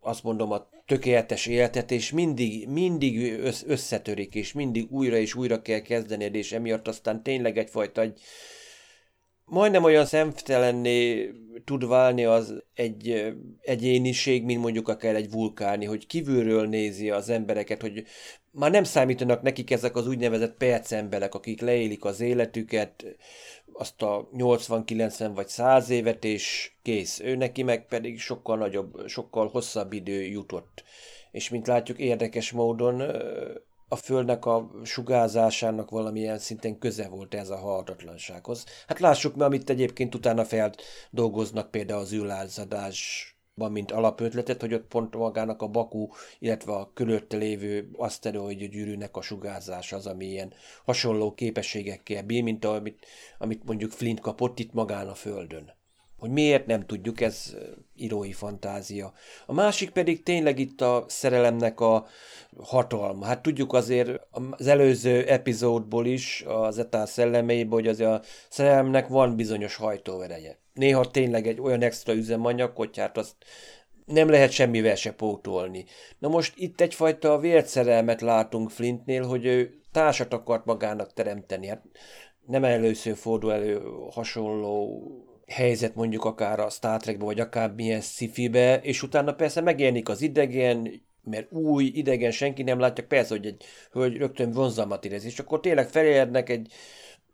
azt 0.00 0.22
mondom, 0.22 0.52
a 0.52 0.68
tökéletes 0.90 1.46
életet, 1.46 1.90
és 1.90 2.10
mindig, 2.10 2.68
mindig 2.68 3.40
összetörik, 3.66 4.34
és 4.34 4.52
mindig 4.52 4.92
újra 4.92 5.16
és 5.16 5.34
újra 5.34 5.62
kell 5.62 5.80
kezdened, 5.80 6.34
és 6.34 6.52
emiatt 6.52 6.88
aztán 6.88 7.22
tényleg 7.22 7.58
egyfajta 7.58 8.00
egy, 8.00 8.20
majdnem 9.50 9.84
olyan 9.84 10.04
szemtelenné 10.04 11.30
tud 11.64 11.88
válni 11.88 12.24
az 12.24 12.62
egy 12.74 13.34
egyéniség, 13.60 14.44
mint 14.44 14.60
mondjuk 14.60 14.88
akár 14.88 15.14
egy 15.14 15.30
vulkáni, 15.30 15.84
hogy 15.84 16.06
kívülről 16.06 16.66
nézi 16.66 17.10
az 17.10 17.28
embereket, 17.28 17.80
hogy 17.80 18.04
már 18.50 18.70
nem 18.70 18.84
számítanak 18.84 19.42
nekik 19.42 19.70
ezek 19.70 19.96
az 19.96 20.06
úgynevezett 20.06 20.56
percemberek, 20.56 21.34
akik 21.34 21.60
leélik 21.60 22.04
az 22.04 22.20
életüket, 22.20 23.04
azt 23.72 24.02
a 24.02 24.28
80-90 24.36 25.30
vagy 25.34 25.48
100 25.48 25.90
évet, 25.90 26.24
és 26.24 26.72
kész. 26.82 27.20
Ő 27.20 27.36
neki 27.36 27.62
meg 27.62 27.86
pedig 27.86 28.20
sokkal 28.20 28.56
nagyobb, 28.56 29.08
sokkal 29.08 29.48
hosszabb 29.48 29.92
idő 29.92 30.22
jutott. 30.22 30.84
És 31.30 31.48
mint 31.48 31.66
látjuk, 31.66 31.98
érdekes 31.98 32.52
módon 32.52 33.02
a 33.92 33.96
Földnek 33.96 34.44
a 34.46 34.70
sugárzásának 34.82 35.90
valamilyen 35.90 36.38
szinten 36.38 36.78
köze 36.78 37.08
volt 37.08 37.34
ez 37.34 37.48
a 37.48 37.56
halhatatlansághoz. 37.56 38.64
Hát 38.86 38.98
lássuk 38.98 39.36
meg, 39.36 39.46
amit 39.46 39.70
egyébként 39.70 40.14
utána 40.14 40.44
feldolgoznak 40.44 41.70
például 41.70 42.00
az 42.00 42.12
űrlázadás 42.12 43.28
van, 43.54 43.72
mint 43.72 43.90
alapötletet, 43.90 44.60
hogy 44.60 44.74
ott 44.74 44.86
pont 44.86 45.14
magának 45.16 45.62
a 45.62 45.68
Baku, 45.68 46.08
illetve 46.38 46.72
a 46.72 46.90
körülötte 46.94 47.36
lévő 47.36 47.90
aszteroid 47.96 48.64
gyűrűnek 48.64 49.16
a 49.16 49.22
sugárzás 49.22 49.92
az, 49.92 50.06
ami 50.06 50.26
ilyen 50.26 50.52
hasonló 50.84 51.34
képességekkel 51.34 52.22
bír, 52.22 52.42
mint 52.42 52.64
amit, 52.64 53.06
amit 53.38 53.64
mondjuk 53.64 53.90
Flint 53.90 54.20
kapott 54.20 54.58
itt 54.58 54.72
magán 54.72 55.08
a 55.08 55.14
Földön. 55.14 55.78
Hogy 56.20 56.30
miért 56.30 56.66
nem 56.66 56.86
tudjuk, 56.86 57.20
ez 57.20 57.56
írói 57.96 58.32
fantázia. 58.32 59.12
A 59.46 59.52
másik 59.52 59.90
pedig 59.90 60.22
tényleg 60.22 60.58
itt 60.58 60.80
a 60.80 61.04
szerelemnek 61.08 61.80
a 61.80 62.06
hatalma. 62.58 63.24
Hát 63.24 63.42
tudjuk 63.42 63.72
azért 63.72 64.20
az 64.50 64.66
előző 64.66 65.24
epizódból 65.24 66.06
is, 66.06 66.44
az 66.46 66.78
etál 66.78 67.06
szellemeiből, 67.06 67.78
hogy 67.78 67.88
azért 67.88 68.10
a 68.10 68.22
szerelemnek 68.48 69.08
van 69.08 69.36
bizonyos 69.36 69.76
hajtóereje. 69.76 70.58
Néha 70.74 71.10
tényleg 71.10 71.46
egy 71.46 71.60
olyan 71.60 71.82
extra 71.82 72.14
üzemanyag, 72.14 72.76
hogy 72.76 72.98
hát 72.98 73.18
azt 73.18 73.34
nem 74.04 74.28
lehet 74.28 74.50
semmivel 74.50 74.94
se 74.94 75.12
pótolni. 75.12 75.84
Na 76.18 76.28
most 76.28 76.52
itt 76.56 76.80
egyfajta 76.80 77.38
vérszerelmet 77.38 78.20
látunk 78.20 78.70
Flintnél, 78.70 79.26
hogy 79.26 79.44
ő 79.44 79.80
társat 79.92 80.32
akart 80.32 80.64
magának 80.64 81.12
teremteni. 81.12 81.66
Hát 81.66 81.82
nem 82.46 82.64
először 82.64 83.16
fordul 83.16 83.52
elő 83.52 83.80
hasonló 84.10 85.02
helyzet 85.50 85.94
mondjuk 85.94 86.24
akár 86.24 86.60
a 86.60 86.70
Star 86.70 87.00
Trekbe, 87.00 87.24
vagy 87.24 87.40
akár 87.40 87.72
milyen 87.72 88.00
sci 88.00 88.50
és 88.82 89.02
utána 89.02 89.34
persze 89.34 89.60
megjelenik 89.60 90.08
az 90.08 90.22
idegen, 90.22 91.02
mert 91.24 91.52
új, 91.52 91.84
idegen, 91.84 92.30
senki 92.30 92.62
nem 92.62 92.78
látja, 92.78 93.04
persze, 93.04 93.34
hogy 93.34 93.46
egy 93.46 93.64
hölgy 93.92 94.16
rögtön 94.16 94.50
vonzalmat 94.50 95.04
érez, 95.04 95.24
és 95.24 95.38
akkor 95.38 95.60
tényleg 95.60 95.88
felérnek 95.88 96.48
egy 96.48 96.72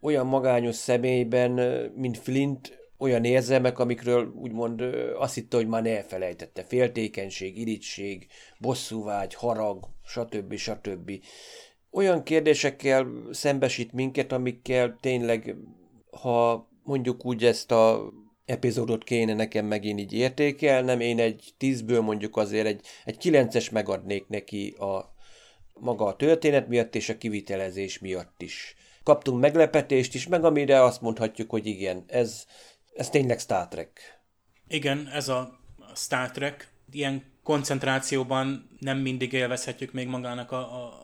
olyan 0.01 0.27
magányos 0.27 0.75
személyben, 0.75 1.53
mint 1.95 2.19
Flint, 2.19 2.85
olyan 2.99 3.25
érzelmek, 3.25 3.79
amikről 3.79 4.33
úgymond 4.35 4.83
azt 5.19 5.35
hitte, 5.35 5.57
hogy 5.57 5.67
már 5.67 5.87
elfelejtette. 5.87 6.65
Féltékenység, 6.65 7.59
irigység, 7.59 8.27
bosszúvágy, 8.59 9.35
harag, 9.35 9.89
stb. 10.05 10.55
stb. 10.55 11.13
Olyan 11.91 12.23
kérdésekkel 12.23 13.07
szembesít 13.31 13.93
minket, 13.93 14.33
amikkel 14.33 14.99
tényleg, 15.01 15.57
ha 16.11 16.69
mondjuk 16.87 17.25
úgy 17.25 17.45
ezt 17.45 17.71
a 17.71 18.13
epizódot 18.45 19.05
kéne 19.05 19.35
nekem 19.35 19.67
megint 19.67 20.01
így 20.01 20.13
értékelnem, 20.13 21.01
én 21.01 21.19
egy 21.19 21.55
tízből 21.57 22.01
mondjuk 22.01 22.37
azért 22.37 22.67
egy, 22.67 22.81
egy 23.05 23.17
kilences 23.17 23.71
megadnék 23.71 24.29
neki 24.29 24.71
a 24.71 25.15
maga 25.75 26.05
a 26.05 26.17
történet 26.17 26.69
miatt 26.69 26.95
és 26.95 27.09
a 27.09 27.19
kivitelezés 27.19 27.99
miatt 27.99 28.43
is. 28.43 28.77
Kaptunk 29.03 29.41
meglepetést 29.41 30.15
is, 30.15 30.27
meg 30.27 30.45
amire 30.45 30.83
azt 30.83 31.01
mondhatjuk, 31.01 31.51
hogy 31.51 31.67
igen, 31.67 32.05
ez, 32.07 32.47
ez 32.95 33.11
tényleg 33.11 33.39
Star 33.39 33.69
Trek. 33.69 34.21
Igen, 34.69 35.09
ez 35.13 35.29
a 35.29 35.59
Star 35.95 36.31
Trek. 36.31 36.73
Ilyen 36.93 37.25
koncentrációban 37.43 38.77
nem 38.79 38.99
mindig 38.99 39.33
élvezhetjük 39.33 39.93
még 39.93 40.09
magának 40.09 40.53
a, 40.53 40.59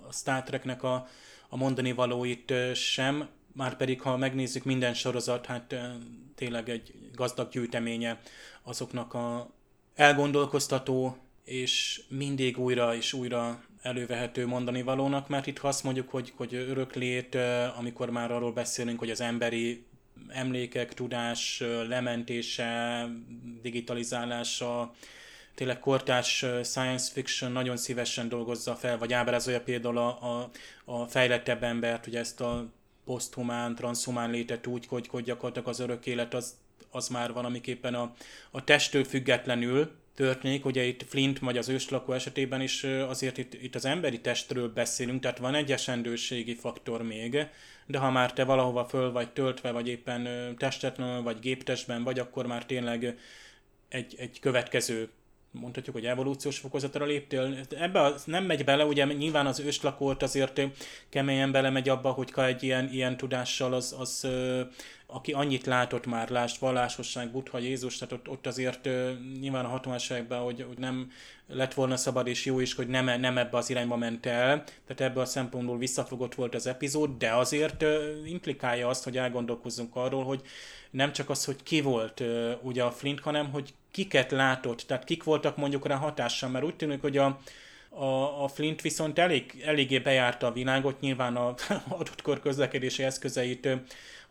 a 0.09 0.13
Star 0.13 0.43
Treknek 0.43 0.83
a, 0.83 1.07
a 1.49 1.57
mondani 1.57 1.93
valóit 1.93 2.53
sem, 2.75 3.29
már 3.53 3.77
pedig 3.77 4.01
ha 4.01 4.17
megnézzük 4.17 4.65
minden 4.65 4.95
sorozat, 4.95 5.47
hát 5.47 5.75
tényleg 6.35 6.69
egy 6.69 6.95
gazdag 7.15 7.51
gyűjteménye 7.51 8.21
azoknak 8.63 9.15
a 9.15 9.51
elgondolkoztató 9.95 11.17
és 11.45 12.03
mindig 12.09 12.59
újra 12.59 12.95
és 12.95 13.13
újra 13.13 13.65
elővehető 13.83 14.47
mondani 14.47 14.83
valónak, 14.83 15.29
mert 15.29 15.47
itt 15.47 15.59
ha 15.59 15.69
azt 15.69 15.85
mondjuk, 15.85 16.11
hogy, 16.11 16.33
hogy 16.37 16.55
öröklét, 16.55 17.39
amikor 17.77 18.11
már 18.11 18.33
arról 18.33 18.53
beszélünk, 18.53 18.99
hogy 18.99 19.11
az 19.11 19.21
emberi 19.21 19.85
emlékek, 20.29 20.95
tudás 20.95 21.63
lementése, 21.89 23.07
digitalizálása, 23.63 24.95
tényleg 25.55 25.79
kortás 25.79 26.45
science 26.63 27.13
fiction 27.13 27.53
nagyon 27.53 27.77
szívesen 27.77 28.29
dolgozza 28.29 28.75
fel, 28.75 28.99
vagy 28.99 29.13
ábrázolja 29.13 29.61
például 29.61 29.99
a, 29.99 30.09
a, 30.09 30.51
a 30.85 31.05
fejlettebb 31.05 31.63
embert, 31.63 32.05
hogy 32.05 32.17
ezt 32.17 32.41
a 32.41 32.71
poszthumán, 33.05 33.75
transhumán 33.75 34.31
létet 34.31 34.67
úgy, 34.67 34.87
hogy, 34.87 35.09
hogy 35.09 35.25
gyakorlatilag 35.25 35.69
az 35.69 35.81
örök 35.81 36.07
élet 36.07 36.35
az, 36.35 36.55
az 36.91 37.09
már 37.09 37.33
valamiképpen 37.33 37.95
a, 37.95 38.15
a 38.51 38.65
testtől 38.65 39.05
függetlenül 39.05 39.91
történik. 40.15 40.65
Ugye 40.65 40.85
itt 40.85 41.09
Flint 41.09 41.39
vagy 41.39 41.57
az 41.57 41.69
őslakó 41.69 42.13
esetében 42.13 42.61
is 42.61 42.85
azért 42.85 43.39
itt, 43.39 43.55
itt 43.55 43.75
az 43.75 43.85
emberi 43.85 44.21
testről 44.21 44.73
beszélünk, 44.73 45.21
tehát 45.21 45.39
van 45.39 45.55
egy 45.55 45.73
esendőségi 45.73 46.55
faktor 46.55 47.03
még, 47.03 47.47
de 47.87 47.99
ha 47.99 48.11
már 48.11 48.33
te 48.33 48.45
valahova 48.45 48.85
föl 48.85 49.13
vagy 49.13 49.33
töltve, 49.33 49.71
vagy 49.71 49.89
éppen 49.89 50.55
testetlenül, 50.57 51.23
vagy 51.23 51.39
géptestben 51.39 52.03
vagy, 52.03 52.19
akkor 52.19 52.47
már 52.47 52.67
tényleg 52.67 53.19
egy, 53.89 54.15
egy 54.19 54.41
következő 54.41 55.11
mondhatjuk, 55.53 55.95
hogy 55.95 56.07
evolúciós 56.07 56.59
fokozatra 56.59 57.05
léptél. 57.05 57.57
Ebbe 57.71 58.01
az 58.01 58.25
nem 58.25 58.45
megy 58.45 58.65
bele, 58.65 58.85
ugye 58.85 59.05
nyilván 59.05 59.47
az 59.47 59.61
őslakót 59.61 60.23
azért 60.23 60.61
keményen 61.09 61.53
belemegy 61.53 61.89
abba, 61.89 62.11
hogy 62.11 62.33
egy 62.37 62.63
ilyen, 62.63 62.89
ilyen 62.93 63.17
tudással 63.17 63.73
az, 63.73 63.95
az 63.99 64.27
aki 65.13 65.33
annyit 65.33 65.67
látott 65.67 66.07
már, 66.07 66.29
lást 66.29 66.59
vallásosság, 66.59 67.31
Buddha, 67.31 67.59
Jézus, 67.59 67.99
tehát 67.99 68.15
ott, 68.15 68.29
ott 68.29 68.47
azért 68.47 68.89
nyilván 69.41 69.65
a 69.65 69.69
hatalmasságban, 69.69 70.41
hogy, 70.41 70.65
hogy 70.69 70.79
nem 70.79 71.11
lett 71.47 71.75
volna 71.75 71.97
szabad 71.97 72.27
és 72.27 72.45
jó 72.45 72.61
is, 72.61 72.75
hogy 72.75 72.89
nem, 72.89 73.21
nem 73.21 73.39
ebbe 73.39 73.57
az 73.57 73.71
irányba 73.71 73.97
ment 73.97 74.27
el, 74.27 74.65
tehát 74.87 75.01
ebből 75.13 75.23
a 75.23 75.27
szempontból 75.27 75.79
visszafogott 75.79 76.35
volt 76.35 76.55
az 76.55 76.67
epizód, 76.67 77.11
de 77.19 77.33
azért 77.33 77.85
implikálja 78.25 78.89
azt, 78.89 79.05
hogy 79.05 79.17
elgondolkozzunk 79.17 79.97
arról, 79.97 80.25
hogy 80.25 80.41
nem 80.91 81.13
csak 81.13 81.31
az, 81.31 81.45
hogy 81.45 81.63
ki 81.63 81.81
volt 81.81 82.23
ugye 82.63 82.83
a 82.83 82.91
Flint, 82.91 83.21
hanem 83.21 83.51
hogy 83.51 83.75
kiket 83.91 84.31
látott, 84.31 84.81
tehát 84.81 85.05
kik 85.05 85.23
voltak 85.23 85.57
mondjuk 85.57 85.87
rá 85.87 85.97
hatással, 85.97 86.49
mert 86.49 86.65
úgy 86.65 86.77
tűnik, 86.77 87.01
hogy 87.01 87.17
a, 87.17 87.41
a, 87.89 88.43
a 88.45 88.49
Flint 88.49 88.81
viszont 88.81 89.19
elég, 89.19 89.63
eléggé 89.65 89.99
bejárta 89.99 90.47
a 90.47 90.53
világot, 90.53 91.01
nyilván 91.01 91.37
a 91.37 91.55
adott 91.99 92.23
kor 92.23 92.41
közlekedési 92.41 93.03
eszközeit 93.03 93.69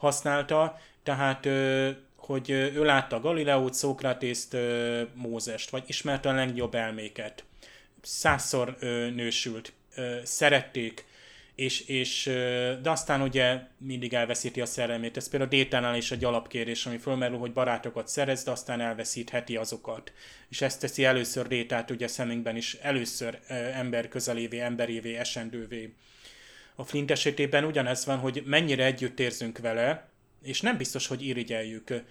használta, 0.02 0.80
tehát 1.04 1.48
hogy 2.16 2.50
ő 2.50 2.84
látta 2.84 3.20
Galileót, 3.20 3.74
Szókratészt, 3.74 4.58
Mózest, 5.14 5.70
vagy 5.70 5.84
ismerte 5.88 6.30
a 6.30 6.34
legjobb 6.34 6.76
elméket. 6.76 7.44
Százszor 8.02 8.78
nősült, 9.16 9.74
szerették, 10.24 11.06
és, 11.56 11.80
és, 11.80 12.24
de 12.82 12.90
aztán 12.90 13.22
ugye 13.22 13.60
mindig 13.78 14.14
elveszíti 14.14 14.62
a 14.62 14.66
szerelmét. 14.66 15.18
Ez 15.18 15.30
például 15.30 15.50
Détánál 15.50 15.96
is 15.96 16.12
egy 16.12 16.24
alapkérés, 16.24 16.86
ami 16.86 16.98
fölmerül, 16.98 17.38
hogy 17.38 17.54
barátokat 17.54 18.08
szerez, 18.08 18.44
de 18.44 18.52
aztán 18.52 18.82
elveszítheti 18.82 19.56
azokat. 19.56 20.14
És 20.50 20.62
ezt 20.62 20.80
teszi 20.80 21.04
először 21.04 21.48
Détát 21.48 21.92
ugye 21.92 22.08
szemünkben 22.08 22.56
is 22.56 22.74
először 22.74 23.40
ember 23.74 24.08
közelévé, 24.08 24.60
emberévé, 24.60 25.16
esendővé. 25.16 25.94
A 26.76 26.84
Flint 26.84 27.12
esetében 27.12 27.64
ugyanez 27.64 28.06
van, 28.06 28.18
hogy 28.18 28.44
mennyire 28.46 28.86
együtt 28.86 29.20
érzünk 29.20 29.58
vele, 29.58 30.10
és 30.44 30.62
nem 30.62 30.78
biztos, 30.78 31.08
hogy 31.08 31.26
irigyeljük 31.26 32.04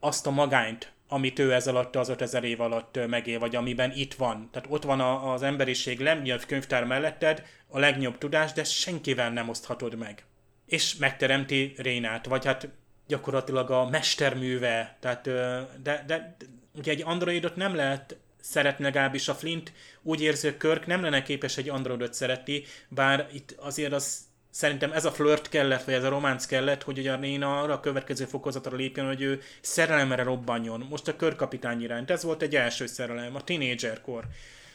azt 0.00 0.26
a 0.26 0.30
magányt, 0.30 0.92
amit 1.08 1.38
ő 1.38 1.52
ez 1.52 1.66
alatt 1.66 1.96
az 1.96 2.08
5000 2.08 2.44
év 2.44 2.60
alatt 2.60 3.06
megél, 3.08 3.38
vagy 3.38 3.56
amiben 3.56 3.92
itt 3.94 4.14
van. 4.14 4.48
Tehát 4.52 4.68
ott 4.70 4.84
van 4.84 5.00
a, 5.00 5.32
az 5.32 5.42
emberiség 5.42 6.00
legnagyobb 6.00 6.44
könyvtár 6.44 6.84
melletted, 6.84 7.42
a 7.68 7.78
legnagyobb 7.78 8.18
tudás, 8.18 8.52
de 8.52 8.64
senkivel 8.64 9.30
nem 9.30 9.48
oszthatod 9.48 9.96
meg. 9.96 10.24
És 10.66 10.96
megteremti 10.96 11.74
Rénát, 11.76 12.26
vagy 12.26 12.44
hát 12.44 12.68
gyakorlatilag 13.06 13.70
a 13.70 13.88
mesterműve, 13.88 14.96
tehát 15.00 15.24
de, 15.24 15.68
de, 15.82 16.04
de 16.06 16.36
ugye 16.74 16.90
egy 16.90 17.02
androidot 17.02 17.56
nem 17.56 17.74
lehet 17.74 18.16
szeretni 18.44 18.84
legalábbis 18.84 19.28
a 19.28 19.34
Flint, 19.34 19.72
úgy 20.02 20.22
érzi, 20.22 20.46
hogy 20.46 20.56
Körk 20.56 20.86
nem 20.86 21.02
lenne 21.02 21.22
képes 21.22 21.56
egy 21.56 21.68
androidot 21.68 22.14
szeretni, 22.14 22.62
bár 22.88 23.28
itt 23.32 23.54
azért 23.58 23.92
az 23.92 24.18
szerintem 24.50 24.92
ez 24.92 25.04
a 25.04 25.12
flirt 25.12 25.48
kellett, 25.48 25.84
vagy 25.84 25.94
ez 25.94 26.04
a 26.04 26.08
románc 26.08 26.46
kellett, 26.46 26.82
hogy 26.82 26.98
ugye 26.98 27.12
a 27.12 27.16
Néna 27.16 27.60
arra 27.60 27.72
a 27.72 27.80
következő 27.80 28.24
fokozatra 28.24 28.76
lépjen, 28.76 29.06
hogy 29.06 29.22
ő 29.22 29.40
szerelemre 29.60 30.22
robbanjon. 30.22 30.86
Most 30.90 31.08
a 31.08 31.16
körkapitány 31.16 31.82
iránt. 31.82 32.10
Ez 32.10 32.22
volt 32.22 32.42
egy 32.42 32.56
első 32.56 32.86
szerelem, 32.86 33.34
a 33.34 33.44
tínédzserkor. 33.44 34.24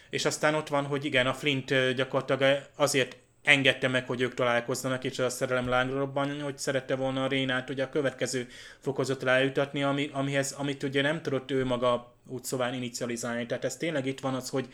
És 0.09 0.25
aztán 0.25 0.55
ott 0.55 0.67
van, 0.67 0.85
hogy 0.85 1.05
igen, 1.05 1.27
a 1.27 1.33
Flint 1.33 1.93
gyakorlatilag 1.95 2.69
azért 2.75 3.17
engedte 3.43 3.87
meg, 3.87 4.07
hogy 4.07 4.21
ők 4.21 4.33
találkozzanak, 4.33 5.03
és 5.03 5.19
a 5.19 5.29
szerelem 5.29 5.67
lángra 5.67 5.97
robbanjon, 5.97 6.41
hogy 6.41 6.57
szerette 6.57 6.95
volna 6.95 7.23
a 7.23 7.27
Rénát 7.27 7.69
ugye 7.69 7.83
a 7.83 7.89
következő 7.89 8.47
fokozatra 8.79 9.29
eljutatni, 9.29 9.83
ami, 9.83 10.09
amihez, 10.13 10.51
amit 10.51 10.83
ugye 10.83 11.01
nem 11.01 11.21
tudott 11.21 11.51
ő 11.51 11.65
maga 11.65 12.13
úgy 12.27 12.43
szóval 12.43 12.73
inicializálni. 12.73 13.45
Tehát 13.45 13.65
ez 13.65 13.77
tényleg 13.77 14.05
itt 14.05 14.19
van 14.19 14.33
az, 14.33 14.49
hogy 14.49 14.73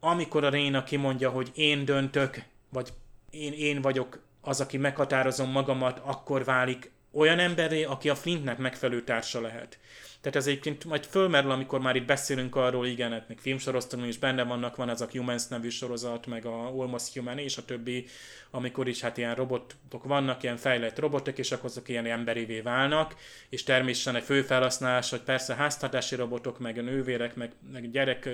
amikor 0.00 0.44
a 0.44 0.48
Réna 0.48 0.84
kimondja, 0.84 1.30
hogy 1.30 1.50
én 1.54 1.84
döntök, 1.84 2.42
vagy 2.68 2.92
én, 3.30 3.52
én 3.52 3.80
vagyok 3.80 4.22
az, 4.40 4.60
aki 4.60 4.76
meghatározom 4.76 5.50
magamat, 5.50 6.00
akkor 6.04 6.44
válik 6.44 6.90
olyan 7.12 7.38
emberé, 7.38 7.84
aki 7.84 8.08
a 8.08 8.14
Flintnek 8.14 8.58
megfelelő 8.58 9.02
társa 9.02 9.40
lehet. 9.40 9.78
Tehát 10.22 10.38
ez 10.38 10.46
egyébként 10.46 10.84
majd 10.84 11.04
fölmerül, 11.04 11.50
amikor 11.50 11.80
már 11.80 11.96
itt 11.96 12.06
beszélünk 12.06 12.56
arról, 12.56 12.86
igen, 12.86 13.12
hát 13.12 13.28
még 13.28 13.38
filmsorozaton 13.38 14.06
is 14.06 14.18
benne 14.18 14.42
vannak, 14.42 14.76
van 14.76 14.88
az 14.88 15.00
a 15.00 15.08
Humans 15.12 15.46
nevű 15.46 15.68
sorozat, 15.68 16.26
meg 16.26 16.46
a 16.46 16.66
Almost 16.66 17.14
Human 17.14 17.38
és 17.38 17.56
a 17.56 17.64
többi, 17.64 18.06
amikor 18.50 18.88
is 18.88 19.00
hát 19.00 19.16
ilyen 19.16 19.34
robotok 19.34 20.04
vannak, 20.04 20.42
ilyen 20.42 20.56
fejlett 20.56 20.98
robotok, 20.98 21.38
és 21.38 21.52
akkor 21.52 21.64
azok 21.64 21.88
ilyen 21.88 22.06
emberivé 22.06 22.60
válnak, 22.60 23.14
és 23.48 23.62
természetesen 23.62 24.16
egy 24.20 24.26
fő 24.26 24.42
felhasználás, 24.42 25.10
hogy 25.10 25.20
persze 25.20 25.54
háztartási 25.54 26.14
robotok, 26.14 26.58
meg 26.58 26.82
nővérek, 26.82 27.34
meg, 27.34 27.52
meg 27.72 27.90
gyerek 27.90 28.28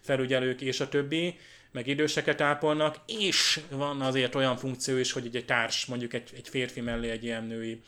felügyelők, 0.00 0.60
és 0.60 0.80
a 0.80 0.88
többi, 0.88 1.38
meg 1.72 1.86
időseket 1.86 2.40
ápolnak, 2.40 2.96
és 3.06 3.60
van 3.70 4.00
azért 4.00 4.34
olyan 4.34 4.56
funkció 4.56 4.96
is, 4.96 5.12
hogy 5.12 5.36
egy 5.36 5.44
társ, 5.44 5.86
mondjuk 5.86 6.12
egy, 6.12 6.30
egy 6.36 6.48
férfi 6.48 6.80
mellé 6.80 7.10
egy 7.10 7.24
ilyen 7.24 7.44
női 7.44 7.80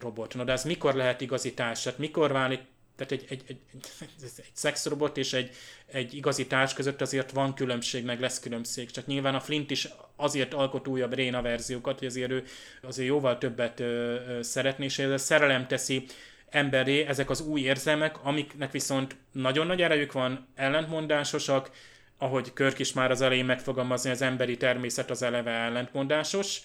robot. 0.00 0.34
Na 0.34 0.44
de 0.44 0.52
ez 0.52 0.64
mikor 0.64 0.94
lehet 0.94 1.20
igazi 1.20 1.54
társ? 1.54 1.82
Tehát 1.82 1.98
mikor 1.98 2.32
válik 2.32 2.60
tehát 2.98 3.12
egy, 3.12 3.24
egy, 3.28 3.42
egy, 3.46 3.60
egy, 3.72 4.30
egy 4.36 4.50
szexrobot 4.52 5.16
és 5.16 5.32
egy, 5.32 5.50
egy 5.86 6.14
igazi 6.14 6.46
társ 6.46 6.74
között 6.74 7.00
azért 7.00 7.30
van 7.30 7.54
különbség, 7.54 8.04
meg 8.04 8.20
lesz 8.20 8.40
különbség. 8.40 8.90
Csak 8.90 9.06
nyilván 9.06 9.34
a 9.34 9.40
Flint 9.40 9.70
is 9.70 9.88
azért 10.16 10.54
alkot 10.54 10.88
újabb 10.88 11.14
Réna 11.14 11.42
verziókat, 11.42 11.98
hogy 11.98 12.08
azért 12.08 12.30
ő 12.30 12.44
azért 12.82 13.08
jóval 13.08 13.38
többet 13.38 13.80
ö, 13.80 13.84
ö, 13.84 14.42
szeretné, 14.42 14.84
és 14.84 14.98
ez 14.98 15.10
a 15.10 15.18
szerelem 15.18 15.66
teszi 15.66 16.04
emberé 16.50 17.06
ezek 17.06 17.30
az 17.30 17.40
új 17.40 17.60
érzelmek, 17.60 18.24
amiknek 18.24 18.70
viszont 18.70 19.16
nagyon 19.32 19.66
nagy 19.66 19.82
erejük 19.82 20.12
van, 20.12 20.48
ellentmondásosak, 20.54 21.70
ahogy 22.18 22.52
Körk 22.52 22.78
is 22.78 22.92
már 22.92 23.10
az 23.10 23.20
elején 23.20 23.44
megfogalmazni, 23.44 24.10
az 24.10 24.22
emberi 24.22 24.56
természet 24.56 25.10
az 25.10 25.22
eleve 25.22 25.50
ellentmondásos, 25.50 26.60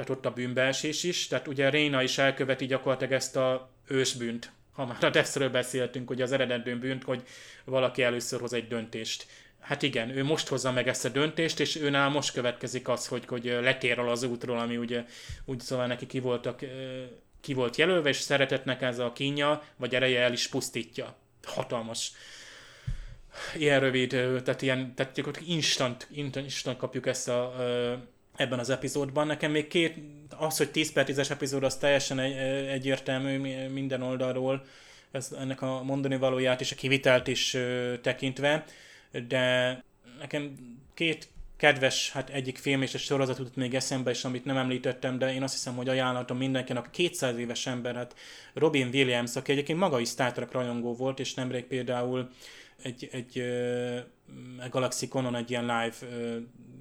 tehát 0.00 0.16
ott 0.16 0.26
a 0.26 0.34
bűnbeesés 0.34 1.02
is, 1.02 1.26
tehát 1.26 1.48
ugye 1.48 1.70
Réna 1.70 2.02
is 2.02 2.18
elköveti 2.18 2.66
gyakorlatilag 2.66 3.12
ezt 3.12 3.36
a 3.36 3.70
ősbűnt, 3.86 4.52
ha 4.72 4.86
már 4.86 5.04
a 5.04 5.10
Deszről 5.10 5.50
beszéltünk, 5.50 6.08
hogy 6.08 6.22
az 6.22 6.32
eredető 6.32 6.78
bűnt, 6.78 7.04
hogy 7.04 7.22
valaki 7.64 8.02
először 8.02 8.40
hoz 8.40 8.52
egy 8.52 8.68
döntést. 8.68 9.26
Hát 9.60 9.82
igen, 9.82 10.16
ő 10.16 10.24
most 10.24 10.48
hozza 10.48 10.72
meg 10.72 10.88
ezt 10.88 11.04
a 11.04 11.08
döntést, 11.08 11.60
és 11.60 11.76
őnál 11.76 12.08
most 12.08 12.32
következik 12.32 12.88
az, 12.88 13.06
hogy, 13.06 13.26
hogy 13.26 13.44
letér 13.44 13.98
az 13.98 14.22
útról, 14.22 14.58
ami 14.58 14.76
ugye 14.76 15.04
úgy 15.44 15.60
szóval 15.60 15.86
neki 15.86 16.06
ki, 16.06 16.20
voltak, 16.20 16.60
ki 17.40 17.54
volt 17.54 17.76
jelölve, 17.76 18.08
és 18.08 18.16
szeretetnek 18.16 18.82
ez 18.82 18.98
a 18.98 19.12
kínja, 19.12 19.62
vagy 19.76 19.94
ereje 19.94 20.20
el 20.20 20.32
is 20.32 20.48
pusztítja. 20.48 21.16
Hatalmas. 21.42 22.12
Ilyen 23.56 23.80
rövid, 23.80 24.08
tehát 24.44 24.62
ilyen, 24.62 24.94
tehát 24.94 25.40
instant, 25.46 26.08
instant 26.10 26.76
kapjuk 26.76 27.06
ezt 27.06 27.28
a 27.28 27.54
ebben 28.40 28.58
az 28.58 28.70
epizódban. 28.70 29.26
Nekem 29.26 29.50
még 29.50 29.66
két, 29.68 29.96
az, 30.38 30.56
hogy 30.56 30.70
10 30.70 30.92
per 30.92 31.04
10-es 31.08 31.30
epizód, 31.30 31.64
az 31.64 31.76
teljesen 31.76 32.18
egy, 32.18 32.36
egyértelmű 32.68 33.68
minden 33.68 34.02
oldalról, 34.02 34.64
ez, 35.10 35.32
ennek 35.38 35.62
a 35.62 35.82
mondani 35.82 36.16
valóját 36.16 36.60
és 36.60 36.72
a 36.72 36.74
kivitelt 36.74 37.26
is 37.26 37.54
ö, 37.54 37.94
tekintve, 38.02 38.64
de 39.28 39.84
nekem 40.18 40.54
két 40.94 41.28
kedves, 41.56 42.10
hát 42.10 42.30
egyik 42.30 42.58
film 42.58 42.82
és 42.82 42.94
egy 42.94 43.00
sorozat 43.00 43.38
jutott 43.38 43.56
még 43.56 43.74
eszembe, 43.74 44.10
és 44.10 44.24
amit 44.24 44.44
nem 44.44 44.56
említettem, 44.56 45.18
de 45.18 45.32
én 45.34 45.42
azt 45.42 45.54
hiszem, 45.54 45.76
hogy 45.76 45.88
ajánlatom 45.88 46.36
mindenkinek, 46.36 46.86
a 46.86 46.90
200 46.90 47.38
éves 47.38 47.66
ember, 47.66 47.94
hát 47.94 48.14
Robin 48.54 48.88
Williams, 48.92 49.36
aki 49.36 49.52
egyébként 49.52 49.78
maga 49.78 50.00
is 50.00 50.08
Star 50.08 50.32
Trek 50.32 50.52
rajongó 50.52 50.94
volt, 50.94 51.20
és 51.20 51.34
nemrég 51.34 51.64
például 51.64 52.30
egy, 52.82 53.08
egy 53.12 53.38
uh, 53.38 54.68
Galaxy-konon 54.70 55.36
egy 55.36 55.50
ilyen 55.50 55.62
live 55.62 55.94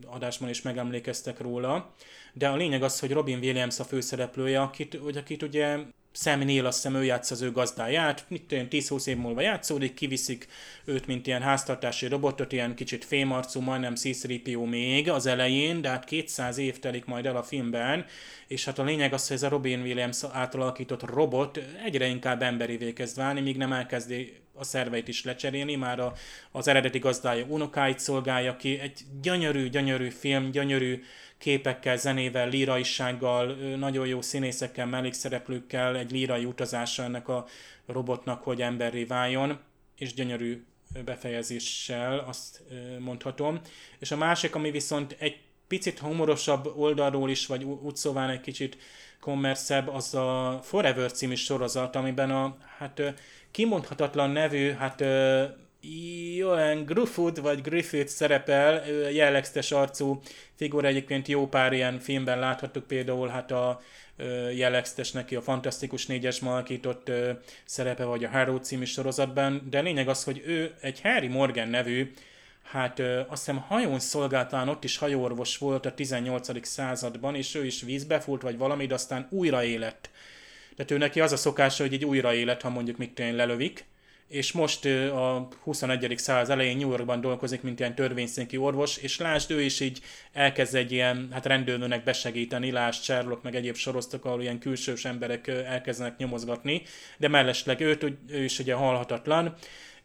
adásban 0.06 0.50
is 0.50 0.62
megemlékeztek 0.62 1.39
róla, 1.39 1.93
de 2.34 2.47
a 2.47 2.56
lényeg 2.56 2.84
az, 2.84 3.00
hogy 3.00 3.12
Robin 3.12 3.39
Williams 3.39 3.80
a 3.80 3.84
főszereplője, 3.84 4.62
akit, 4.62 5.00
hogy 5.04 5.18
akit 5.18 5.43
ugye 5.43 5.78
Sam 6.12 6.39
Neill, 6.39 6.66
azt 6.66 6.84
hiszem 6.84 6.95
ő 6.95 7.04
játsz 7.04 7.32
az 7.32 7.41
ő 7.41 7.52
gazdáját, 7.52 8.26
mit 8.28 8.52
olyan 8.52 8.68
10-20 8.70 9.08
év 9.08 9.18
múlva 9.18 9.41
játszódik, 9.41 9.93
kiviszik 9.93 10.47
őt, 10.86 11.08
mint 11.08 11.28
ilyen 11.28 11.41
háztartási 11.41 12.08
robotot, 12.08 12.52
ilyen 12.52 12.76
kicsit 12.76 13.06
fémarcú, 13.06 13.62
majdnem 13.62 13.95
c 13.95 14.26
még 14.66 15.10
az 15.10 15.26
elején, 15.26 15.82
de 15.82 15.89
hát 15.89 16.06
200 16.06 16.58
év 16.58 16.80
telik 16.80 17.06
majd 17.06 17.26
el 17.26 17.36
a 17.36 17.43
filmben, 17.43 18.06
és 18.47 18.66
hát 18.66 18.80
a 18.80 18.84
lényeg 18.84 19.14
az, 19.14 19.28
hogy 19.28 19.36
ez 19.36 19.43
a 19.43 19.50
Robin 19.50 19.82
Williams 19.82 20.24
átalakított 20.32 21.10
robot 21.10 21.60
egyre 21.86 22.08
inkább 22.08 22.41
emberivé 22.41 22.93
kezd 22.93 23.18
válni, 23.18 23.41
míg 23.41 23.58
nem 23.58 23.74
elkezdi 23.74 24.34
a 24.60 24.64
szerveit 24.64 25.07
is 25.07 25.24
lecserélni, 25.24 25.76
már 25.76 25.99
a, 25.99 26.14
az 26.51 26.68
eredeti 26.68 26.99
gazdája 26.99 27.45
unokáit 27.45 27.99
szolgálja 27.99 28.55
ki, 28.55 28.80
egy 28.80 29.01
gyönyörű, 29.22 29.70
gyönyörű 29.70 30.10
film, 30.10 30.51
gyönyörű 30.51 31.03
képekkel, 31.38 31.97
zenével, 31.97 32.49
líraissággal, 32.49 33.53
nagyon 33.78 34.07
jó 34.07 34.22
színészekkel, 34.22 34.86
mellékszereplőkkel, 34.86 35.97
egy 35.97 36.12
lírai 36.12 36.45
utazása 36.45 37.03
ennek 37.03 37.28
a 37.28 37.45
robotnak, 37.86 38.43
hogy 38.43 38.62
emberré 38.62 39.03
váljon, 39.03 39.60
és 39.95 40.14
gyönyörű 40.14 40.64
befejezéssel, 41.05 42.20
azt 42.20 42.62
mondhatom. 42.99 43.60
És 43.99 44.12
a 44.12 44.18
másik, 44.18 44.55
ami 44.55 44.72
viszont 44.72 45.16
egy 45.20 45.39
picit 45.68 45.99
humorosabb 45.99 46.74
oldalról 46.78 47.30
is, 47.30 47.45
vagy 47.45 47.64
úgy 47.64 47.95
szóval 47.95 48.30
egy 48.30 48.41
kicsit 48.41 48.78
kommerszebb, 49.20 49.88
az 49.88 50.16
a 50.16 50.60
Forever 50.64 51.12
című 51.12 51.36
sorozat, 51.36 51.95
amiben 51.95 52.32
a 52.32 52.57
hát 52.78 53.01
kimondhatatlan 53.52 54.30
nevű, 54.30 54.72
hát 54.72 55.04
Johan 56.36 56.86
Griffith 56.86 57.41
vagy 57.41 57.62
Griffith 57.62 58.10
szerepel, 58.10 58.89
jellegzetes 59.12 59.72
arcú 59.72 60.20
figura, 60.56 60.88
egyébként 60.88 61.28
jó 61.28 61.47
pár 61.47 61.74
ilyen 61.74 62.00
filmben 62.00 62.39
láthattuk 62.39 62.88
például 62.88 63.28
hát 63.28 63.52
a 63.52 63.82
jellegzetes 64.56 65.12
neki 65.12 65.36
a 65.36 65.41
Fantasztikus 65.41 66.06
négyes 66.06 66.39
malkított 66.39 67.12
szerepe, 67.66 68.04
vagy 68.04 68.24
a 68.24 68.30
Harrow 68.30 68.58
című 68.58 68.86
sorozatban, 68.86 69.68
de 69.70 69.82
lényeg 69.82 70.08
az, 70.08 70.24
hogy 70.24 70.41
ő 70.45 70.74
egy 70.82 71.02
Harry 71.02 71.28
Morgan 71.28 71.68
nevű, 71.68 72.14
hát 72.64 73.00
azt 73.00 73.45
hiszem 73.45 73.58
hajón 73.58 74.00
szolgáltán 74.00 74.70
ott 74.70 74.84
is 74.84 74.97
hajóorvos 74.97 75.58
volt 75.58 75.86
a 75.86 75.93
18. 75.93 76.68
században, 76.68 77.36
és 77.36 77.56
ő 77.56 77.66
is 77.66 77.82
vízbe 77.82 78.20
fúlt, 78.20 78.41
vagy 78.41 78.58
valami, 78.58 78.86
de 78.86 78.93
aztán 78.93 79.28
újra 79.30 79.64
élet. 79.64 80.10
Tehát 80.80 80.94
ő 80.94 80.98
neki 80.98 81.20
az 81.20 81.32
a 81.32 81.38
szokása, 81.38 81.84
hogy 81.84 81.94
egy 81.94 82.06
újra 82.06 82.34
élet, 82.34 82.62
ha 82.62 82.70
mondjuk 82.70 82.98
mit 82.98 83.20
lelövik, 83.20 83.86
és 84.28 84.52
most 84.52 84.86
a 84.86 85.48
21. 85.64 86.14
század 86.18 86.50
elején 86.50 86.78
New 86.78 86.90
Yorkban 86.90 87.22
dolgozik, 87.22 87.62
mint 87.62 87.80
ilyen 87.80 87.96
törvényszéki 87.96 88.58
orvos, 88.58 88.98
és 88.98 89.18
lásd, 89.18 89.52
ő 89.52 89.62
is 89.62 89.80
így 89.80 90.02
elkezd 90.34 90.76
egy 90.76 90.92
ilyen 90.92 91.30
hát 91.32 91.46
rendőrnőnek 91.46 92.04
besegíteni, 92.04 92.72
lásd 92.72 93.04
Sherlock, 93.04 93.44
meg 93.44 93.56
egyéb 93.56 93.76
sorosztok, 93.76 94.26
ahol 94.26 94.42
ilyen 94.42 94.60
külsős 94.60 95.06
emberek 95.06 95.48
elkezdenek 95.48 96.18
nyomozgatni, 96.18 96.82
de 97.18 97.28
mellesleg 97.28 97.80
őt, 97.80 98.04
ő 98.30 98.44
is 98.44 98.60
ugye 98.60 98.74
halhatatlan, 98.74 99.56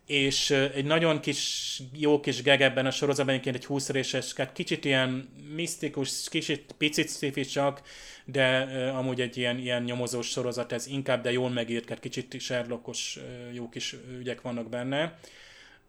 és 0.06 0.50
egy 0.50 0.84
nagyon 0.84 1.20
kis, 1.20 1.80
jó 1.92 2.20
kis 2.20 2.42
geg 2.42 2.60
ebben 2.60 2.86
a 2.86 2.90
sorozatban, 2.90 3.34
egyébként 3.34 3.56
egy 3.56 3.64
20 3.64 3.88
réses, 3.88 4.32
hát 4.34 4.52
kicsit 4.52 4.84
ilyen 4.84 5.28
misztikus, 5.54 6.28
kicsit 6.28 6.74
picit 6.78 7.10
sci 7.10 7.44
csak, 7.44 7.82
de 8.24 8.56
amúgy 8.94 9.20
egy 9.20 9.36
ilyen, 9.36 9.58
ilyen 9.58 9.82
nyomozós 9.82 10.26
sorozat 10.28 10.72
ez 10.72 10.86
inkább, 10.86 11.22
de 11.22 11.32
jól 11.32 11.50
megírt, 11.50 12.00
kicsit 12.00 12.40
Sherlockos 12.40 13.18
jó 13.52 13.68
kis 13.68 13.96
ügyek 14.18 14.40
vannak 14.40 14.68
benne. 14.68 15.18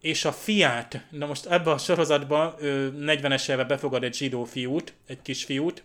És 0.02 0.26
a 0.26 0.32
fiát, 0.32 1.06
na 1.10 1.26
most 1.26 1.46
ebben 1.46 1.74
a 1.74 1.78
sorozatban 1.78 2.56
40-es 2.60 3.52
éve 3.52 3.64
befogad 3.64 4.04
egy 4.04 4.16
zsidó 4.16 4.44
fiút, 4.44 4.94
egy 5.08 5.22
kisfiút, 5.22 5.84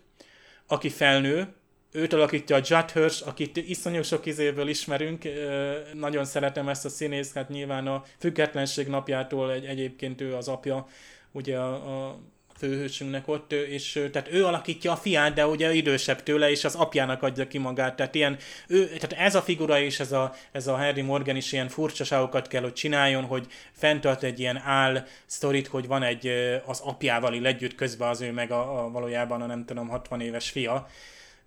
aki 0.66 0.89
felnő, 0.89 1.55
őt 1.93 2.12
alakítja 2.12 2.57
a 2.57 2.61
Judd 2.64 2.93
Hirsch, 2.93 3.26
akit 3.26 3.57
iszonyú 3.57 4.03
sok 4.03 4.26
izéből 4.26 4.68
ismerünk, 4.68 5.22
nagyon 5.95 6.24
szeretem 6.24 6.68
ezt 6.68 6.84
a 6.84 6.88
színészt, 6.88 7.34
hát 7.34 7.49
nyilván 7.49 7.86
a 7.86 8.05
függetlenség 8.18 8.86
napjától 8.86 9.53
egy, 9.53 9.64
egyébként 9.64 10.20
ő 10.20 10.34
az 10.34 10.49
apja, 10.49 10.86
ugye 11.32 11.59
a, 11.59 12.07
a 12.07 12.18
főhősünknek 12.61 13.28
ott, 13.28 13.53
és 13.53 14.09
tehát 14.12 14.32
ő 14.32 14.45
alakítja 14.45 14.93
a 14.93 14.97
fiát, 14.97 15.34
de 15.34 15.47
ugye 15.47 15.72
idősebb 15.72 16.22
tőle, 16.22 16.51
és 16.51 16.64
az 16.64 16.74
apjának 16.74 17.22
adja 17.22 17.47
ki 17.47 17.59
magát. 17.59 17.97
Tehát, 17.97 18.14
ilyen, 18.14 18.36
ő, 18.68 18.86
tehát 18.86 19.12
ez 19.12 19.34
a 19.34 19.43
figura 19.43 19.80
és 19.80 20.01
ez 20.01 20.12
a, 20.12 20.34
ez 20.53 20.66
a 20.66 20.76
Harry 20.76 21.03
Morgan 21.03 21.36
is 21.36 21.53
ilyen 21.53 21.68
furcsaságokat 21.68 22.49
kell, 22.49 22.62
hogy 22.62 22.72
csináljon, 22.72 23.24
hogy 23.24 23.47
fenntart 23.72 24.22
egy 24.22 24.41
ilyen 24.41 24.57
áll 24.57 25.07
sztorit, 25.26 25.66
hogy 25.66 25.86
van 25.86 26.03
egy 26.03 26.26
az 26.66 26.80
apjával 26.80 27.47
együtt 27.47 27.74
közben 27.74 28.09
az 28.09 28.20
ő 28.20 28.32
meg 28.32 28.51
a, 28.51 28.84
a 28.84 28.91
valójában 28.91 29.43
a 29.43 29.47
nem 29.47 29.64
tudom 29.64 29.88
60 29.88 30.20
éves 30.20 30.51
fia, 30.51 30.88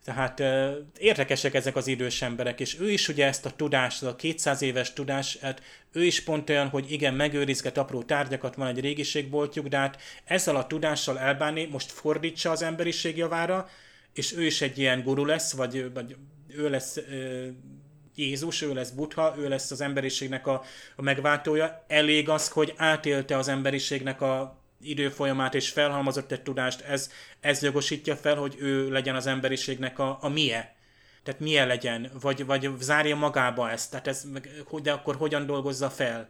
tehát 0.04 0.44
érdekesek 0.98 1.54
ezek 1.54 1.76
az 1.76 1.88
idős 1.88 2.22
emberek, 2.22 2.60
és 2.60 2.80
ő 2.80 2.92
is 2.92 3.08
ugye 3.08 3.26
ezt 3.26 3.46
a 3.46 3.52
tudást, 3.56 4.04
a 4.04 4.16
200 4.16 4.62
éves 4.62 4.94
tudás, 4.94 5.38
hát 5.42 5.62
ő 5.92 6.04
is 6.04 6.24
pont 6.24 6.50
olyan, 6.50 6.70
hogy 6.70 6.92
igen, 6.92 7.14
megőrizget 7.14 7.78
apró 7.78 8.04
tárgyakat, 8.04 8.56
van 8.56 8.68
egy 8.68 8.80
régiségboltjuk, 8.80 9.68
de 9.68 9.78
hát 9.78 10.02
ezzel 10.24 10.56
a 10.56 10.68
tudással 10.68 11.20
elbánni, 11.20 11.66
most 11.66 11.92
fordítsa 11.92 12.52
az 12.52 12.62
emberiség 12.62 13.18
javára, 13.18 13.70
és 14.14 14.34
ő 14.34 14.46
is 14.46 14.62
egy 14.62 14.78
ilyen 14.78 15.04
guru 15.04 15.26
lesz, 15.26 15.54
vagy, 15.54 15.94
vagy 15.94 16.16
ő 16.48 16.70
lesz 16.70 17.00
Jézus, 18.16 18.62
ő 18.62 18.74
lesz 18.74 18.90
Buddha, 18.90 19.36
ő 19.38 19.48
lesz 19.48 19.72
az 19.72 19.82
emberiségnek 19.82 20.48
a, 20.48 20.64
a 20.96 21.02
megváltója. 21.02 21.84
Elég 21.88 22.30
az, 22.30 22.50
hogy 22.50 22.74
átélte 22.78 23.38
az 23.38 23.48
emberiségnek 23.48 24.22
a 24.22 24.63
időfolyamát 24.84 25.56
és 25.56 25.70
felhalmozott 25.70 26.32
egy 26.32 26.42
tudást, 26.42 26.82
ez, 26.82 27.12
ez 27.40 27.62
jogosítja 27.62 28.16
fel, 28.16 28.36
hogy 28.36 28.56
ő 28.60 28.90
legyen 28.90 29.16
az 29.16 29.28
emberiségnek 29.28 30.00
a, 30.00 30.18
a 30.22 30.30
mie. 30.30 30.76
Tehát 31.24 31.40
milyen 31.40 31.68
legyen, 31.68 32.12
vagy, 32.22 32.46
vagy 32.46 32.70
zárja 32.80 33.16
magába 33.16 33.72
ezt, 33.72 33.90
tehát 33.90 34.08
ez, 34.08 34.26
de 34.82 34.92
akkor 34.92 35.16
hogyan 35.16 35.46
dolgozza 35.46 35.90
fel. 35.90 36.30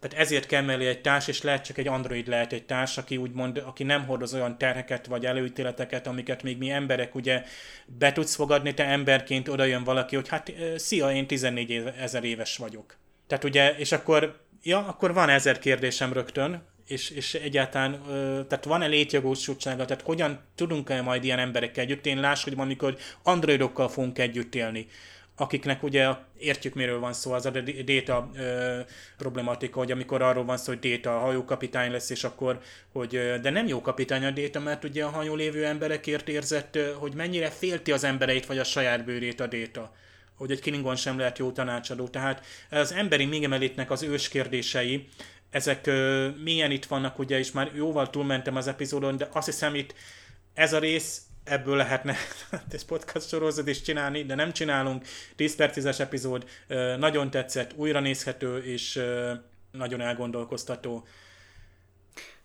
Tehát 0.00 0.18
ezért 0.18 0.46
kell 0.46 0.62
mellé 0.62 0.86
egy 0.86 1.00
társ, 1.00 1.28
és 1.28 1.42
lehet 1.42 1.64
csak 1.64 1.78
egy 1.78 1.88
android 1.88 2.28
lehet 2.28 2.52
egy 2.52 2.64
társ, 2.64 2.98
aki 2.98 3.16
úgymond, 3.16 3.56
aki 3.56 3.82
nem 3.82 4.06
hordoz 4.06 4.34
olyan 4.34 4.58
terheket 4.58 5.06
vagy 5.06 5.26
előítéleteket, 5.26 6.06
amiket 6.06 6.42
még 6.42 6.58
mi 6.58 6.70
emberek 6.70 7.14
ugye 7.14 7.42
be 7.86 8.12
tudsz 8.12 8.34
fogadni, 8.34 8.74
te 8.74 8.84
emberként 8.84 9.48
oda 9.48 9.64
jön 9.64 9.84
valaki, 9.84 10.14
hogy 10.14 10.28
hát 10.28 10.52
szia, 10.76 11.12
én 11.12 11.26
14 11.26 11.92
ezer 11.98 12.24
éves 12.24 12.56
vagyok. 12.56 12.96
Tehát 13.26 13.44
ugye, 13.44 13.74
és 13.76 13.92
akkor, 13.92 14.40
ja, 14.62 14.78
akkor 14.78 15.14
van 15.14 15.28
ezer 15.28 15.58
kérdésem 15.58 16.12
rögtön, 16.12 16.62
és, 16.86 17.10
és 17.10 17.34
egyáltalán, 17.34 18.02
tehát 18.48 18.64
van-e 18.64 18.86
létjogosultsága, 18.86 19.84
tehát 19.84 20.02
hogyan 20.02 20.40
tudunk-e 20.54 21.02
majd 21.02 21.24
ilyen 21.24 21.38
emberekkel 21.38 21.84
együtt 21.84 22.06
élni, 22.06 22.20
láss, 22.20 22.44
hogy 22.44 22.54
amikor 22.56 22.96
androidokkal 23.22 23.88
fogunk 23.88 24.18
együtt 24.18 24.54
élni, 24.54 24.86
akiknek 25.36 25.82
ugye 25.82 26.08
értjük 26.38 26.74
miről 26.74 27.00
van 27.00 27.12
szó, 27.12 27.32
az 27.32 27.46
a 27.46 27.50
Déta 27.84 28.30
ö, 28.36 28.80
problematika, 29.16 29.78
hogy 29.78 29.92
amikor 29.92 30.22
arról 30.22 30.44
van 30.44 30.56
szó, 30.56 30.72
hogy 30.72 30.78
Déta 30.80 31.16
a 31.16 31.20
hajókapitány 31.20 31.90
lesz, 31.90 32.10
és 32.10 32.24
akkor, 32.24 32.60
hogy 32.92 33.40
de 33.42 33.50
nem 33.50 33.66
jó 33.66 33.80
kapitány 33.80 34.24
a 34.24 34.30
Déta, 34.30 34.60
mert 34.60 34.84
ugye 34.84 35.04
a 35.04 35.10
hajó 35.10 35.34
lévő 35.34 35.64
emberekért 35.64 36.28
érzett, 36.28 36.78
hogy 36.98 37.14
mennyire 37.14 37.50
félti 37.50 37.92
az 37.92 38.04
embereit, 38.04 38.46
vagy 38.46 38.58
a 38.58 38.64
saját 38.64 39.04
bőrét 39.04 39.40
a 39.40 39.46
Déta 39.46 39.92
hogy 40.36 40.50
egy 40.50 40.60
Klingon 40.60 40.96
sem 40.96 41.18
lehet 41.18 41.38
jó 41.38 41.50
tanácsadó. 41.50 42.08
Tehát 42.08 42.44
az 42.70 42.92
emberi 42.92 43.24
mégemelítnek 43.24 43.90
az 43.90 44.02
ős 44.02 44.28
kérdései, 44.28 45.08
ezek 45.54 45.90
milyen 46.42 46.70
itt 46.70 46.84
vannak, 46.84 47.18
ugye, 47.18 47.38
és 47.38 47.52
már 47.52 47.70
jóval 47.74 48.10
túlmentem 48.10 48.56
az 48.56 48.66
epizódon, 48.66 49.16
de 49.16 49.28
azt 49.32 49.46
hiszem 49.46 49.74
itt 49.74 49.94
ez 50.54 50.72
a 50.72 50.78
rész 50.78 51.22
ebből 51.44 51.76
lehetne 51.76 52.16
ez 52.70 52.84
podcast 52.84 53.28
sorozat 53.28 53.68
is 53.68 53.82
csinálni, 53.82 54.24
de 54.24 54.34
nem 54.34 54.52
csinálunk. 54.52 55.04
10 55.36 55.54
perces 55.54 56.00
epizód, 56.00 56.44
nagyon 56.98 57.30
tetszett, 57.30 57.72
újra 57.76 58.00
nézhető, 58.00 58.58
és 58.58 59.00
nagyon 59.72 60.00
elgondolkoztató. 60.00 61.06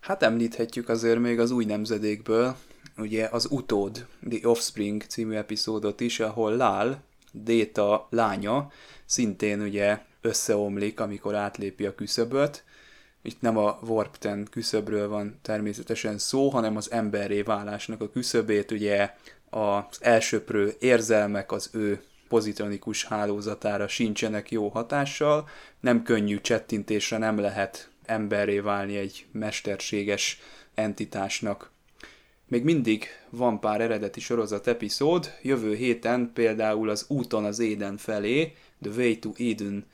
Hát 0.00 0.22
említhetjük 0.22 0.88
azért 0.88 1.18
még 1.18 1.38
az 1.38 1.50
új 1.50 1.64
nemzedékből, 1.64 2.56
ugye 2.96 3.28
az 3.30 3.46
utód, 3.50 4.06
The 4.28 4.48
Offspring 4.48 5.02
című 5.02 5.34
epizódot 5.34 6.00
is, 6.00 6.20
ahol 6.20 6.56
Lál, 6.56 7.04
Déta 7.32 8.06
lánya, 8.10 8.70
szintén 9.04 9.60
ugye 9.60 9.98
összeomlik, 10.20 11.00
amikor 11.00 11.34
átlépi 11.34 11.86
a 11.86 11.94
küszöböt, 11.94 12.64
itt 13.22 13.40
nem 13.40 13.56
a 13.56 13.78
Warp 13.82 14.16
10 14.18 14.32
küszöbről 14.50 15.08
van 15.08 15.38
természetesen 15.42 16.18
szó, 16.18 16.48
hanem 16.48 16.76
az 16.76 16.90
emberré 16.90 17.42
válásnak 17.42 18.00
a 18.00 18.10
küszöbét, 18.10 18.70
ugye 18.70 19.14
az 19.50 19.98
elsőprő 20.00 20.74
érzelmek 20.78 21.52
az 21.52 21.70
ő 21.72 22.02
pozitronikus 22.28 23.04
hálózatára 23.04 23.88
sincsenek 23.88 24.50
jó 24.50 24.68
hatással, 24.68 25.48
nem 25.80 26.02
könnyű 26.02 26.40
csettintésre 26.40 27.18
nem 27.18 27.38
lehet 27.38 27.90
emberré 28.04 28.58
válni 28.58 28.96
egy 28.96 29.26
mesterséges 29.32 30.40
entitásnak. 30.74 31.70
Még 32.48 32.64
mindig 32.64 33.06
van 33.30 33.60
pár 33.60 33.80
eredeti 33.80 34.20
sorozat 34.20 34.66
epizód, 34.66 35.34
jövő 35.42 35.74
héten 35.74 36.30
például 36.34 36.88
az 36.88 37.04
Úton 37.08 37.44
az 37.44 37.58
Éden 37.58 37.96
felé, 37.96 38.52
The 38.82 38.92
Way 38.96 39.18
to 39.18 39.30
Eden 39.38 39.86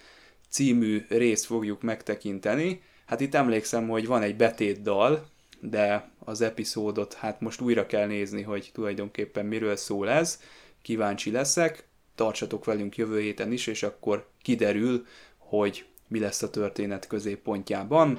című 0.49 1.05
részt 1.09 1.45
fogjuk 1.45 1.83
megtekinteni, 1.83 2.83
Hát 3.07 3.21
itt 3.21 3.35
emlékszem, 3.35 3.89
hogy 3.89 4.07
van 4.07 4.23
egy 4.23 4.37
betét 4.37 4.83
dal, 4.83 5.27
de 5.61 6.11
az 6.25 6.41
epizódot 6.41 7.15
hát 7.15 7.41
most 7.41 7.61
újra 7.61 7.87
kell 7.87 8.07
nézni, 8.07 8.43
hogy 8.43 8.71
tulajdonképpen 8.73 9.47
miről 9.47 9.77
szól 9.77 10.09
ez. 10.09 10.41
Kíváncsi 10.83 11.31
leszek, 11.31 11.85
tartsatok 12.15 12.65
velünk 12.65 12.97
jövő 12.97 13.21
héten 13.21 13.53
is, 13.53 13.67
és 13.67 13.83
akkor 13.83 14.27
kiderül, 14.43 15.07
hogy 15.39 15.85
mi 16.09 16.19
lesz 16.19 16.43
a 16.43 16.51
történet 16.51 17.07
középpontjában. 17.07 18.19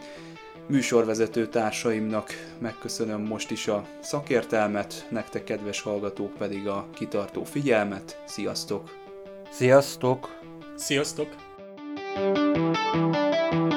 Műsorvezető 0.68 1.48
társaimnak 1.48 2.32
megköszönöm 2.60 3.22
most 3.22 3.52
is 3.52 3.68
a 3.68 3.88
szakértelmet, 4.02 5.08
nektek 5.12 5.44
kedves 5.44 5.82
hallgatók 5.82 6.34
pedig 6.34 6.68
a 6.68 6.90
kitartó 6.94 7.44
figyelmet. 7.44 8.22
Sziasztok! 8.26 8.96
Sziasztok! 9.52 10.40
Sziasztok! 10.76 11.36
you 13.52 13.77